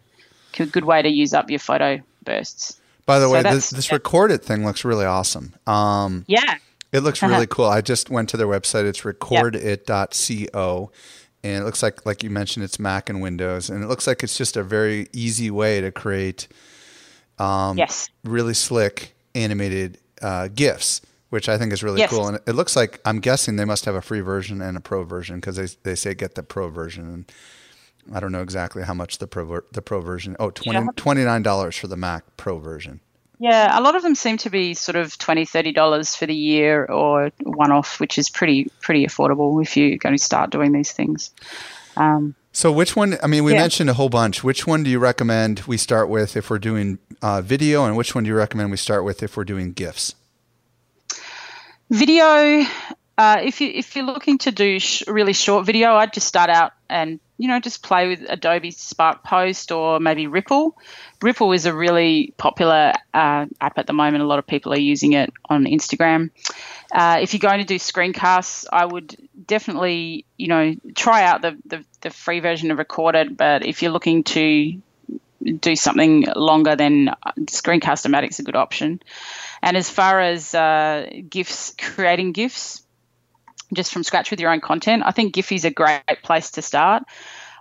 a 0.59 0.66
good 0.66 0.84
way 0.84 1.01
to 1.01 1.09
use 1.09 1.32
up 1.34 1.51
your 1.51 1.61
photo 1.61 2.01
bursts. 2.24 2.78
By 3.07 3.20
the 3.20 3.26
So 3.26 3.32
way, 3.32 3.42
this, 3.42 3.70
this 3.70 3.88
yeah. 3.88 3.94
Recordit 3.94 4.44
thing 4.44 4.66
looks 4.66 4.84
really 4.84 5.07
awesome. 5.07 5.55
Um, 5.66 6.24
Yeah. 6.28 6.57
It 6.93 7.01
looks 7.01 7.22
Uh-huh. 7.22 7.32
really 7.32 7.47
cool. 7.47 7.66
I 7.66 7.80
just 7.80 8.09
went 8.11 8.28
to 8.30 8.36
their 8.36 8.47
website. 8.47 8.84
It's 8.84 9.05
recordit.co. 9.05 10.91
And 11.45 11.62
it 11.62 11.64
looks 11.64 11.82
like, 11.82 12.05
like 12.05 12.22
you 12.22 12.30
mentioned, 12.30 12.64
it's 12.64 12.78
Mac 12.78 13.09
and 13.09 13.20
Windows. 13.22 13.70
And 13.70 13.84
it 13.84 13.86
looks 13.86 14.07
like 14.07 14.22
it's 14.22 14.36
just 14.36 14.57
a 14.57 14.62
very 14.62 15.09
easy 15.12 15.51
way 15.51 15.80
to 15.80 15.93
create 15.93 16.49
um, 17.39 17.78
yes. 17.78 18.09
really 18.24 18.55
slick 18.55 19.14
animated 19.36 19.99
uh, 20.20 20.49
GIFs, 20.49 21.01
which 21.30 21.49
I 21.49 21.57
think 21.57 21.72
is 21.72 21.82
really 21.84 22.01
Yes. 22.01 22.11
cool. 22.11 22.26
And 22.26 22.41
it 22.47 22.55
looks 22.55 22.74
like, 22.74 23.01
I'm 23.05 23.20
guessing 23.20 23.55
they 23.57 23.64
must 23.64 23.84
have 23.84 23.95
a 23.95 24.03
free 24.03 24.20
version 24.20 24.61
and 24.61 24.76
a 24.76 24.80
pro 24.80 25.05
version 25.05 25.36
because 25.36 25.55
they, 25.57 25.68
they 25.84 25.95
say 25.95 26.14
get 26.14 26.34
the 26.34 26.43
pro 26.43 26.68
version. 26.70 27.05
And 27.05 27.32
I 28.16 28.18
don't 28.18 28.32
know 28.32 28.43
exactly 28.43 28.82
how 28.82 28.95
much 28.95 29.18
the 29.18 29.28
pro, 29.28 29.61
the 29.70 29.82
pro 29.82 30.01
version. 30.01 30.34
Oh, 30.41 30.51
20, 30.51 30.80
$29 30.97 31.78
for 31.78 31.86
the 31.86 31.97
Mac 31.97 32.24
pro 32.36 32.59
version. 32.59 33.01
Yeah, 33.41 33.78
a 33.78 33.80
lot 33.80 33.95
of 33.95 34.03
them 34.03 34.14
seem 34.16 34.36
to 34.39 34.51
be 34.51 34.74
sort 34.74 34.97
of 34.97 35.16
$20, 35.16 35.49
$30 35.74 36.16
for 36.16 36.26
the 36.26 36.34
year 36.34 36.84
or 36.84 37.30
one 37.43 37.70
off, 37.70 38.01
which 38.01 38.18
is 38.18 38.28
pretty 38.28 38.70
pretty 38.80 39.07
affordable 39.07 39.62
if 39.62 39.76
you're 39.76 39.97
going 39.97 40.16
to 40.16 40.22
start 40.22 40.51
doing 40.51 40.72
these 40.72 40.91
things. 40.93 41.30
Um, 41.97 42.34
So, 42.53 42.72
which 42.72 42.97
one? 42.97 43.16
I 43.22 43.28
mean, 43.28 43.45
we 43.45 43.53
Yeah. 43.53 43.61
mentioned 43.61 43.91
a 43.91 43.95
whole 43.95 44.09
bunch. 44.09 44.43
Which 44.43 44.66
one 44.66 44.82
do 44.82 44.91
you 44.91 44.99
recommend 44.99 45.61
we 45.68 45.76
start 45.76 46.09
with 46.09 46.36
if 46.36 46.51
we're 46.51 46.59
doing 46.59 46.99
uh, 47.22 47.41
video, 47.41 47.84
and 47.84 47.97
which 47.97 48.14
one 48.14 48.24
do 48.24 48.28
you 48.28 48.34
recommend 48.36 48.70
we 48.72 48.76
start 48.76 49.05
with 49.05 49.22
if 49.22 49.36
we're 49.36 49.45
doing 49.45 49.72
GIFs? 49.72 50.14
video, 51.91 52.64
uh, 53.16 53.39
if 53.43 53.61
you 53.61 53.70
if 53.72 53.95
you're 53.97 54.05
looking 54.05 54.39
to 54.39 54.51
do 54.51 54.78
sh- 54.78 55.03
really 55.07 55.32
short 55.32 55.64
video, 55.66 55.95
I'd 55.95 56.12
just 56.12 56.26
start 56.26 56.51
out 56.51 56.72
and 56.91 57.20
you 57.39 57.49
know 57.49 57.61
just 57.61 57.82
play 57.82 58.09
with 58.09 58.24
Adobe 58.28 58.72
Spark 58.72 59.24
Post 59.24 59.72
or 59.72 60.01
maybe 60.01 60.26
Ripl. 60.26 60.72
Ripl 61.20 61.55
is 61.55 61.66
a 61.66 61.74
really 61.74 62.34
popular 62.36 62.93
uh, 63.14 63.47
app 63.61 63.78
at 63.78 63.86
the 63.86 63.93
moment. 63.93 64.22
A 64.22 64.26
lot 64.26 64.39
of 64.39 64.47
people 64.47 64.72
are 64.72 64.78
using 64.78 65.12
it 65.12 65.32
on 65.49 65.64
Instagram. 65.64 66.30
Uh, 66.93 67.18
if 67.20 67.32
you're 67.32 67.41
going 67.41 67.61
to 67.61 67.64
do 67.64 67.76
screencasts, 67.76 68.66
I 68.72 68.84
would 68.84 69.16
definitely, 69.47 70.24
you 70.36 70.49
know, 70.49 70.74
try 70.95 71.24
out 71.24 71.43
the, 71.43 71.57
the, 71.66 71.84
the 72.01 72.11
free 72.11 72.41
version 72.41 72.70
of 72.70 72.78
Recordit. 72.78 73.36
But 73.36 73.64
if 73.64 73.82
you're 73.82 73.93
looking 73.93 74.24
to 74.24 74.80
do 75.61 75.76
something 75.76 76.26
longer, 76.34 76.76
then 76.76 77.14
Screencast-O-Matic 77.39 78.30
is 78.30 78.39
a 78.39 78.43
good 78.43 78.57
option. 78.57 79.01
And 79.62 79.76
as 79.76 79.91
far 79.91 80.20
as 80.20 80.55
uh, 80.55 81.09
GIFs, 81.28 81.74
creating 81.78 82.32
GIFs 82.32 82.82
just 83.74 83.92
from 83.92 84.02
scratch 84.04 84.30
with 84.30 84.40
your 84.40 84.50
own 84.52 84.60
content, 84.60 85.02
I 85.04 85.10
think 85.10 85.34
Giphy 85.34 85.56
is 85.56 85.64
a 85.64 85.70
great 85.70 86.02
place 86.22 86.52
to 86.52 86.62
start. 86.62 87.02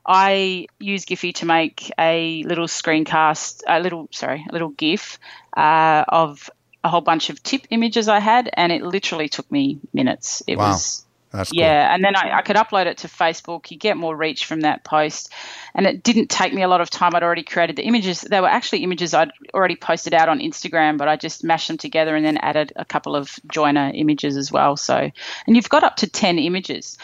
I 0.06 0.68
use 0.80 1.06
Giphy 1.06 1.34
to 1.36 1.46
make 1.46 1.92
a 2.00 2.44
little 2.44 2.68
screencast, 2.68 3.64
a 3.68 3.80
little 3.80 4.08
sorry, 4.12 4.46
a 4.50 4.54
little 4.54 4.70
GIF 4.70 5.20
uh, 5.56 6.06
of 6.08 6.50
a 6.84 6.90
whole 6.90 7.02
bunch 7.02 7.30
of 7.30 7.44
tip 7.44 7.68
images 7.70 8.08
I 8.08 8.20
had, 8.20 8.50
and 8.54 8.72
it 8.72 8.84
literally 8.84 9.28
took 9.28 9.52
me 9.52 9.80
minutes. 9.94 10.44
It 10.48 10.58
Wow. 10.58 10.72
was 10.72 11.07
That's 11.32 11.52
cool. 11.52 11.60
yeah, 11.60 11.94
and 11.94 12.04
then 12.04 12.16
I, 12.16 12.38
I 12.38 12.42
could 12.42 12.56
upload 12.56 12.86
it 12.86 13.00
to 13.00 13.08
Facebook. 13.08 13.70
You 13.70 13.78
get 13.78 13.98
more 13.98 14.16
reach 14.16 14.46
from 14.46 14.62
that 14.62 14.84
post, 14.84 15.32
and 15.76 15.86
it 15.86 16.02
didn't 16.02 16.30
take 16.30 16.54
me 16.54 16.62
a 16.62 16.68
lot 16.68 16.80
of 16.80 16.90
time. 16.90 17.16
I'd 17.16 17.24
already 17.24 17.44
created 17.44 17.76
the 17.76 17.84
images. 17.84 18.22
They 18.22 18.40
were 18.40 18.48
actually 18.48 18.84
images 18.84 19.14
I'd 19.14 19.32
already 19.54 19.76
posted 19.76 20.14
out 20.14 20.30
on 20.30 20.40
Instagram, 20.40 20.98
but 20.98 21.08
I 21.08 21.18
just 21.18 21.44
mashed 21.44 21.68
them 21.68 21.78
together 21.78 22.16
and 22.16 22.26
then 22.26 22.38
added 22.38 22.72
a 22.76 22.86
couple 22.86 23.16
of 23.16 23.40
joiner 23.52 23.92
images 23.94 24.38
as 24.38 24.52
well. 24.52 24.78
So, 24.78 24.96
and 24.96 25.56
you've 25.56 25.70
got 25.70 25.84
up 25.84 25.98
to 25.98 26.08
ten 26.08 26.40
images. 26.40 26.98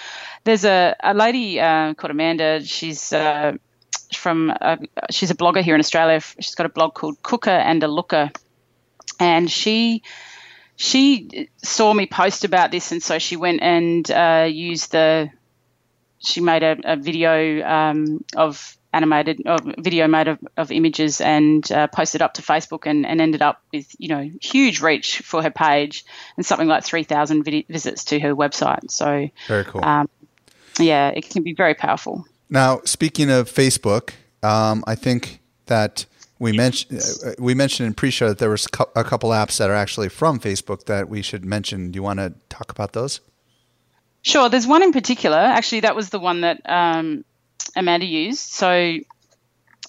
There's 0.45 0.63
a 0.63 0.95
a 1.01 1.13
lady 1.13 1.59
uh, 1.59 1.93
called 1.95 2.11
Amanda. 2.11 2.63
She's 2.63 3.11
uh, 3.11 3.57
from 4.15 4.53
uh, 4.61 4.78
she's 5.11 5.32
a 5.32 5.36
blogger 5.36 5.61
here 5.61 5.76
in 5.76 5.80
Australia. 5.80 6.21
She's 6.39 6.55
got 6.55 6.65
a 6.65 6.69
blog 6.69 6.93
called 6.93 7.21
Cooker 7.24 7.49
and 7.49 7.84
a 7.84 7.88
Looker, 7.88 8.32
and 9.19 9.51
she 9.51 10.01
she 10.84 11.47
saw 11.63 11.93
me 11.93 12.05
post 12.07 12.43
about 12.43 12.69
this, 12.71 12.91
and 12.91 13.01
so 13.01 13.17
she 13.17 13.38
went 13.38 13.61
and 13.61 14.09
uh, 14.11 14.47
used 14.49 14.91
the. 14.91 15.29
She 16.19 16.41
made 16.41 16.61
a, 16.61 16.75
a 16.84 16.95
video 16.97 17.65
um, 17.65 18.23
of 18.36 18.77
animated 18.91 19.41
video 19.77 20.07
made 20.07 20.27
of, 20.27 20.39
of 20.57 20.71
images 20.71 21.21
and 21.21 21.69
uh, 21.71 21.88
posted 21.88 22.21
up 22.21 22.34
to 22.34 22.41
Facebook, 22.41 22.86
and, 22.86 23.05
and 23.05 23.21
ended 23.21 23.41
up 23.41 23.61
with 23.71 23.95
you 23.97 24.09
know 24.09 24.29
huge 24.41 24.81
reach 24.81 25.19
for 25.19 25.41
her 25.41 25.51
page 25.51 26.03
and 26.36 26.45
something 26.45 26.67
like 26.67 26.84
three 26.84 27.03
thousand 27.03 27.43
vid- 27.43 27.67
visits 27.69 28.03
to 28.05 28.19
her 28.19 28.36
website. 28.36 28.91
So 28.91 29.29
Very 29.47 29.63
cool. 29.63 29.86
um, 29.86 30.09
yeah, 30.79 31.09
it 31.09 31.29
can 31.29 31.43
be 31.43 31.53
very 31.53 31.75
powerful. 31.75 32.25
Now, 32.49 32.81
speaking 32.84 33.29
of 33.29 33.49
Facebook, 33.49 34.11
um, 34.43 34.84
I 34.86 34.95
think 34.95 35.39
that 35.67 36.05
we 36.43 36.51
mentioned 36.51 37.01
uh, 37.25 37.31
we 37.39 37.53
mentioned 37.53 37.87
in 37.87 37.93
pre-show 37.93 38.27
that 38.27 38.37
there 38.37 38.49
was 38.49 38.67
a 38.95 39.03
couple 39.03 39.29
apps 39.29 39.57
that 39.57 39.69
are 39.69 39.75
actually 39.75 40.09
from 40.09 40.39
Facebook 40.39 40.85
that 40.85 41.07
we 41.07 41.21
should 41.21 41.45
mention. 41.45 41.89
Do 41.89 41.97
you 41.97 42.03
want 42.03 42.19
to 42.19 42.33
talk 42.49 42.69
about 42.69 42.91
those? 42.91 43.21
Sure. 44.23 44.49
There's 44.49 44.67
one 44.67 44.83
in 44.83 44.91
particular. 44.91 45.37
Actually, 45.37 45.81
that 45.81 45.95
was 45.95 46.09
the 46.09 46.19
one 46.19 46.41
that 46.41 46.61
um, 46.65 47.23
Amanda 47.77 48.05
used. 48.05 48.39
So 48.39 48.97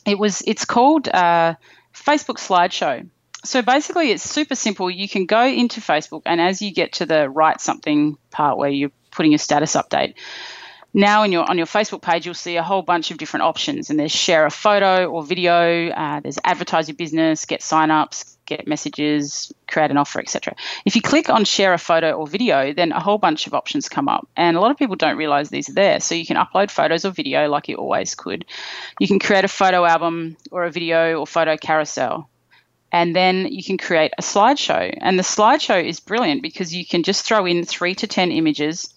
it 0.06 0.18
was. 0.18 0.42
It's 0.46 0.64
called 0.64 1.08
uh, 1.08 1.54
Facebook 1.92 2.38
Slideshow. 2.38 3.08
So 3.44 3.60
basically, 3.60 4.12
it's 4.12 4.22
super 4.22 4.54
simple. 4.54 4.88
You 4.88 5.08
can 5.08 5.26
go 5.26 5.44
into 5.44 5.80
Facebook, 5.80 6.22
and 6.24 6.40
as 6.40 6.62
you 6.62 6.72
get 6.72 6.94
to 6.94 7.06
the 7.06 7.28
write 7.28 7.60
something 7.60 8.16
part 8.30 8.58
where 8.58 8.70
you're 8.70 8.92
putting 9.10 9.34
a 9.34 9.38
status 9.38 9.74
update, 9.74 10.14
now 10.94 11.24
in 11.24 11.32
your 11.32 11.48
on 11.50 11.58
your 11.58 11.66
Facebook 11.66 12.00
page, 12.00 12.24
you'll 12.24 12.34
see 12.34 12.56
a 12.56 12.62
whole 12.62 12.80
bunch 12.80 13.10
of 13.10 13.18
different 13.18 13.42
options, 13.42 13.90
and 13.90 13.98
there's 13.98 14.12
share 14.12 14.46
a 14.46 14.50
photo 14.50 15.06
or 15.06 15.24
video. 15.24 15.88
Uh, 15.88 16.20
there's 16.20 16.38
advertise 16.44 16.88
your 16.88 16.96
business, 16.96 17.44
get 17.44 17.60
signups, 17.60 18.36
get 18.46 18.68
messages, 18.68 19.52
create 19.66 19.90
an 19.90 19.96
offer, 19.96 20.20
etc. 20.20 20.54
If 20.86 20.94
you 20.94 21.02
click 21.02 21.28
on 21.28 21.44
share 21.44 21.74
a 21.74 21.78
photo 21.78 22.12
or 22.12 22.28
video, 22.28 22.72
then 22.72 22.92
a 22.92 23.00
whole 23.00 23.18
bunch 23.18 23.48
of 23.48 23.54
options 23.54 23.88
come 23.88 24.08
up, 24.08 24.28
and 24.36 24.56
a 24.56 24.60
lot 24.60 24.70
of 24.70 24.76
people 24.76 24.94
don't 24.94 25.16
realize 25.16 25.50
these 25.50 25.68
are 25.68 25.74
there. 25.74 25.98
So 25.98 26.14
you 26.14 26.24
can 26.24 26.36
upload 26.36 26.70
photos 26.70 27.04
or 27.04 27.10
video 27.10 27.48
like 27.48 27.68
you 27.68 27.74
always 27.74 28.14
could. 28.14 28.44
You 29.00 29.08
can 29.08 29.18
create 29.18 29.44
a 29.44 29.48
photo 29.48 29.84
album 29.84 30.36
or 30.52 30.64
a 30.64 30.70
video 30.70 31.18
or 31.18 31.26
photo 31.26 31.56
carousel. 31.56 32.30
And 32.92 33.16
then 33.16 33.48
you 33.48 33.64
can 33.64 33.76
create 33.76 34.12
a 34.16 34.22
slideshow. 34.22 34.96
And 35.00 35.18
the 35.18 35.24
slideshow 35.24 35.84
is 35.84 35.98
brilliant 35.98 36.42
because 36.42 36.72
you 36.72 36.86
can 36.86 37.02
just 37.02 37.26
throw 37.26 37.44
in 37.44 37.64
three 37.64 37.96
to 37.96 38.06
10 38.06 38.30
images 38.30 38.94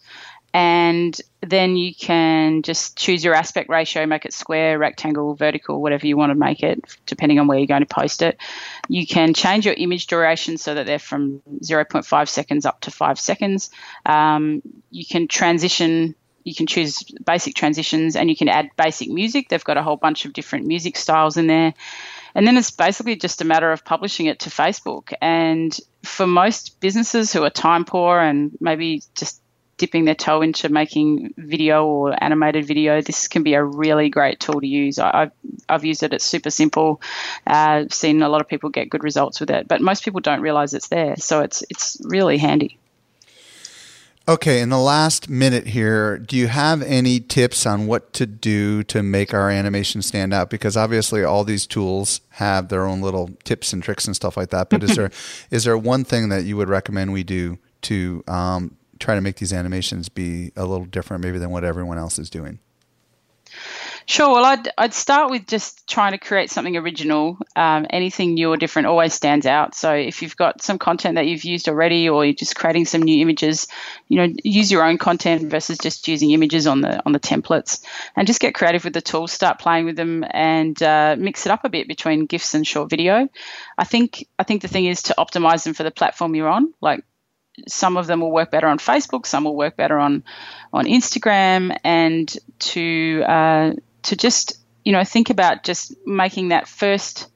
and 0.54 1.20
then 1.42 1.76
you 1.76 1.94
can 1.94 2.64
just 2.64 2.98
choose 2.98 3.24
your 3.24 3.36
aspect 3.36 3.70
ratio, 3.70 4.06
make 4.06 4.26
it 4.26 4.34
square, 4.34 4.80
rectangle, 4.80 5.36
vertical, 5.36 5.82
whatever 5.82 6.08
you 6.08 6.18
want 6.18 6.32
to 6.32 6.36
make 6.36 6.64
it, 6.64 6.84
depending 7.06 7.40
on 7.40 7.48
where 7.48 7.58
you're 7.58 7.68
going 7.68 7.86
to 7.86 7.86
post 7.86 8.22
it. 8.22 8.38
You 8.88 9.06
can 9.06 9.34
change 9.34 9.66
your 9.66 9.76
image 9.76 10.08
duration 10.08 10.58
so 10.58 10.74
that 10.74 10.86
they're 10.86 11.00
from 11.00 11.42
0.5 11.62 12.28
seconds 12.28 12.66
up 12.66 12.82
to 12.82 12.92
5 12.92 13.20
seconds. 13.20 13.70
Um, 14.06 14.62
you 14.90 15.06
can 15.06 15.28
transition 15.28 16.16
you 16.48 16.56
can 16.56 16.66
choose 16.66 17.04
basic 17.26 17.56
transitions 17.56 18.16
and 18.16 18.30
you 18.30 18.36
can 18.36 18.48
add 18.48 18.70
basic 18.78 19.10
music. 19.10 19.50
They've 19.50 19.62
got 19.62 19.76
a 19.76 19.84
whole 19.84 19.98
bunch 19.98 20.24
of 20.24 20.32
different 20.32 20.66
music 20.66 20.96
styles 20.96 21.36
in 21.36 21.48
there. 21.48 21.74
And 22.34 22.48
then 22.48 22.56
it's 22.56 22.72
basically 22.72 23.18
just 23.18 23.42
a 23.42 23.46
matter 23.46 23.70
of 23.70 23.84
publishing 23.84 24.28
it 24.28 24.40
to 24.40 24.50
Facebook. 24.50 25.12
And 25.22 25.78
for 26.04 26.26
most 26.26 26.80
businesses 26.80 27.34
who 27.34 27.44
are 27.44 27.50
time 27.50 27.84
poor 27.84 28.18
and 28.18 28.58
maybe 28.62 29.04
just 29.14 29.42
dipping 29.78 30.06
their 30.06 30.16
toe 30.16 30.42
into 30.42 30.70
making 30.70 31.34
video 31.38 31.86
or 31.86 32.24
animated 32.24 32.66
video, 32.66 33.02
this 33.02 33.28
can 33.28 33.44
be 33.44 33.54
a 33.54 33.64
really 33.64 34.10
great 34.10 34.40
tool 34.40 34.60
to 34.60 34.68
use. 34.68 35.00
I, 35.00 35.20
have 35.20 35.32
I've 35.70 35.86
used 35.86 36.04
it. 36.04 36.14
It's 36.14 36.26
super 36.26 36.50
simple. 36.50 37.02
Uh, 37.46 37.86
I've 37.86 37.94
seen 37.94 38.22
a 38.22 38.30
lot 38.30 38.42
of 38.42 38.48
people 38.48 38.70
get 38.70 38.90
good 38.90 39.04
results 39.04 39.40
with 39.40 39.50
it, 39.50 39.68
but 39.68 39.82
most 39.82 40.04
people 40.04 40.20
don't 40.20 40.42
realize 40.42 40.74
it's 40.74 40.88
there. 40.88 41.16
So 41.18 41.42
it's 41.42 41.64
it's 41.70 41.98
really 42.04 42.38
handy. 42.38 42.78
Okay, 44.30 44.60
in 44.60 44.68
the 44.68 44.78
last 44.78 45.30
minute 45.30 45.68
here, 45.68 46.18
do 46.18 46.36
you 46.36 46.48
have 46.48 46.82
any 46.82 47.22
tips 47.22 47.66
on 47.66 47.88
what 47.88 48.12
to 48.12 48.26
do 48.26 48.84
to 48.84 49.02
make 49.02 49.34
our 49.34 49.50
animation 49.50 50.02
stand 50.02 50.34
out? 50.34 50.50
Because 50.50 50.76
obviously, 50.76 51.24
all 51.24 51.46
these 51.46 51.66
tools 51.66 52.20
have 52.32 52.68
their 52.68 52.86
own 52.86 53.00
little 53.00 53.30
tips 53.46 53.72
and 53.72 53.82
tricks 53.82 54.06
and 54.06 54.18
stuff 54.18 54.36
like 54.36 54.50
that. 54.50 54.70
But 54.70 54.84
is 54.84 54.96
there 54.98 55.12
is 55.50 55.64
there 55.64 55.78
one 55.78 56.04
thing 56.04 56.28
that 56.28 56.44
you 56.44 56.58
would 56.58 56.68
recommend 56.68 57.14
we 57.14 57.24
do 57.24 57.58
to 57.84 58.24
um, 58.28 58.77
try 59.00 59.16
to 59.16 59.22
make 59.22 59.38
these 59.38 59.54
animations 59.54 60.10
be 60.10 60.52
a 60.56 60.66
little 60.66 60.86
different, 60.86 61.24
maybe 61.24 61.38
than 61.38 61.50
what 61.50 61.64
everyone 61.64 61.98
else 61.98 62.20
is 62.20 62.30
doing? 62.30 62.60
Sure. 64.10 64.32
Well, 64.32 64.45
I'd, 64.45 64.70
I'd 64.78 64.93
start 64.93 65.32
with 65.32 65.48
just 65.48 65.86
trying 65.86 66.14
to 66.14 66.18
create 66.18 66.50
something 66.50 66.78
original. 66.78 67.38
Um, 67.58 67.86
anything 67.89 68.36
new 68.36 68.50
or 68.54 68.56
different 68.56 68.88
always 68.88 69.14
stands 69.14 69.45
out. 69.45 69.76
So 69.76 69.93
if 69.93 70.22
you've 70.22 70.38
got 70.38 70.62
some 70.62 70.80
content 70.80 71.16
that 71.16 71.28
you've 71.28 71.43
used 71.43 71.68
already, 71.68 72.08
or 72.08 72.24
you're 72.24 72.34
just 72.34 72.56
creating 72.56 72.86
some 72.86 73.02
new 73.02 73.22
images, 73.22 73.68
you 74.08 74.18
know, 74.18 74.34
use 74.45 74.72
your 74.72 74.86
own 74.86 74.98
content 74.98 75.52
versus 75.52 75.78
just 75.78 76.08
using 76.08 76.32
images 76.32 76.68
on 76.68 76.80
the 76.80 77.06
on 77.06 77.12
the 77.12 77.20
templates, 77.20 77.82
and 78.16 78.28
just 78.28 78.39
get 78.39 78.56
creative 78.56 78.86
with 78.86 78.93
the 78.93 79.02
tools. 79.02 79.34
Start 79.34 79.60
playing 79.60 79.84
with 79.84 79.98
them 79.98 80.24
and 80.32 80.82
uh, 80.82 81.18
mix 81.20 81.45
it 81.45 81.52
up 81.52 81.66
a 81.66 81.70
bit 81.70 81.89
between 81.89 82.28
GIFs 82.28 82.54
and 82.54 82.66
short 82.66 82.89
video. 82.89 83.28
I 83.78 83.84
think 83.84 84.26
I 84.39 84.43
think 84.43 84.62
the 84.62 84.70
thing 84.70 84.86
is 84.86 85.04
to 85.04 85.16
optimize 85.18 85.66
them 85.66 85.74
for 85.74 85.84
the 85.84 85.91
platform 85.91 86.34
you're 86.34 86.48
on. 86.48 86.74
Like 86.80 87.04
some 87.68 87.97
of 87.97 88.08
them 88.08 88.22
will 88.22 88.32
work 88.32 88.51
better 88.51 88.68
on 88.68 88.78
Facebook, 88.78 89.26
some 89.26 89.43
will 89.43 89.55
work 89.55 89.76
better 89.76 89.97
on 89.97 90.24
on 90.74 90.86
Instagram, 90.86 91.78
and 91.84 92.36
to 92.60 93.24
uh, 93.26 93.74
to 94.03 94.16
just 94.16 94.58
you 94.84 94.91
know 94.91 95.03
think 95.03 95.30
about 95.30 95.64
just 95.64 95.93
making 96.05 96.49
that 96.49 96.68
first 96.68 97.30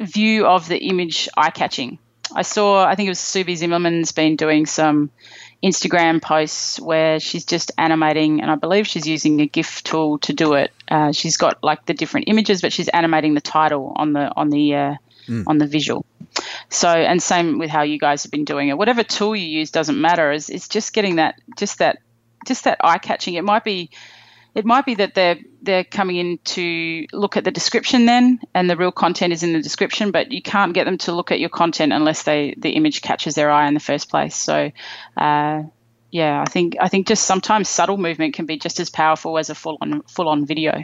view 0.00 0.46
of 0.46 0.68
the 0.68 0.78
image 0.78 1.28
eye 1.36 1.50
catching. 1.50 1.98
I 2.32 2.42
saw, 2.42 2.84
I 2.84 2.94
think 2.94 3.08
it 3.08 3.10
was 3.10 3.18
Sue 3.18 3.44
B. 3.44 3.56
Zimmerman's 3.56 4.12
been 4.12 4.36
doing 4.36 4.64
some 4.66 5.10
Instagram 5.62 6.22
posts 6.22 6.80
where 6.80 7.20
she's 7.20 7.44
just 7.44 7.72
animating, 7.76 8.40
and 8.40 8.50
I 8.50 8.54
believe 8.54 8.86
she's 8.86 9.06
using 9.06 9.40
a 9.40 9.46
GIF 9.46 9.82
tool 9.82 10.18
to 10.18 10.32
do 10.32 10.54
it. 10.54 10.72
Uh, 10.88 11.12
she's 11.12 11.36
got 11.36 11.62
like 11.62 11.86
the 11.86 11.94
different 11.94 12.28
images, 12.28 12.62
but 12.62 12.72
she's 12.72 12.88
animating 12.88 13.34
the 13.34 13.40
title 13.40 13.92
on 13.96 14.12
the 14.12 14.32
on 14.36 14.50
the 14.50 14.74
uh, 14.74 14.94
mm. 15.26 15.44
on 15.46 15.58
the 15.58 15.66
visual. 15.66 16.04
So, 16.68 16.88
and 16.88 17.22
same 17.22 17.58
with 17.58 17.70
how 17.70 17.82
you 17.82 17.98
guys 17.98 18.22
have 18.22 18.30
been 18.30 18.44
doing 18.44 18.68
it. 18.68 18.78
Whatever 18.78 19.02
tool 19.02 19.34
you 19.34 19.46
use 19.46 19.70
doesn't 19.70 20.00
matter. 20.00 20.32
It's, 20.32 20.48
it's 20.48 20.68
just 20.68 20.92
getting 20.92 21.16
that, 21.16 21.40
just 21.56 21.78
that, 21.78 21.98
just 22.46 22.64
that 22.64 22.78
eye 22.82 22.98
catching. 22.98 23.34
It 23.34 23.44
might 23.44 23.64
be, 23.64 23.90
it 24.54 24.64
might 24.64 24.86
be 24.86 24.94
that 24.96 25.14
they're 25.14 25.38
they're 25.62 25.84
coming 25.84 26.16
in 26.16 26.38
to 26.38 27.06
look 27.12 27.36
at 27.36 27.44
the 27.44 27.50
description 27.50 28.06
then, 28.06 28.40
and 28.54 28.68
the 28.68 28.76
real 28.76 28.90
content 28.90 29.32
is 29.32 29.42
in 29.42 29.52
the 29.52 29.62
description. 29.62 30.10
But 30.10 30.32
you 30.32 30.42
can't 30.42 30.72
get 30.72 30.84
them 30.84 30.98
to 30.98 31.12
look 31.12 31.30
at 31.30 31.38
your 31.38 31.50
content 31.50 31.92
unless 31.92 32.24
they 32.24 32.54
the 32.56 32.70
image 32.70 33.02
catches 33.02 33.34
their 33.34 33.50
eye 33.50 33.68
in 33.68 33.74
the 33.74 33.80
first 33.80 34.10
place. 34.10 34.34
So. 34.34 34.70
Uh, 35.16 35.64
yeah, 36.12 36.42
I 36.42 36.50
think 36.50 36.76
I 36.80 36.88
think 36.88 37.06
just 37.06 37.24
sometimes 37.24 37.68
subtle 37.68 37.96
movement 37.96 38.34
can 38.34 38.44
be 38.44 38.58
just 38.58 38.80
as 38.80 38.90
powerful 38.90 39.38
as 39.38 39.48
a 39.48 39.54
full 39.54 39.78
on 39.80 40.02
full 40.02 40.28
on 40.28 40.44
video. 40.44 40.82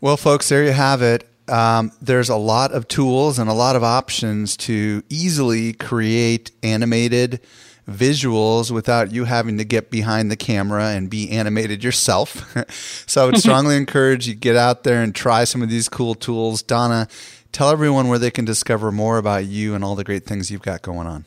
Well, 0.00 0.16
folks, 0.16 0.48
there 0.48 0.62
you 0.62 0.70
have 0.70 1.02
it. 1.02 1.28
Um, 1.48 1.92
there's 2.00 2.28
a 2.28 2.36
lot 2.36 2.72
of 2.72 2.88
tools 2.88 3.38
and 3.38 3.50
a 3.50 3.54
lot 3.54 3.76
of 3.76 3.82
options 3.82 4.56
to 4.58 5.02
easily 5.08 5.72
create 5.72 6.50
animated 6.62 7.40
visuals 7.88 8.70
without 8.70 9.12
you 9.12 9.24
having 9.24 9.58
to 9.58 9.64
get 9.64 9.90
behind 9.90 10.30
the 10.30 10.36
camera 10.36 10.90
and 10.90 11.10
be 11.10 11.30
animated 11.30 11.82
yourself. 11.82 12.54
so 13.06 13.22
I 13.22 13.26
would 13.26 13.38
strongly 13.40 13.76
encourage 13.76 14.28
you 14.28 14.34
get 14.34 14.56
out 14.56 14.84
there 14.84 15.02
and 15.02 15.14
try 15.14 15.44
some 15.44 15.62
of 15.62 15.68
these 15.68 15.88
cool 15.88 16.14
tools. 16.14 16.62
Donna, 16.62 17.08
tell 17.50 17.70
everyone 17.70 18.08
where 18.08 18.18
they 18.18 18.30
can 18.30 18.44
discover 18.44 18.92
more 18.92 19.18
about 19.18 19.46
you 19.46 19.74
and 19.74 19.84
all 19.84 19.96
the 19.96 20.04
great 20.04 20.24
things 20.24 20.50
you've 20.50 20.62
got 20.62 20.82
going 20.82 21.06
on. 21.06 21.26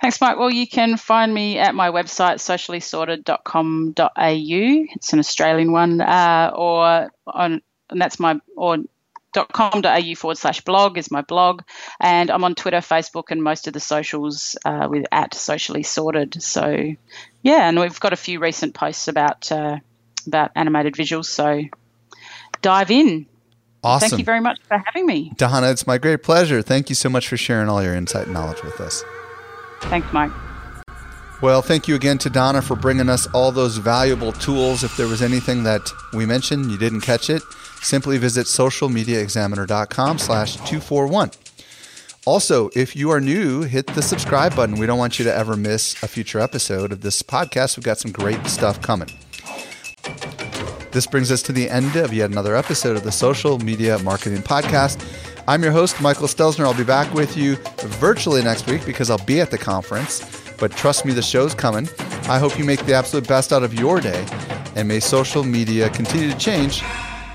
Thanks, 0.00 0.20
Mike. 0.20 0.38
Well, 0.38 0.50
you 0.50 0.66
can 0.66 0.96
find 0.96 1.34
me 1.34 1.58
at 1.58 1.74
my 1.74 1.90
website, 1.90 2.36
sociallysorted.com.au. 2.36 4.94
It's 4.94 5.12
an 5.12 5.18
Australian 5.18 5.72
one, 5.72 6.00
uh, 6.00 6.52
or 6.54 7.10
on, 7.26 7.60
and 7.90 8.00
that's 8.00 8.20
my, 8.20 8.40
or 8.56 8.78
com.au 9.32 10.14
forward 10.16 10.38
slash 10.38 10.60
blog 10.62 10.98
is 10.98 11.10
my 11.10 11.22
blog. 11.22 11.62
And 12.00 12.30
I'm 12.30 12.44
on 12.44 12.54
Twitter, 12.54 12.78
Facebook, 12.78 13.24
and 13.30 13.42
most 13.42 13.66
of 13.66 13.72
the 13.72 13.80
socials 13.80 14.56
uh, 14.64 14.88
with 14.90 15.06
at 15.12 15.34
socially 15.34 15.82
sorted. 15.82 16.42
So, 16.42 16.94
yeah, 17.42 17.68
and 17.68 17.78
we've 17.78 18.00
got 18.00 18.12
a 18.12 18.16
few 18.16 18.40
recent 18.40 18.74
posts 18.74 19.08
about 19.08 19.50
uh, 19.52 19.78
about 20.26 20.50
animated 20.56 20.94
visuals. 20.94 21.26
So, 21.26 21.62
dive 22.62 22.90
in. 22.90 23.26
Awesome. 23.82 24.10
Thank 24.10 24.18
you 24.18 24.24
very 24.24 24.40
much 24.40 24.58
for 24.68 24.82
having 24.84 25.06
me. 25.06 25.32
Donna, 25.36 25.70
it's 25.70 25.86
my 25.86 25.96
great 25.96 26.22
pleasure. 26.22 26.60
Thank 26.60 26.90
you 26.90 26.94
so 26.94 27.08
much 27.08 27.28
for 27.28 27.38
sharing 27.38 27.68
all 27.68 27.82
your 27.82 27.94
insight 27.94 28.24
and 28.26 28.34
knowledge 28.34 28.62
with 28.62 28.78
us. 28.80 29.02
Thanks, 29.82 30.12
Mike. 30.12 30.32
Well, 31.40 31.62
thank 31.62 31.88
you 31.88 31.94
again 31.94 32.18
to 32.18 32.28
Donna 32.28 32.60
for 32.60 32.76
bringing 32.76 33.08
us 33.08 33.26
all 33.28 33.50
those 33.50 33.78
valuable 33.78 34.32
tools. 34.32 34.84
If 34.84 34.94
there 34.98 35.08
was 35.08 35.22
anything 35.22 35.62
that 35.62 35.90
we 36.12 36.26
mentioned, 36.26 36.70
you 36.70 36.76
didn't 36.76 37.00
catch 37.00 37.30
it, 37.30 37.42
simply 37.82 38.18
visit 38.18 38.46
socialmediaexaminer.com 38.46 40.18
slash 40.18 40.56
241. 40.56 41.30
Also, 42.26 42.68
if 42.76 42.94
you 42.94 43.10
are 43.10 43.20
new, 43.20 43.62
hit 43.62 43.86
the 43.88 44.02
subscribe 44.02 44.54
button. 44.54 44.76
We 44.76 44.86
don't 44.86 44.98
want 44.98 45.18
you 45.18 45.24
to 45.24 45.34
ever 45.34 45.56
miss 45.56 46.00
a 46.02 46.08
future 46.08 46.38
episode 46.38 46.92
of 46.92 47.00
this 47.00 47.22
podcast. 47.22 47.76
We've 47.76 47.84
got 47.84 47.98
some 47.98 48.12
great 48.12 48.46
stuff 48.46 48.82
coming. 48.82 49.08
This 50.92 51.06
brings 51.06 51.32
us 51.32 51.40
to 51.42 51.52
the 51.52 51.70
end 51.70 51.96
of 51.96 52.12
yet 52.12 52.30
another 52.30 52.56
episode 52.56 52.96
of 52.96 53.04
the 53.04 53.12
Social 53.12 53.58
Media 53.60 53.98
Marketing 54.00 54.42
Podcast. 54.42 55.02
I'm 55.48 55.62
your 55.62 55.72
host, 55.72 56.00
Michael 56.00 56.26
Stelzner. 56.26 56.64
I'll 56.64 56.74
be 56.74 56.84
back 56.84 57.12
with 57.14 57.36
you 57.36 57.56
virtually 57.78 58.42
next 58.42 58.66
week 58.66 58.84
because 58.84 59.08
I'll 59.08 59.24
be 59.24 59.40
at 59.40 59.50
the 59.50 59.58
conference. 59.58 60.20
But 60.58 60.72
trust 60.72 61.06
me, 61.06 61.12
the 61.12 61.22
show's 61.22 61.54
coming. 61.54 61.88
I 62.24 62.38
hope 62.38 62.58
you 62.58 62.64
make 62.64 62.84
the 62.84 62.94
absolute 62.94 63.26
best 63.26 63.52
out 63.52 63.62
of 63.62 63.72
your 63.72 64.00
day, 64.00 64.26
and 64.76 64.86
may 64.86 65.00
social 65.00 65.42
media 65.42 65.88
continue 65.88 66.30
to 66.30 66.38
change 66.38 66.82